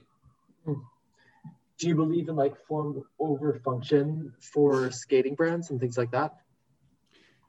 [1.82, 6.36] Do you believe in like form over function for skating brands and things like that?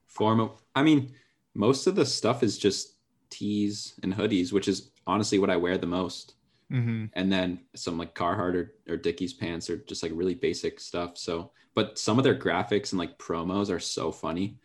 [0.08, 1.14] Form of, I mean,
[1.54, 2.98] most of the stuff is just
[3.30, 6.34] tees and hoodies, which is honestly what I wear the most.
[6.72, 10.80] hmm and then some like Carhartt or, or Dickies pants are just like really basic
[10.80, 11.16] stuff.
[11.16, 14.58] So, but some of their graphics and like promos are so funny.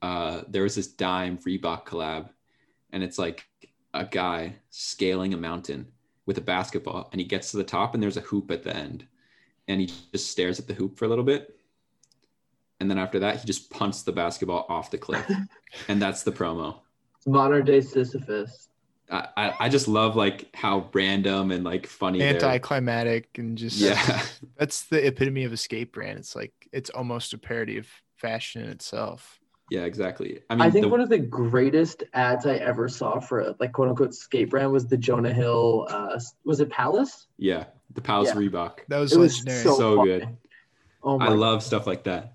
[0.00, 2.28] Uh, there was this Dime Reebok collab,
[2.92, 3.48] and it's like
[3.92, 5.88] a guy scaling a mountain
[6.28, 8.76] with a basketball, and he gets to the top, and there's a hoop at the
[8.76, 9.06] end,
[9.66, 11.58] and he just stares at the hoop for a little bit,
[12.78, 15.26] and then after that, he just punts the basketball off the cliff,
[15.88, 16.80] and that's the promo.
[17.26, 18.68] Modern day Sisyphus.
[19.10, 22.18] I, I, I just love like how random and like funny.
[22.18, 24.22] their- Anticlimactic and just Yeah.
[24.58, 26.18] That's the epitome of escape brand.
[26.18, 27.86] It's like it's almost a parody of
[28.16, 29.40] fashion in itself.
[29.70, 30.40] Yeah, exactly.
[30.48, 33.54] I mean, I, think the, one of the greatest ads I ever saw for a
[33.60, 35.86] like quote unquote skate brand was the Jonah Hill.
[35.90, 37.26] Uh, was it Palace?
[37.36, 37.64] yeah,
[37.94, 38.40] the Palace Yeah.
[38.40, 38.78] Reebok.
[38.88, 39.62] That was It was legendary.
[39.64, 40.28] so, So good.
[41.02, 41.26] Oh my!
[41.26, 42.32] I love stuff like that.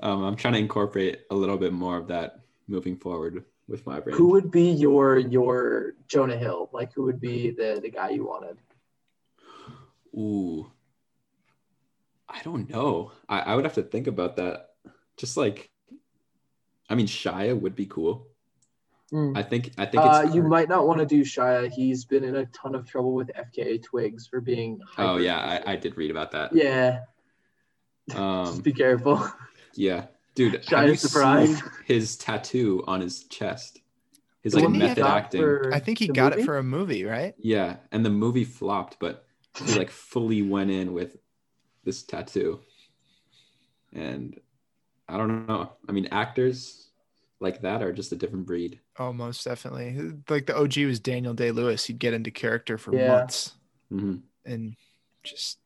[0.00, 4.00] Um, I'm trying to incorporate a little bit more of that moving forward with my
[4.00, 4.16] brand.
[4.18, 6.70] Who would be your your Jonah Hill?
[6.72, 8.56] Like who would be the the guy you wanted?
[10.16, 10.72] Ooh,
[12.28, 13.12] I don't know.
[13.28, 14.70] I, I would have to think about that.
[15.16, 15.70] Just like,
[16.90, 18.26] I mean, Shia would be cool.
[19.10, 19.32] Hmm.
[19.36, 19.72] I think.
[19.78, 20.30] I think it's.
[20.30, 21.70] Uh, you might not want to do Shia.
[21.70, 24.80] He's been in a ton of trouble with FKA Twigs for being.
[24.98, 26.52] Oh yeah, I, I did read about that.
[26.54, 27.00] yeah.
[28.08, 29.24] Just Um, be careful.
[29.74, 30.64] yeah, dude.
[30.64, 31.62] Shy have you surprise.
[31.86, 33.80] his tattoo on his chest?
[34.42, 35.40] His The like method acting.
[35.42, 36.42] for I think he got movie?
[36.42, 37.34] it for a movie, right?
[37.38, 39.26] Yeah, and the movie flopped, but
[39.64, 41.16] he like fully went in with
[41.84, 42.60] this tattoo.
[43.92, 44.40] And
[45.10, 45.72] I don't know.
[45.88, 46.88] I mean, actors
[47.40, 48.80] like that are just a different breed.
[48.98, 50.14] Oh, most definitely.
[50.28, 51.84] Like the OG was Daniel Day Lewis.
[51.84, 53.06] He'd get into character for Yeah.
[53.06, 53.52] months
[53.90, 54.16] hmm
[54.46, 54.76] and
[55.24, 55.58] just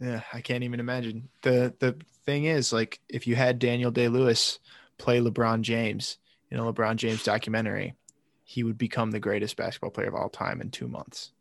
[0.00, 1.28] yeah, I can't even imagine.
[1.42, 1.96] The the
[2.26, 4.58] thing is, like, if you had Daniel Day Lewis
[4.98, 6.18] play LeBron James
[6.50, 7.94] in a LeBron James documentary,
[8.44, 11.32] he would become the greatest basketball player of all time in two months.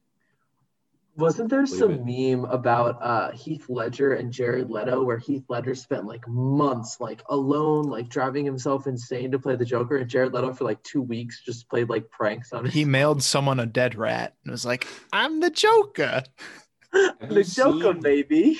[1.15, 5.75] Wasn't there Believe some meme about uh, Heath Ledger and Jared Leto where Heath Ledger
[5.75, 10.33] spent like months like alone, like driving himself insane to play the Joker, and Jared
[10.33, 12.71] Leto for like two weeks just played like pranks on him.
[12.71, 16.23] He mailed someone a dead rat and was like, "I'm the Joker."
[16.93, 18.59] Have the Joker, seen- baby.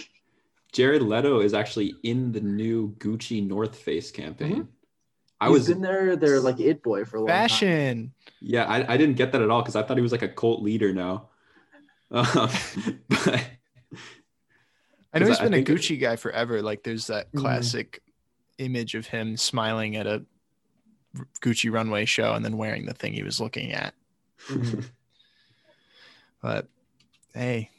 [0.71, 4.67] Jared Leto is actually in the new Gucci North Face campaign.
[5.39, 7.35] I He's was been there, they're like it boy for a long time.
[7.35, 8.13] Fashion.
[8.41, 10.27] yeah, I, I didn't get that at all because I thought he was like a
[10.29, 11.29] cult leader now.
[12.13, 12.49] Um,
[13.09, 13.45] but
[15.13, 16.61] I know he's I been a think- Gucci guy forever.
[16.61, 17.39] Like there's that Mhm.
[17.41, 18.01] classic
[18.59, 20.23] image of him smiling at a
[21.41, 23.93] Gucci runway show and then wearing the thing he was looking at.
[24.47, 24.85] Mhm.
[26.41, 26.67] But
[27.33, 27.69] hey,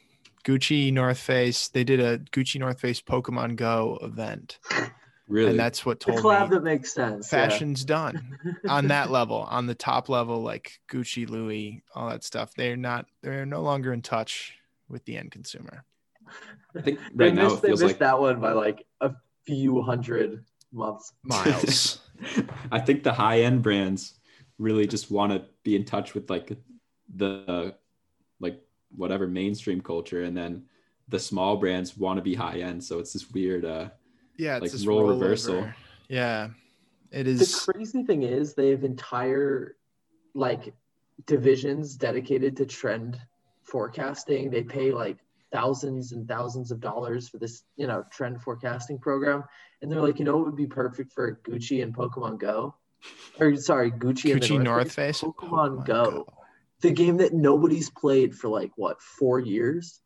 [0.43, 4.57] Gucci North Face, they did a Gucci North Face Pokemon Go event.
[5.27, 7.31] really, And that's what The told collab me that makes sense.
[7.31, 7.47] yeah.
[7.47, 8.37] fashion's done.
[8.69, 13.05] on that level, on the top level, like Gucci, Louis, all that stuff, they're not
[13.21, 14.53] they're no longer in touch
[14.89, 15.83] with the end consumer.
[16.75, 19.11] I think they right now missed, it they missed like that one by like a
[19.45, 21.13] few hundred months.
[21.23, 21.99] Miles.
[22.71, 24.13] I think the high end brands
[24.57, 26.57] really just want to be in touch with like
[27.15, 27.75] the
[28.39, 28.61] like
[28.95, 30.65] whatever mainstream culture, and then
[31.07, 32.83] the small brands want to be high end.
[32.83, 33.65] So it's this weird.
[33.65, 33.89] uh
[34.37, 35.21] yeah, it's Like this role rollover.
[35.21, 35.67] reversal.
[36.09, 36.49] Yeah.
[37.11, 37.39] it is.
[37.65, 39.75] The crazy thing is they have entire
[40.33, 40.73] like
[41.25, 43.19] divisions dedicated to trend
[43.63, 44.49] forecasting.
[44.51, 45.17] They pay like
[45.51, 49.43] thousands and thousands of dollars for this, you know, trend forecasting program.
[49.81, 52.75] And they're like, you know, it would be perfect for Gucci and Pokemon Go.
[53.39, 55.21] Or sorry, Gucci, and the Gucci North, North Face.
[55.21, 55.23] Face.
[55.23, 56.27] Pokemon Go.
[56.81, 60.01] The game that nobody's played for like what, four years?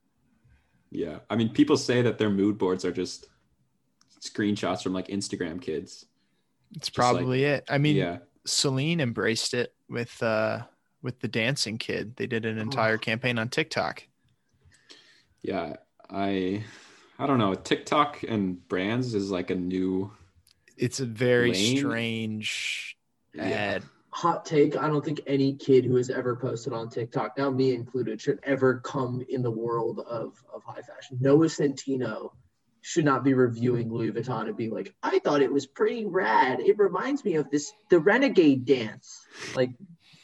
[0.91, 1.19] Yeah.
[1.29, 3.27] I mean, people say that their mood boards are just
[4.21, 6.05] screenshots from like Instagram kids.
[6.75, 7.65] It's Just like- probably it.
[7.69, 8.17] I mean, yeah.
[8.45, 10.61] Celine embraced it with uh
[11.01, 12.15] with the dancing kid.
[12.15, 14.03] They did an entire campaign on TikTok.
[15.41, 15.75] Yeah.
[16.09, 16.63] I
[17.17, 17.53] I don't know.
[17.53, 20.11] TikTok and brands is like a new
[20.77, 21.77] It's a very Lane?
[21.77, 22.97] strange
[23.33, 23.43] yeah.
[23.43, 23.83] ad.
[24.09, 27.75] hot take i don't think any kid who has ever posted on tiktok now me
[27.75, 32.31] included should ever come in the world of, of high fashion noah centineo
[32.89, 33.97] should not be reviewing mm-hmm.
[33.97, 37.49] louis vuitton and be like i thought it was pretty rad it reminds me of
[37.51, 39.25] this the renegade dance
[39.55, 39.71] like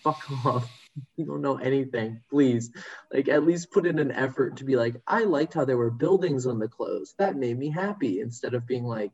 [0.04, 0.70] fuck off
[1.18, 2.72] you don't know anything please
[3.14, 5.92] like at least put in an effort to be like i liked how there were
[5.92, 9.12] buildings on the clothes that made me happy instead of being like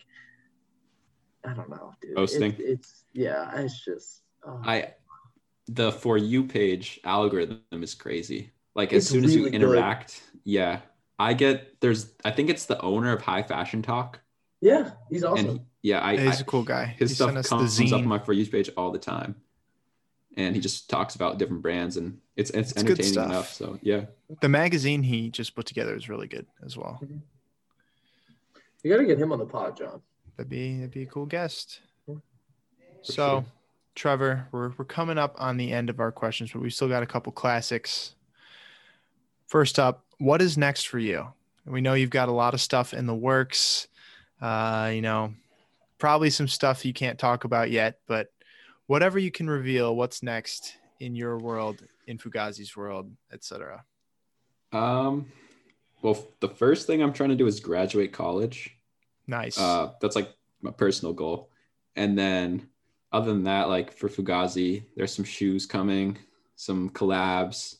[1.45, 2.51] i don't know dude Posting.
[2.51, 4.61] It's, it's yeah it's just oh.
[4.63, 4.93] I
[5.67, 8.51] the for you page algorithm is crazy.
[8.75, 9.61] Like as It's soon as you really good.
[9.61, 10.79] interact, yeah.
[11.21, 14.19] I get there's I think it's the owner of High Fashion Talk.
[14.59, 15.49] Yeah, he's awesome.
[15.49, 16.85] And yeah, I, He's I a cool guy.
[16.85, 19.35] his he stuff sent comes the up on my for you page all the time.
[20.37, 23.25] And he just talks about different brands and it's it's, It's entertaining stuff.
[23.29, 23.53] enough.
[23.53, 24.05] So yeah.
[24.41, 26.99] The magazine he just put together is really good as well.
[27.03, 27.17] Mm-hmm.
[28.83, 30.01] you gotta get him on the pod, John.
[30.37, 31.81] That'd be that'd be a cool guest.
[32.05, 32.21] For
[33.03, 33.45] So, sure.
[33.95, 37.03] Trevor, we're we're coming up on the end of our questions, but we still got
[37.03, 38.15] a couple classics.
[39.47, 41.27] First up, what is next for you?
[41.65, 43.87] We know you've got a lot of stuff in the works.
[44.39, 45.33] Uh, you know,
[45.97, 48.31] probably some stuff you can't talk about yet, but
[48.85, 53.83] whatever you can reveal, what's next in your world, in Fugazi's world, etc.
[54.71, 55.27] Um
[56.01, 58.75] well the first thing I'm trying to do is graduate college.
[59.27, 59.57] Nice.
[59.57, 61.49] Uh, that's like my personal goal.
[61.95, 62.67] And then
[63.11, 66.17] other than that, like for Fugazi, there's some shoes coming,
[66.55, 67.77] some collabs.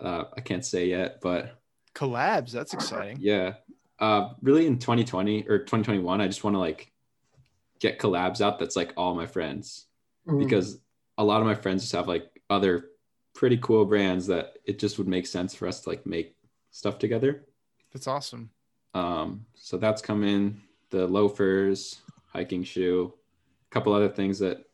[0.00, 1.58] Uh, I can't say yet, but
[1.94, 3.18] Collabs, that's exciting.
[3.20, 3.54] yeah.
[3.98, 6.92] Uh, really in 2020 or 2021, I just want to like
[7.78, 9.86] get collabs out that's like all my friends
[10.28, 10.38] Mhm.
[10.38, 10.78] because
[11.18, 12.90] a lot of my friends just have like other
[13.34, 16.36] pretty cool brands that it just would make sense for us to like make
[16.70, 17.46] stuff together.
[17.92, 18.50] That's awesome.
[18.94, 20.60] Um, so that's coming.
[20.90, 23.12] The loafers, hiking shoe,
[23.70, 24.64] a couple other things that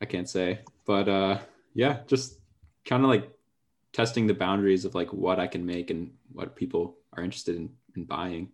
[0.00, 1.38] I can't say, but uh,
[1.74, 2.38] yeah, just
[2.84, 3.30] kind of like
[3.92, 7.70] testing the boundaries of like what I can make and what people are interested in,
[7.96, 8.50] in buying.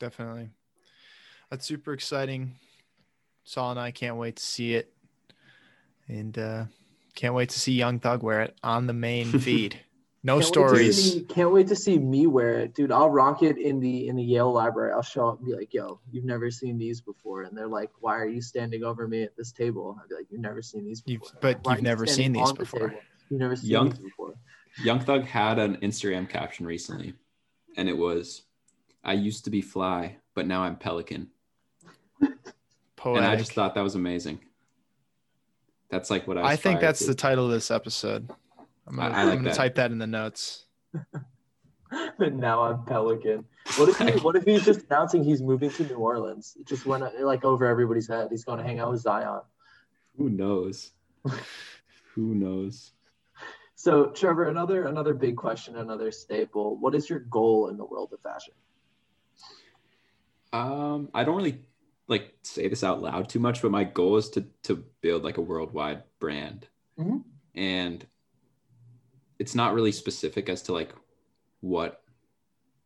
[0.00, 0.50] Definitely.
[1.50, 2.56] That's super exciting.
[3.44, 4.92] Saul and I can't wait to see it.
[6.08, 6.64] And uh
[7.14, 9.80] can't wait to see Young Thug wear it on the main feed.
[10.26, 11.12] No Can't wait to stories.
[11.12, 12.90] see- can't wait to see me wear it, dude.
[12.90, 14.92] I'll rock it in the in the Yale library.
[14.92, 17.90] I'll show up and be like, "Yo, you've never seen these before," and they're like,
[18.00, 20.84] "Why are you standing over me at this table?" I'd be like, "You've never seen
[20.86, 22.94] these You've- before." but "Why you've never standing seen these on the before."
[23.28, 24.34] You've never seen Young- these before.
[24.82, 27.14] Young Thug had an Instagram caption recently,
[27.76, 28.42] and it was,
[29.04, 31.28] "I used to be fly, but now I'm pelican,"
[32.96, 33.22] Poetic.
[33.22, 34.40] and I just thought that was amazing.
[35.90, 36.42] That's like what I.
[36.52, 37.06] I think that's to.
[37.06, 38.30] the title of this episode.
[38.86, 39.56] I'm gonna, I- I am like gonna that.
[39.56, 40.66] type that in the notes.
[42.18, 43.44] But now I'm Pelican.
[43.76, 46.56] What if he, what if he's just announcing he's moving to New Orleans?
[46.58, 48.28] It just went like over everybody's head.
[48.30, 49.40] He's going to hang out with Zion.
[50.18, 50.90] Who knows?
[52.14, 52.92] Who knows?
[53.84, 56.78] So Trevor, another another big question, another staple.
[56.78, 58.54] What is your goal in the world of fashion?
[60.54, 61.66] Um, I don't really
[62.08, 65.36] like say this out loud too much, but my goal is to to build like
[65.36, 66.66] a worldwide brand,
[66.98, 67.24] Mhm.
[67.54, 68.06] and
[69.38, 70.94] it's not really specific as to like
[71.60, 72.02] what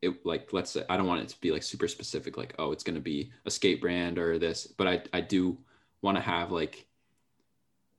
[0.02, 0.52] it like.
[0.52, 2.98] Let's say I don't want it to be like super specific, like oh, it's gonna
[2.98, 5.58] be a skate brand or this, but I I do
[6.02, 6.87] want to have like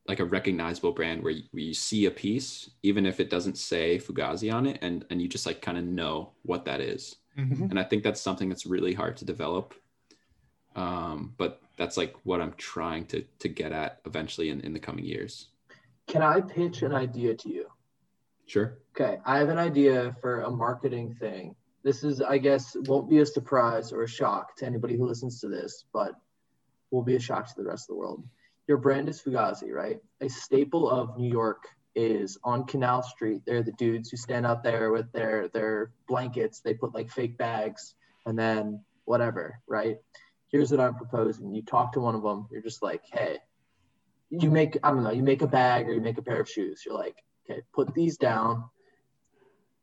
[0.09, 3.57] like a recognizable brand where you, where you see a piece, even if it doesn't
[3.57, 7.15] say Fugazi on it, and and you just like kind of know what that is
[7.37, 7.69] Mhm.
[7.69, 9.73] and I think that's something that's really hard to develop.
[10.75, 14.79] Um, but that's like what I'm trying to to get at eventually in, in the
[14.79, 15.49] coming years.
[16.07, 17.65] Can I pitch an idea to you?
[18.47, 18.79] Sure.
[18.95, 21.55] Okay, I have an idea for a marketing thing.
[21.83, 25.39] This is, I guess, won't be a surprise or a shock to anybody who listens
[25.41, 26.13] to this, but
[26.91, 28.23] will be a shock to the rest of the world.
[28.69, 29.99] Your brand is Fugazi, right?
[30.21, 31.63] A staple of New York
[31.95, 33.41] is on Canal Street.
[33.45, 36.61] They're the dudes who stand out there with their their blankets.
[36.61, 37.95] They put like fake bags
[38.27, 39.97] and then whatever, right?
[40.51, 41.53] Here's what I'm proposing.
[41.53, 42.47] You talk to one of them.
[42.51, 43.39] You're just like, hey,
[44.29, 46.49] you make I don't know, you make a bag or you make a pair of
[46.49, 46.83] shoes.
[46.85, 47.17] You're like,
[47.49, 48.65] okay, put these down,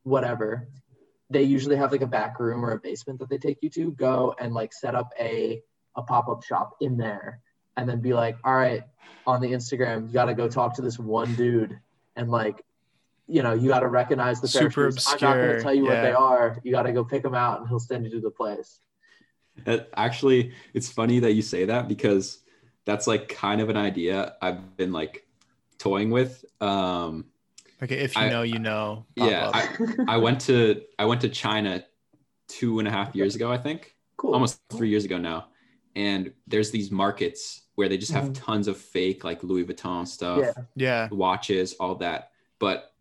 [0.04, 0.68] whatever.
[1.30, 3.90] they usually have like a back room or a basement that they take you to.
[3.92, 5.60] Go and like set up a
[5.96, 7.40] a pop up shop in there,
[7.76, 8.82] and then be like, all right,
[9.26, 11.78] on the Instagram, you got to go talk to this one dude,
[12.16, 12.64] and like,
[13.26, 15.06] you know, you got to recognize the Super characters.
[15.08, 16.58] I'm not going to tell you what they are.
[16.62, 18.80] You got to go pick them out, and he'll send you to the place.
[19.66, 22.40] Uh, Actually, it's funny that you say that because
[22.84, 25.26] that's like kind of an idea I've been like
[25.78, 26.44] toying with.
[26.60, 27.26] Um,
[27.82, 29.04] Okay, if you I- know, you know.
[29.16, 29.50] yeah.
[29.52, 29.68] I,
[30.14, 31.84] I went to I went to China
[32.48, 34.32] two and a half years ago, I think, cool.
[34.32, 35.48] almost three years ago now.
[35.94, 38.34] And there's these markets where they just have Mhm.
[38.34, 40.52] tons of fake like Louis Vuitton stuff, Yeah.
[40.74, 42.32] yeah, watches, all that.
[42.58, 42.92] But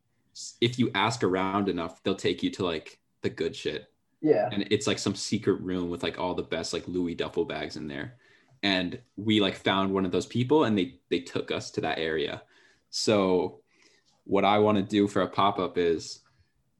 [0.61, 3.91] if you ask around enough, they'll take you to like the good shit.
[4.21, 4.49] Yeah.
[4.51, 7.75] and it's like some secret room with like all the best like Louis duffel bags
[7.77, 8.17] in there.
[8.63, 11.99] And we like found one of those people and they they took us to that
[11.99, 12.41] area.
[12.89, 13.61] So
[14.23, 16.21] what I want to do for a pop-up is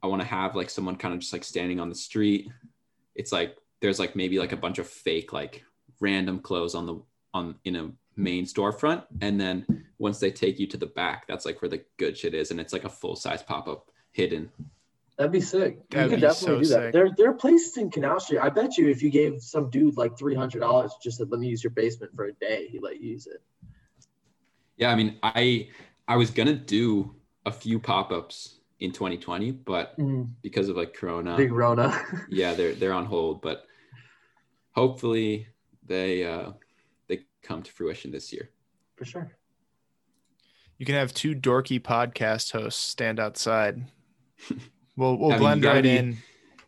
[0.02, 2.50] I want to have like someone kind of just like standing on the street.
[3.14, 5.64] It's like there's like maybe like a bunch of fake like
[6.00, 7.00] random clothes on the
[7.36, 9.66] on in a main storefront and then
[10.00, 12.60] once they take you to the back that's like where the good shit is and
[12.62, 14.50] it's like a full-size pop-up hidden
[15.18, 15.90] That'd be sick.
[15.90, 16.86] That'd you could be definitely so do that.
[16.88, 16.94] sick.
[16.94, 18.40] There, there are places in Canal Street.
[18.40, 21.40] I bet you if you gave some dude like three hundred dollars just said let
[21.40, 23.42] me use your basement for a day, he'd let you use it.
[24.76, 25.70] Yeah, I mean, I
[26.06, 29.98] I was gonna do a few pop-ups in 2020, but
[30.42, 31.98] because of like Corona, Big Rona.
[32.30, 33.42] yeah, they're they're on hold.
[33.42, 33.66] But
[34.72, 35.48] hopefully
[35.86, 36.65] they uh they
[37.46, 38.50] come to fruition this year.
[38.96, 39.32] for sure.
[40.78, 43.84] you can have two dorky podcast hosts stand outside.
[44.98, 46.18] We'll we'll I mean, you blend gotta right be- in.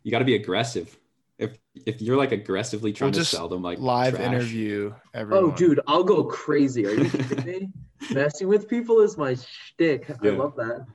[0.03, 0.97] You got to be aggressive.
[1.37, 4.27] If if you're like aggressively trying to sell them like Live trash.
[4.27, 5.43] interview oh, everyone.
[5.45, 6.85] Oh, dude, I'll go crazy.
[6.85, 7.69] Are you kidding me?
[8.13, 10.09] Messing with people is my shtick.
[10.21, 10.85] I love that.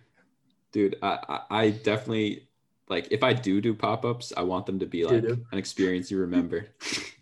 [0.72, 2.48] dude, I I, I definitely
[2.88, 5.46] like if I do do pop-ups, I want them to be like Doo-doo.
[5.52, 6.66] an experience you remember.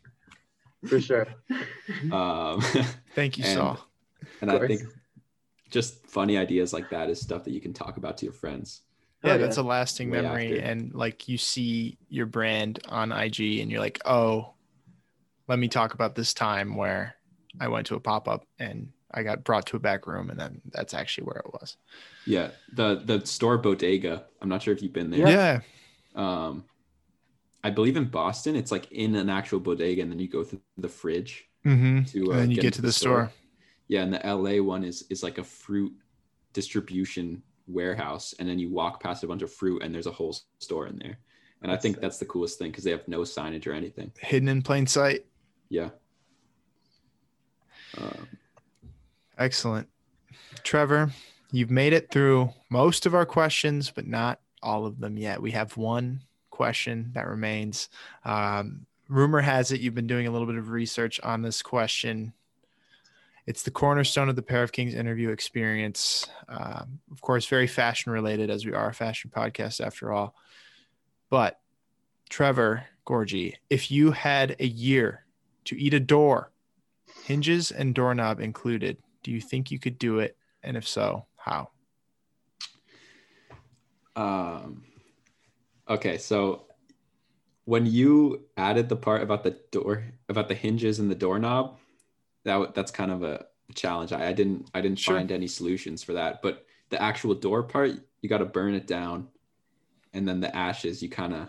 [0.86, 1.27] For sure.
[2.12, 2.61] um,
[3.15, 3.86] Thank you, and- Saul.
[4.40, 4.82] and I think
[5.70, 8.82] just funny ideas like that is stuff that you can talk about to your friends.
[9.23, 9.62] Yeah, Oh, that's yeah.
[9.62, 10.59] a lasting Way memory.
[10.59, 10.70] after.
[10.70, 14.55] And like you see your brand on IG and you're like, oh,
[15.47, 17.15] let me talk about this time where
[17.61, 20.39] I went to a pop up and I got brought to a back room and
[20.40, 21.77] then that's actually where it was.
[22.27, 24.24] Yeah, the the store Bodega.
[24.40, 25.28] I'm not sure if you've been there.
[25.28, 25.61] Yeah.
[26.15, 26.65] Um,
[27.62, 30.61] I believe in Boston, it's like in an actual bodega, and then you go through
[30.78, 32.05] the fridge Mm-hmm.
[32.05, 32.27] to.
[32.27, 33.31] Uh, and then you get, into to the store.
[33.89, 35.93] Yeah, and the LA one is is like a fruit
[36.53, 40.37] distribution warehouse, and then you walk past a bunch of fruit, and there's a whole
[40.59, 41.19] store in there.
[41.62, 42.03] And I think sick.
[42.03, 44.11] that's the coolest thing because they have no signage or anything.
[44.20, 45.27] Hidden in plain sight.
[45.69, 45.91] Yeah.
[47.99, 48.28] Um,
[49.37, 49.89] Excellent.
[50.62, 51.11] Trevor,
[51.53, 55.43] you've made it through most of our questions, but not all of them yet.
[55.43, 56.23] We have one
[56.61, 57.89] question that remains.
[58.23, 62.35] Um, rumor has it you've been doing a little bit of research on this question.
[63.47, 66.28] It's the cornerstone of the Pair of Kings interview experience.
[66.51, 70.35] Um, of course, very fashion related, as we are a fashion podcast after all.
[71.31, 71.59] But
[72.28, 75.24] Trevor Gorgie, if you had a year
[75.65, 76.53] to eat a door,
[77.24, 80.37] hinges and doorknob included, do you think you could do it?
[80.62, 81.70] And if so, how?
[84.15, 84.85] Um,
[85.91, 86.67] okay, so
[87.65, 91.79] when you added the part about the door, about the hinges and the doorknob,
[92.45, 94.12] that that's kind of a challenge.
[94.12, 95.17] I, I didn't I didn't Sure.
[95.17, 96.43] find any solutions for that.
[96.43, 97.93] But the actual door part,
[98.23, 99.29] you got to burn it down,
[100.15, 101.49] and then the ashes you kind of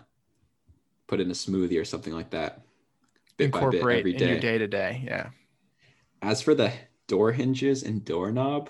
[1.07, 2.61] put in a smoothie or something like that.
[3.37, 5.03] Bit by bit Incorporate every in your day to day.
[5.05, 5.29] Yeah.
[6.21, 6.71] As for the
[7.07, 8.69] door hinges and doorknob,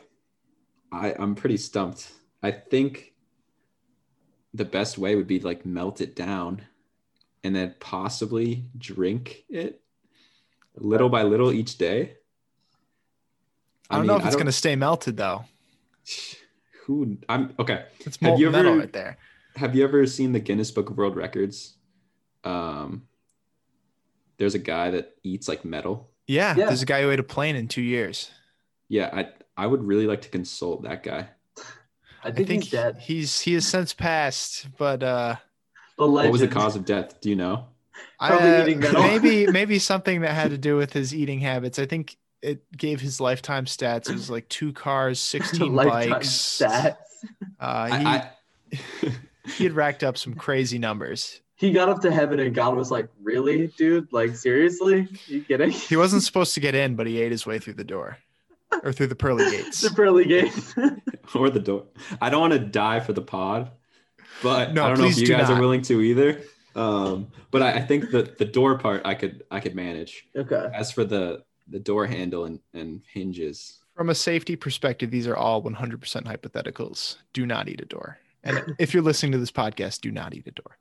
[0.91, 2.11] I, I'm pretty stumped.
[2.41, 3.10] I think
[4.53, 6.61] the best way would be to, like melt it down
[7.43, 9.81] and then possibly drink it
[10.75, 12.13] little by little each day.
[13.89, 15.45] I don't know if it's going to stay melted though.
[16.85, 17.85] Who I'm okay.
[17.99, 19.17] It's Have molten you metal ever- right there.
[19.57, 21.75] Have you ever seen the Guinness Book of World Records?
[22.45, 23.03] Um,
[24.37, 26.09] there's a guy that eats like metal.
[26.25, 26.65] Yeah, Yeah.
[26.67, 28.31] There's a guy who ate a plane in two years.
[28.87, 31.27] Yeah, I I would really like to consult that guy.
[32.23, 32.97] I I think, think he's dead.
[32.99, 35.35] he's he has since passed, but uh
[35.97, 36.29] The legend.
[36.29, 37.19] What was the cause of death?
[37.21, 37.65] Do you know?
[38.19, 41.79] I, uh, maybe maybe something that had to do with his eating habits.
[41.79, 44.09] I think it gave his lifetime stats.
[44.09, 46.27] It was like two cars, 16 bikes.
[46.27, 46.95] stats.
[47.59, 48.31] Uh, he, I, I
[49.55, 51.41] he had racked up some crazy numbers.
[51.55, 54.11] He got up to heaven and God was like, "Really, dude?
[54.11, 55.07] Like seriously?
[55.27, 57.83] you kidding?" He wasn't supposed to get in, but he ate his way through the
[57.83, 58.17] door
[58.83, 59.81] or through the pearly gates.
[59.81, 60.73] the pearly gates.
[61.35, 61.85] or the door.
[62.21, 63.71] I don't want to die for the pod,
[64.43, 65.57] but No, I don't know if you guys not.
[65.57, 66.41] are willing to either.
[66.75, 70.25] Um, but I, I think that the door part I could I could manage.
[70.35, 70.69] Okay.
[70.73, 75.35] As for the the door handle and, and hinges, From a safety perspective, these are
[75.37, 75.75] all 100%
[76.25, 77.17] hypotheticals.
[77.33, 78.17] Do not eat a door.
[78.43, 80.77] And if you're listening to this podcast, do not eat a door.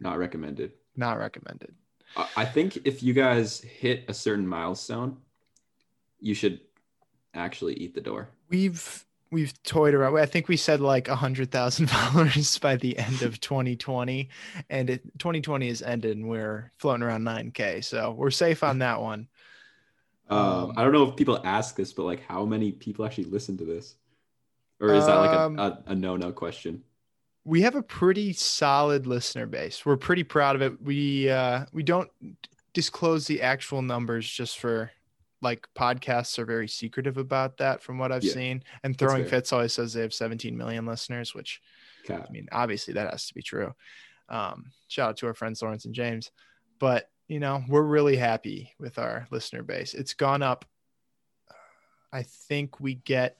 [0.00, 0.72] not recommended.
[0.96, 1.74] Not recommended.
[2.16, 5.18] I I think if you guys hit a certain milestone,
[6.20, 6.60] you should
[7.36, 8.30] actually eat the door.
[8.48, 10.16] We've we've toyed around.
[10.18, 14.28] I think we said like a 100,000 followers by the end of 2020
[14.70, 17.82] and it, 2020 has ended and we're floating around 9k.
[17.82, 19.28] So, we're safe on that one.
[20.28, 23.24] Um, Um, I don't know if people ask this, but like, how many people actually
[23.24, 23.94] listen to this,
[24.80, 26.84] or is that like Um, a, a, a no no question?
[27.44, 29.86] we have a pretty solid listener base.
[29.86, 30.80] We're pretty proud of it.
[30.82, 32.10] We uh we don't
[32.74, 34.90] disclose the actual numbers just for
[35.46, 38.64] like podcasts are very secretive about that from what I've Yeah, seen.
[38.82, 39.24] And Throwing.
[39.26, 41.60] Fits always says they have 17 million listeners, which.
[42.28, 43.72] I mean, obviously that has to be true.
[44.28, 46.32] Um, shout out to our friends Lawrence and James.
[46.80, 49.94] But you know, we're really happy with our listener base.
[49.94, 50.64] It's gone up.
[52.12, 53.38] I think we get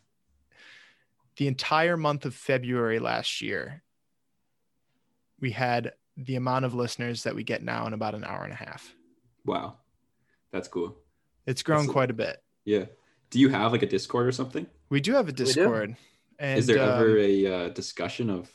[1.37, 3.83] the entire month of February last year.
[5.41, 8.53] We had the amount of listeners that we get now in about an hour and
[8.53, 8.95] a half.
[9.45, 9.77] Wow,
[10.51, 10.97] that's cool.
[11.47, 12.43] It's grown That's- quite a bit.
[12.65, 12.87] Yeah.
[13.31, 14.67] Do you have like a Discord or something?
[14.89, 15.33] We do have a.
[15.33, 15.97] Discord.
[16.39, 18.51] And Is there um, ever a uh, discussion of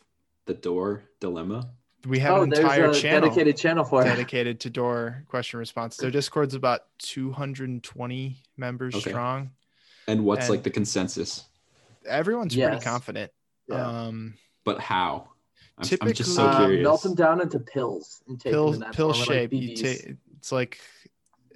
[0.46, 1.70] the door dilemma?
[2.08, 3.22] we have oh, an entire a channel.
[3.30, 4.06] dedicated channel for it.
[4.06, 5.98] dedicated to door question response.
[5.98, 9.10] Their Discord's about 220 members Okay.
[9.12, 9.52] strong.
[10.08, 11.46] And what's like the consensus?
[12.08, 12.70] Everyone's Yes.
[12.70, 13.32] pretty confident.
[13.68, 13.86] Yeah.
[13.88, 15.30] Um, But how?
[15.78, 16.84] I'm, I'm just so Typically- Uh, curious.
[16.84, 19.52] melt them down into pills and take them pill in that pill form, shape.
[19.52, 20.04] Like you BBs.
[20.06, 20.80] ta- it's like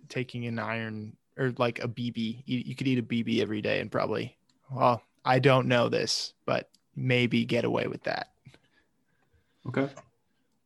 [0.09, 2.43] taking an iron or like a BB.
[2.45, 4.37] You, you could eat a BB every day and probably.
[4.71, 8.31] Well, I don't know this, but maybe get away with that.
[9.67, 9.89] Okay.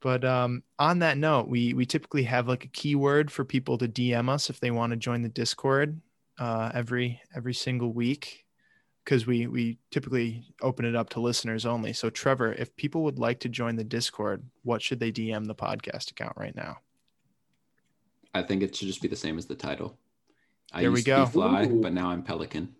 [0.01, 3.87] But um, on that note, we we typically have like a keyword for people to
[3.87, 5.99] DM us if they want to join the Discord
[6.37, 8.45] uh, every every single week,
[9.03, 11.91] because we we typically open it up to listeners only.
[11.91, 15.55] So Trevor, if people would like to join the Discord, what should they DM the
[15.55, 16.77] podcast account right now?
[18.33, 19.97] I think it should just be the same as the title.
[20.71, 21.21] I There we go.
[21.21, 21.81] to be Fly, Ooh.
[21.81, 22.75] but now I'm Pelican.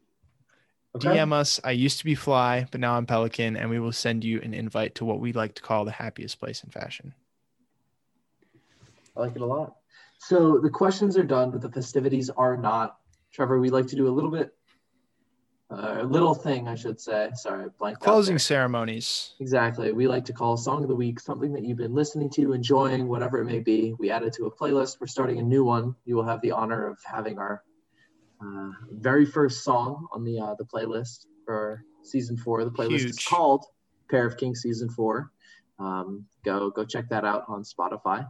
[0.95, 1.09] Okay.
[1.09, 1.59] DM us.
[1.63, 4.53] I used to be Fly, but now I'm Pelican, and we will send you an
[4.53, 7.13] invite to what we like to call the happiest place in fashion.
[9.15, 9.75] I like it a lot.
[10.19, 12.97] So the questions are done, but the festivities are not.
[13.31, 14.53] Trevor, we like to do a little bit,
[15.71, 17.29] uh, a little thing, I should say.
[17.35, 17.99] Sorry, blank.
[17.99, 19.35] Closing ceremonies.
[19.39, 19.91] Exactly.
[19.91, 23.07] We like to call song of the week something that you've been listening to, enjoying,
[23.07, 23.93] whatever it may be.
[23.99, 24.99] We add it to a playlist.
[24.99, 25.95] We're starting a new one.
[26.05, 27.63] You will have the honor of having our
[28.41, 32.63] uh, very first song on the uh, the playlist for season four.
[32.63, 33.65] The playlist is called
[34.09, 35.31] Pair of Kings Season Four.
[35.77, 38.29] Um, go go check that out on Spotify.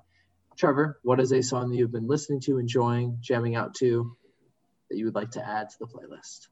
[0.57, 4.15] Trevor, what is a song that you've been listening to, enjoying, jamming out to,
[4.89, 6.47] that you would like to add to the playlist?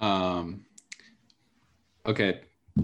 [0.00, 0.64] Um,
[2.06, 2.40] okay,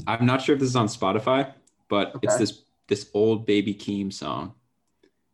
[0.06, 1.52] I'm not sure if this is on Spotify,
[1.88, 4.54] but it's this this old Baby Keem song.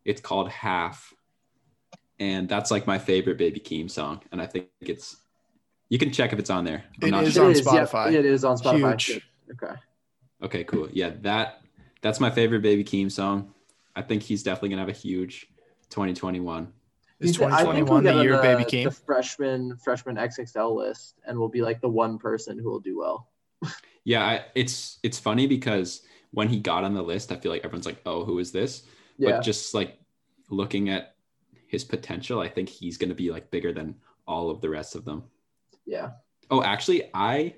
[0.05, 1.13] It's called Half,
[2.21, 4.21] and that's like my favorite Baby Keem song.
[4.31, 5.17] And I think it's
[5.89, 6.85] you can check if it's on there.
[7.03, 7.47] I'm It not is sure.
[7.47, 8.13] on It is, yep, Spotify.
[8.13, 9.01] it is on Spotify.
[9.01, 9.23] Huge.
[9.53, 9.75] Okay.
[10.43, 10.89] Okay, cool.
[10.93, 11.63] Yeah, that
[12.03, 13.53] that's my favorite Baby Keem song.
[13.97, 15.49] I think he's definitely gonna have a huge
[15.89, 16.73] 2021.
[17.19, 18.85] Is I think we'll 2021 the on year the, Baby Keem?
[18.85, 22.97] The freshman freshman XXL list, and we'll be like the one person who will do
[22.99, 23.29] well.
[24.03, 27.65] Yeah, I, it's it's funny because when he got on the list, I feel like
[27.67, 28.85] everyone's like, "Oh, who is this?"
[29.19, 29.33] Yeah.
[29.33, 29.99] But just like
[30.49, 31.17] looking at
[31.71, 33.95] his potential, I think he's going to be like bigger than
[34.27, 35.23] all of the rest of them.
[35.87, 36.11] yeah.
[36.53, 37.55] Oh, actually, I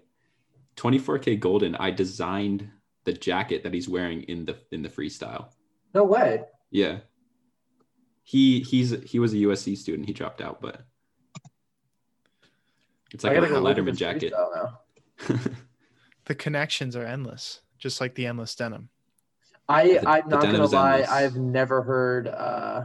[0.76, 2.68] 24kGoldn, I designed
[3.04, 5.46] the jacket that he's wearing in the in the freestyle.
[5.94, 6.42] No way.
[6.70, 6.98] Yeah.
[8.22, 10.06] He he's he was a USC student.
[10.06, 10.82] He dropped out, but
[13.12, 14.32] it's like I a, gotta a go Letterman jacket.
[14.32, 14.78] freestyle
[15.28, 15.38] now.
[16.26, 18.90] The connections are endless, just like the endless denim.
[19.68, 20.92] I The- I'm the not gonna lie.
[21.00, 21.10] Endless.
[21.10, 22.84] I've never heard uh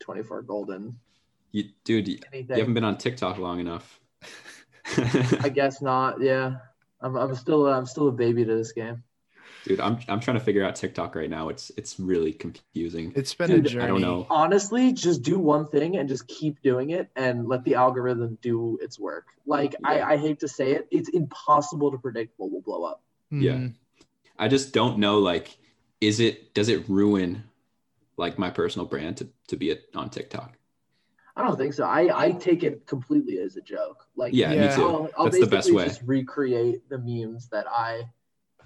[0.00, 0.98] 24 Golden
[1.52, 2.56] you, dude, you, anything.
[2.56, 3.98] you haven't been on TikTok long enough.
[4.96, 6.20] I guess not.
[6.20, 6.56] Yeah.
[7.00, 9.02] I'm I'm still I'm still a baby to this game.
[9.64, 11.48] Dude, I'm I'm trying to figure out TikTok right now.
[11.48, 13.12] It's it's really confusing.
[13.16, 13.84] It's been Dude, a I journey.
[13.84, 14.26] I don't know.
[14.30, 18.78] Honestly, just do one thing and just keep doing it and let the algorithm do
[18.82, 19.26] its work.
[19.46, 20.08] Like I, Yeah.
[20.08, 23.02] I hate to say it, it's impossible to predict what will blow up.
[23.30, 23.52] Yeah.
[23.54, 23.74] Mhm.
[24.38, 25.56] I just don't know like
[26.00, 27.44] is it does it ruin
[28.16, 30.56] like my personal brand to, to be it on TikTok?
[31.36, 31.84] I don't think so.
[31.84, 34.06] I, I take it completely as a joke.
[34.16, 35.10] Like Yeah, me I'll.
[35.18, 35.84] I'll That's the best way.
[35.84, 38.04] Just recreate the memes that I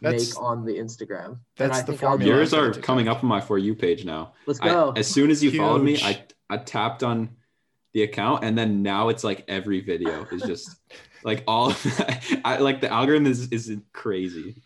[0.00, 1.26] That's- make on the Instagram.
[1.26, 2.32] And that's I the think I'll formula.
[2.32, 4.34] do Yours are coming up on my for you page now.
[4.46, 4.92] Let's I, go.
[4.96, 7.30] as soon as you followed me, I I tapped on
[7.92, 10.76] the account, and then now it's like every video is just
[11.24, 11.74] like all.
[12.44, 14.62] I like the algorithm is is crazy.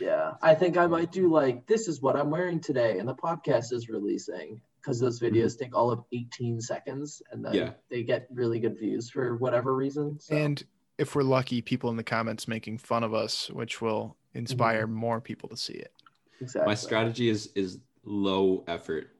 [0.00, 3.14] Yeah, I think I might do like this is what I'm wearing today, and the
[3.14, 5.36] podcast is releasing because those mm-hmm.
[5.36, 7.70] videos take all of 18 seconds, and then Yeah.
[7.90, 10.18] they get really good views for whatever reason.
[10.20, 10.62] So, And
[10.98, 14.94] if we're lucky, people in the comments making fun of us, which will inspire mm-hmm.
[14.94, 15.92] more people to see it.
[16.40, 16.70] exactly.
[16.70, 19.10] My strategy is is low effort,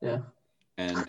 [0.00, 0.20] Yeah,
[0.78, 1.06] and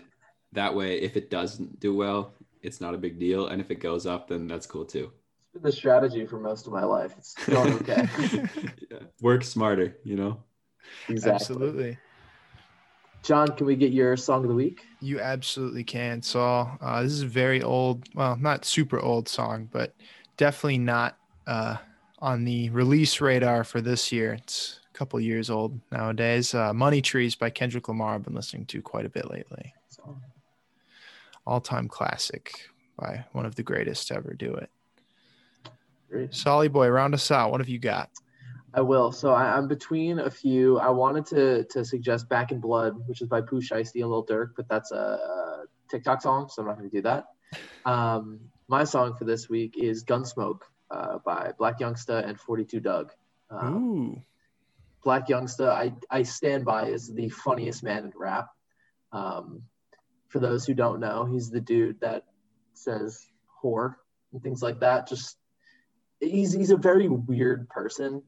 [0.52, 3.76] that way, if it doesn't do well, it's not a big deal, and if it
[3.76, 5.12] goes up, then that's cool too.
[5.52, 7.14] It's been the strategy for most of my life.
[7.18, 8.08] It's going okay.
[8.90, 8.98] Yeah.
[9.20, 10.42] Work smarter, you know.
[11.08, 11.34] exactly.
[11.34, 11.98] Absolutely.
[13.22, 14.82] John, can we get your song of the week?
[15.00, 16.22] You absolutely can.
[16.22, 19.94] Saul, uh, this is a very old, well, not super old song, but
[20.36, 21.16] definitely not
[21.46, 21.76] uh,
[22.18, 24.32] on the release radar for this year.
[24.34, 26.54] It's a couple years old nowadays.
[26.54, 28.14] Uh, Money Trees by Kendrick Lamar.
[28.14, 29.74] I've been listening to quite a bit lately.
[31.46, 32.68] All time classic
[32.98, 34.70] by one of the greatest to ever do it.
[36.12, 36.34] Great.
[36.34, 37.50] Solly Boy, round us out.
[37.50, 38.10] What have you got?
[38.74, 39.12] I will.
[39.12, 40.78] So I, I'm between a few.
[40.78, 44.26] I wanted to to suggest "Back in Blood," which is by Pooh Shiesty and Lil
[44.26, 47.24] Durk, but that's a, a TikTok song, so I'm not going to do that.
[47.86, 50.60] Um, my song for this week is "Gunsmoke"
[50.90, 53.10] uh, by Black Youngsta and 42 Dugg.
[53.50, 54.22] Um, Ooh.
[55.02, 58.48] Black Youngsta, I, I stand by is the funniest man in rap.
[59.12, 59.62] Um,
[60.28, 62.24] for those who don't know, he's the dude that
[62.74, 63.26] says
[63.62, 63.94] whore
[64.32, 65.08] and things like that.
[65.08, 65.38] Just
[66.22, 68.22] he's he's a very weird person,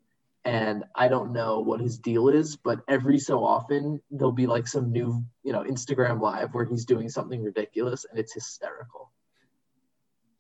[0.45, 4.67] and I don't know what his deal is, but every so often there'll be like
[4.67, 9.11] some new you know Instagram live where he's doing something ridiculous, and it's hysterical.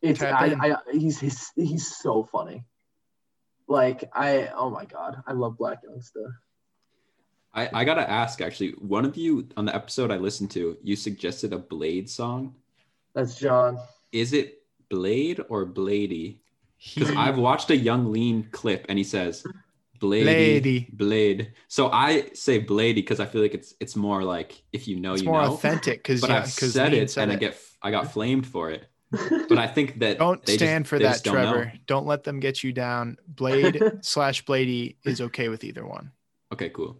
[0.02, 0.54] It's Tap I.
[0.60, 2.64] I he's he's he's so funny.
[3.66, 6.34] Like I oh my god, I love Black Youngsta.
[7.54, 10.96] I, I gotta ask actually, one of you on the episode I listened to, you
[10.96, 12.56] suggested a Blade song.
[13.14, 13.78] That's John.
[14.10, 16.38] Is it Blade or Bladee?
[16.94, 19.42] Because He- I've watched a Yung Lean clip and he says
[20.00, 20.92] Bladee, Bladee.
[20.96, 21.52] Blade.
[21.68, 25.14] So I say Bladee because I feel like it's it's more like if you know
[25.14, 25.52] it's you more know.
[25.54, 28.70] authentic because But yeah, I've because said it and I get I got flamed for
[28.70, 28.86] it.
[29.48, 31.52] But I think that Don't they stand just, for they that, just don't know.
[31.52, 31.72] Trevor.
[31.86, 33.16] Don't let them get you down.
[33.28, 36.10] Blade slash Bladee is okay with either one.
[36.52, 36.98] Okay, cool.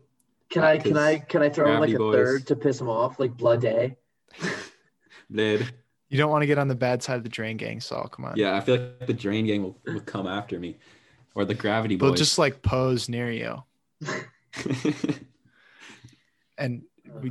[0.51, 2.15] Can I can I can I throw in like a Boys.
[2.15, 3.97] third to piss him off, like Blood Day?
[5.29, 5.73] Blade.
[6.15, 8.07] You don't want to get on the bad side of the drain gang, Saul.
[8.07, 8.37] Come on.
[8.37, 10.77] Yeah, I feel like the Drain Gang will, will come after me,
[11.35, 12.07] or the Gravity boys.
[12.07, 13.65] They'll just like pose near you
[16.57, 16.83] and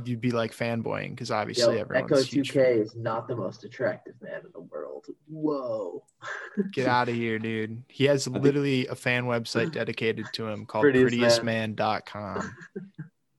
[0.04, 4.16] you'd be like fanboying because Yo, obviously everyone's Echo 2K is not the most attractive
[4.20, 5.06] man in the world.
[5.28, 6.04] Whoa.
[6.72, 7.84] Get out of here, dude.
[7.88, 12.54] He has think- literally a fan website dedicated to him called Prettiest prettiestman.com.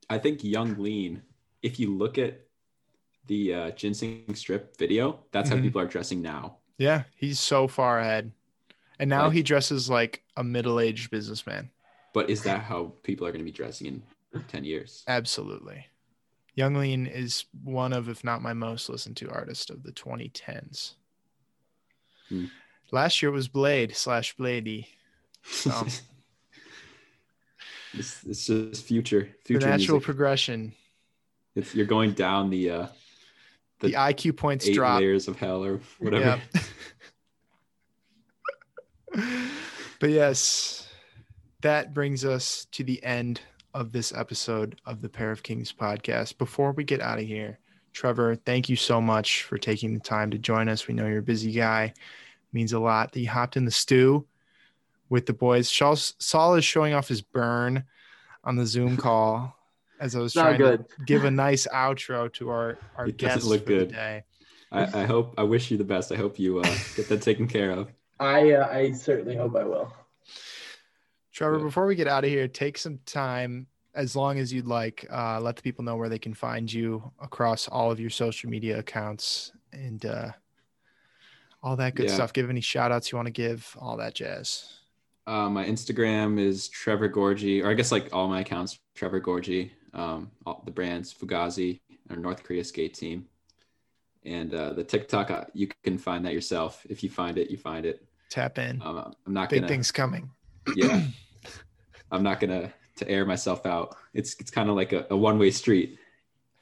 [0.09, 1.22] I think Yung Lean,
[1.61, 2.44] if you look at
[3.27, 5.56] the uh, ginseng strip video, that's Mhm.
[5.57, 6.57] how people are dressing now.
[6.77, 8.31] Yeah, he's so far ahead.
[8.99, 11.72] And now Like- he dresses like a middle aged businessman.
[12.14, 14.03] But is that how people are going to be dressing in
[14.47, 15.03] 10 years?
[15.07, 15.88] Absolutely.
[16.53, 20.95] Yung Lean is one of, if not my most listened to artist of the 2010s.
[22.30, 22.45] Hmm.
[22.91, 24.88] Last year was Blade slash Bladee.
[25.43, 25.72] So
[27.93, 30.06] it's, it's just future, the future natural music.
[30.06, 30.73] progression.
[31.56, 32.88] It's, you're going down the uh,
[33.80, 34.99] The, The IQ points eight drop.
[34.99, 36.41] layers of hell or whatever.
[39.15, 39.19] Yeah.
[39.99, 40.88] but yes,
[41.61, 43.41] that brings us to the end
[43.73, 46.38] of this episode of the Pair of Kings podcast.
[46.38, 47.60] Before we get out of here,
[47.91, 50.88] Trevor, thank you so much for taking the time to join us.
[50.88, 51.85] We know you're a busy guy.
[51.85, 51.93] It
[52.53, 54.26] means a lot that you hopped in the stew
[55.10, 55.69] with the boys.
[55.69, 57.84] Saul, Saul is showing off his burn
[58.43, 59.57] on the Zoom call
[59.99, 60.89] as I was Not trying good.
[60.89, 63.91] to give a nice outro to our, our It doesn't guests look for the good.
[63.91, 64.23] day.
[64.72, 66.11] I, I hope, I wish you the best.
[66.11, 67.91] I hope you uh, get that taken care of.
[68.19, 69.91] I uh, I certainly hope I will.
[71.34, 71.63] Trevor, Yeah.
[71.63, 75.39] before we get out of here, take some time, as long as you'd like, uh,
[75.39, 78.80] let the people know where they can find you across all of your social media
[78.80, 80.31] accounts and uh,
[81.61, 82.13] all that good Yeah.
[82.15, 82.34] stuff.
[82.34, 84.77] Give any shout outs you want to give, all that jazz.
[85.27, 89.72] Uh, my Instagram is Trevor Gorgie, or I guess like all my accounts, Trevor Gorgie.
[89.95, 93.26] Um, all the brands Fugazi, our North Korea skate team,
[94.26, 95.31] and uh, the TikTok.
[95.31, 96.85] Uh, you can find that yourself.
[96.89, 98.05] If you find it, you find it.
[98.30, 98.81] Tap in.
[98.81, 99.67] Um, I'm not Big gonna.
[99.67, 100.30] things coming.
[100.76, 101.01] Yeah,
[102.11, 103.95] I'm not gonna to air myself out.
[104.13, 105.97] It's it's kind of like a, a one way street.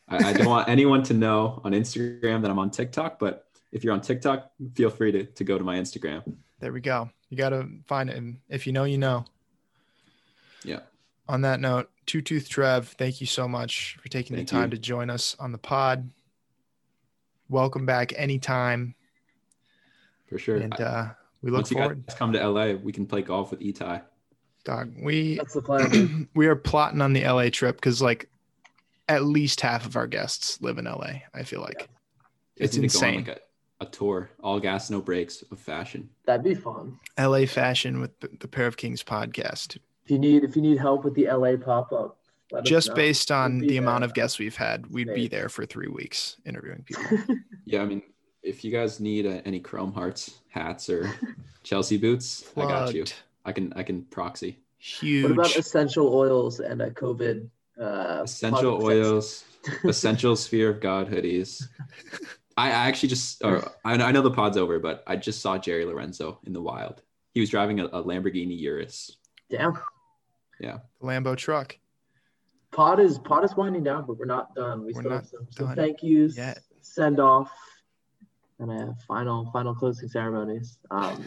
[0.07, 3.84] I, I don't want anyone to know on Instagram that I'm on TikTok, but if
[3.84, 6.23] you're on TikTok, feel free to, to go to my Instagram.
[6.60, 7.10] There we go.
[7.30, 8.15] You got to find it.
[8.15, 9.26] And if you know, you know.
[10.64, 10.81] Yeah.
[11.27, 14.63] On that note, Two Tooth Trev, thank you so much for taking Thank the time
[14.65, 14.69] you.
[14.71, 16.09] to join us on the pod.
[17.49, 18.95] Welcome back anytime.
[20.27, 20.57] For sure.
[20.57, 21.09] And uh,
[21.41, 22.05] we look Once you forward.
[22.07, 24.01] guys come to LA, we can play golf with Etai.
[24.63, 26.27] Dog, we That's the plan.
[26.35, 28.30] we are plotting on the LA trip because like
[29.09, 31.19] at least half of our guests live in LA.
[31.34, 31.89] I feel like
[32.57, 33.25] You It's guys to go on, insane.
[33.27, 33.41] like
[33.81, 36.09] a, a tour, all gas, no brakes of fashion.
[36.25, 36.97] That'd be fun.
[37.19, 39.77] LA fashion with the, the Pair of Kings podcast.
[40.05, 42.17] If you need if you need help with the LA pop up,
[42.63, 44.09] Just based on We'll be the amount there.
[44.09, 47.35] of guests we've had, we'd be there for three weeks interviewing people.
[47.65, 48.01] Yeah, I mean,
[48.41, 51.09] if you guys need uh, any Chrome Hearts hats or
[51.63, 53.05] Chelsea boots, I got you.
[53.45, 54.59] I can I can proxy.
[54.77, 55.23] Huge.
[55.23, 57.47] What about essential oils and a COVID?
[57.80, 59.45] Uh, Essential oils,
[59.85, 61.63] Essentials Fear of God hoodies.
[62.57, 65.57] I I actually just, or I, I know the pod's over, but I just saw
[65.57, 67.01] Jerry Lorenzo in the wild.
[67.34, 69.17] He was driving a, a Lamborghini Urus.
[69.49, 69.80] Damn.
[71.02, 71.77] Lambo truck?
[72.72, 74.85] Pod is pod is winding down, but we're not done.
[74.85, 76.60] We We're still have some, some thank yous, yet.
[76.81, 77.52] send off,
[78.60, 80.77] and a final final closing ceremonies.
[80.90, 81.23] Um,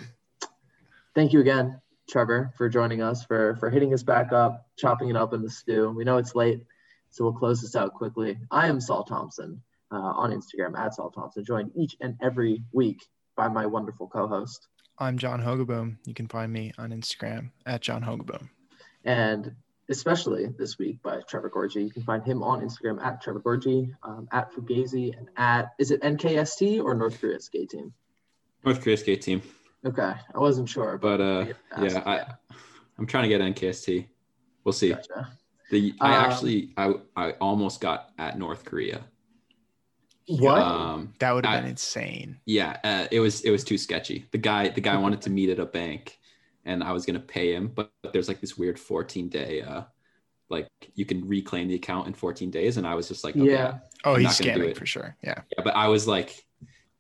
[1.15, 5.17] thank you again, Trevor, for joining us for for hitting us back up, chopping it
[5.17, 5.91] up in the stew.
[5.97, 6.65] We know it's late,
[7.11, 8.39] so we'll close this out quickly.
[8.51, 13.07] I am Saul Thompson uh, on Instagram at Saul Thompson, joined each and every week
[13.37, 14.67] by my wonderful co-host.
[14.99, 15.99] I'm John Hogaboom.
[16.07, 18.49] You can find me on Instagram at John Hogaboom.
[19.07, 19.55] And
[19.89, 21.85] especially this week by Trevor Gorgie.
[21.85, 25.91] You can find him on Instagram at Trevor Gorgie, um, at Fugazi, and at is
[25.93, 27.93] it NKST or North Korea skate team?
[28.65, 29.41] North Korea skate team.
[29.87, 32.25] Okay, I wasn't sure, But uh, Asked, yeah, I
[32.99, 34.07] I'm trying to get NKST.
[34.65, 34.91] We'll see.
[34.91, 35.29] gotcha.
[35.71, 39.05] The I Um, actually I I almost got at North Korea.
[40.29, 40.59] What?
[40.61, 42.41] Um, That would have been insane.
[42.47, 44.27] yeah, uh, it was it was too sketchy.
[44.33, 46.19] The guy the guy wanted to meet at a bank,
[46.67, 49.83] and I was gonna pay him, but, but there's like this weird 14 day uh,
[50.51, 53.51] like you can reclaim the account in 14 days, and I was just like, okay,
[53.51, 53.79] Yeah.
[54.05, 54.77] Oh, I'm he's not gonna do scamming it.
[54.79, 55.17] for sure.
[55.23, 55.41] Yeah.
[55.57, 56.45] yeah, but I was like,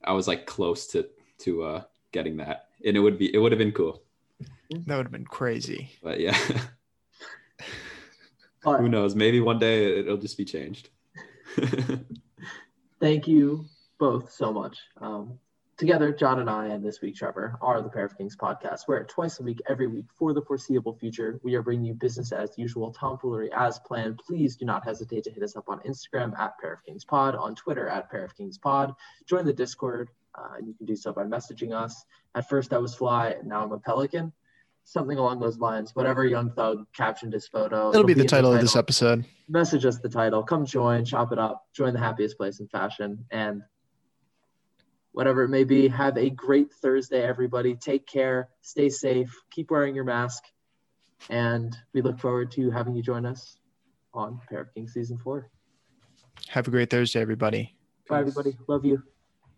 [0.02, 1.06] I was like close to
[1.40, 1.82] to uh
[2.12, 4.02] getting that, and it would be it would have been cool,
[4.70, 5.90] That would have been crazy.
[6.02, 6.36] but yeah,
[8.64, 9.14] But who knows?
[9.14, 10.88] Maybe one day it'll just be changed.
[13.01, 13.64] thank you
[13.98, 14.76] both so much.
[15.01, 15.38] Um,
[15.76, 18.82] together, John and I, and this week, Trevor, are the Pair of Kings podcast.
[18.88, 21.38] We're twice a week, every week for the foreseeable future.
[21.42, 24.18] We are bringing you business as usual, tomfoolery as planned.
[24.26, 27.34] Please do not hesitate to hit us up on Instagram at Pair of Kings Pod,
[27.34, 28.94] on Twitter at Pair of Kings Pod.
[29.26, 30.08] Join the Discord.
[30.34, 32.04] Uh, and you can do so by messaging us.
[32.34, 34.32] At first, I was Fly, and now I'm a Pelican.
[34.84, 35.96] Something along those lines.
[35.96, 37.88] Whatever Young Thug captioned his photo.
[37.88, 39.24] It'll be the in title of this episode.
[39.48, 43.24] message us the title come join chop it up join the happiest place in fashion
[43.30, 43.62] and
[45.16, 45.84] whatever it may be.
[45.84, 45.97] Mm-hmm.
[45.97, 47.74] Have a great thursday everybody.
[47.74, 48.51] Take care.
[48.60, 49.34] Stay safe.
[49.51, 50.44] Keep wearing your mask.
[51.30, 53.56] And we look forward to having you join us
[54.12, 55.48] on pair of kings season four.
[56.48, 57.74] Have a great Thursday, everybody.
[58.10, 58.59] bye everybody.
[58.68, 59.02] Love you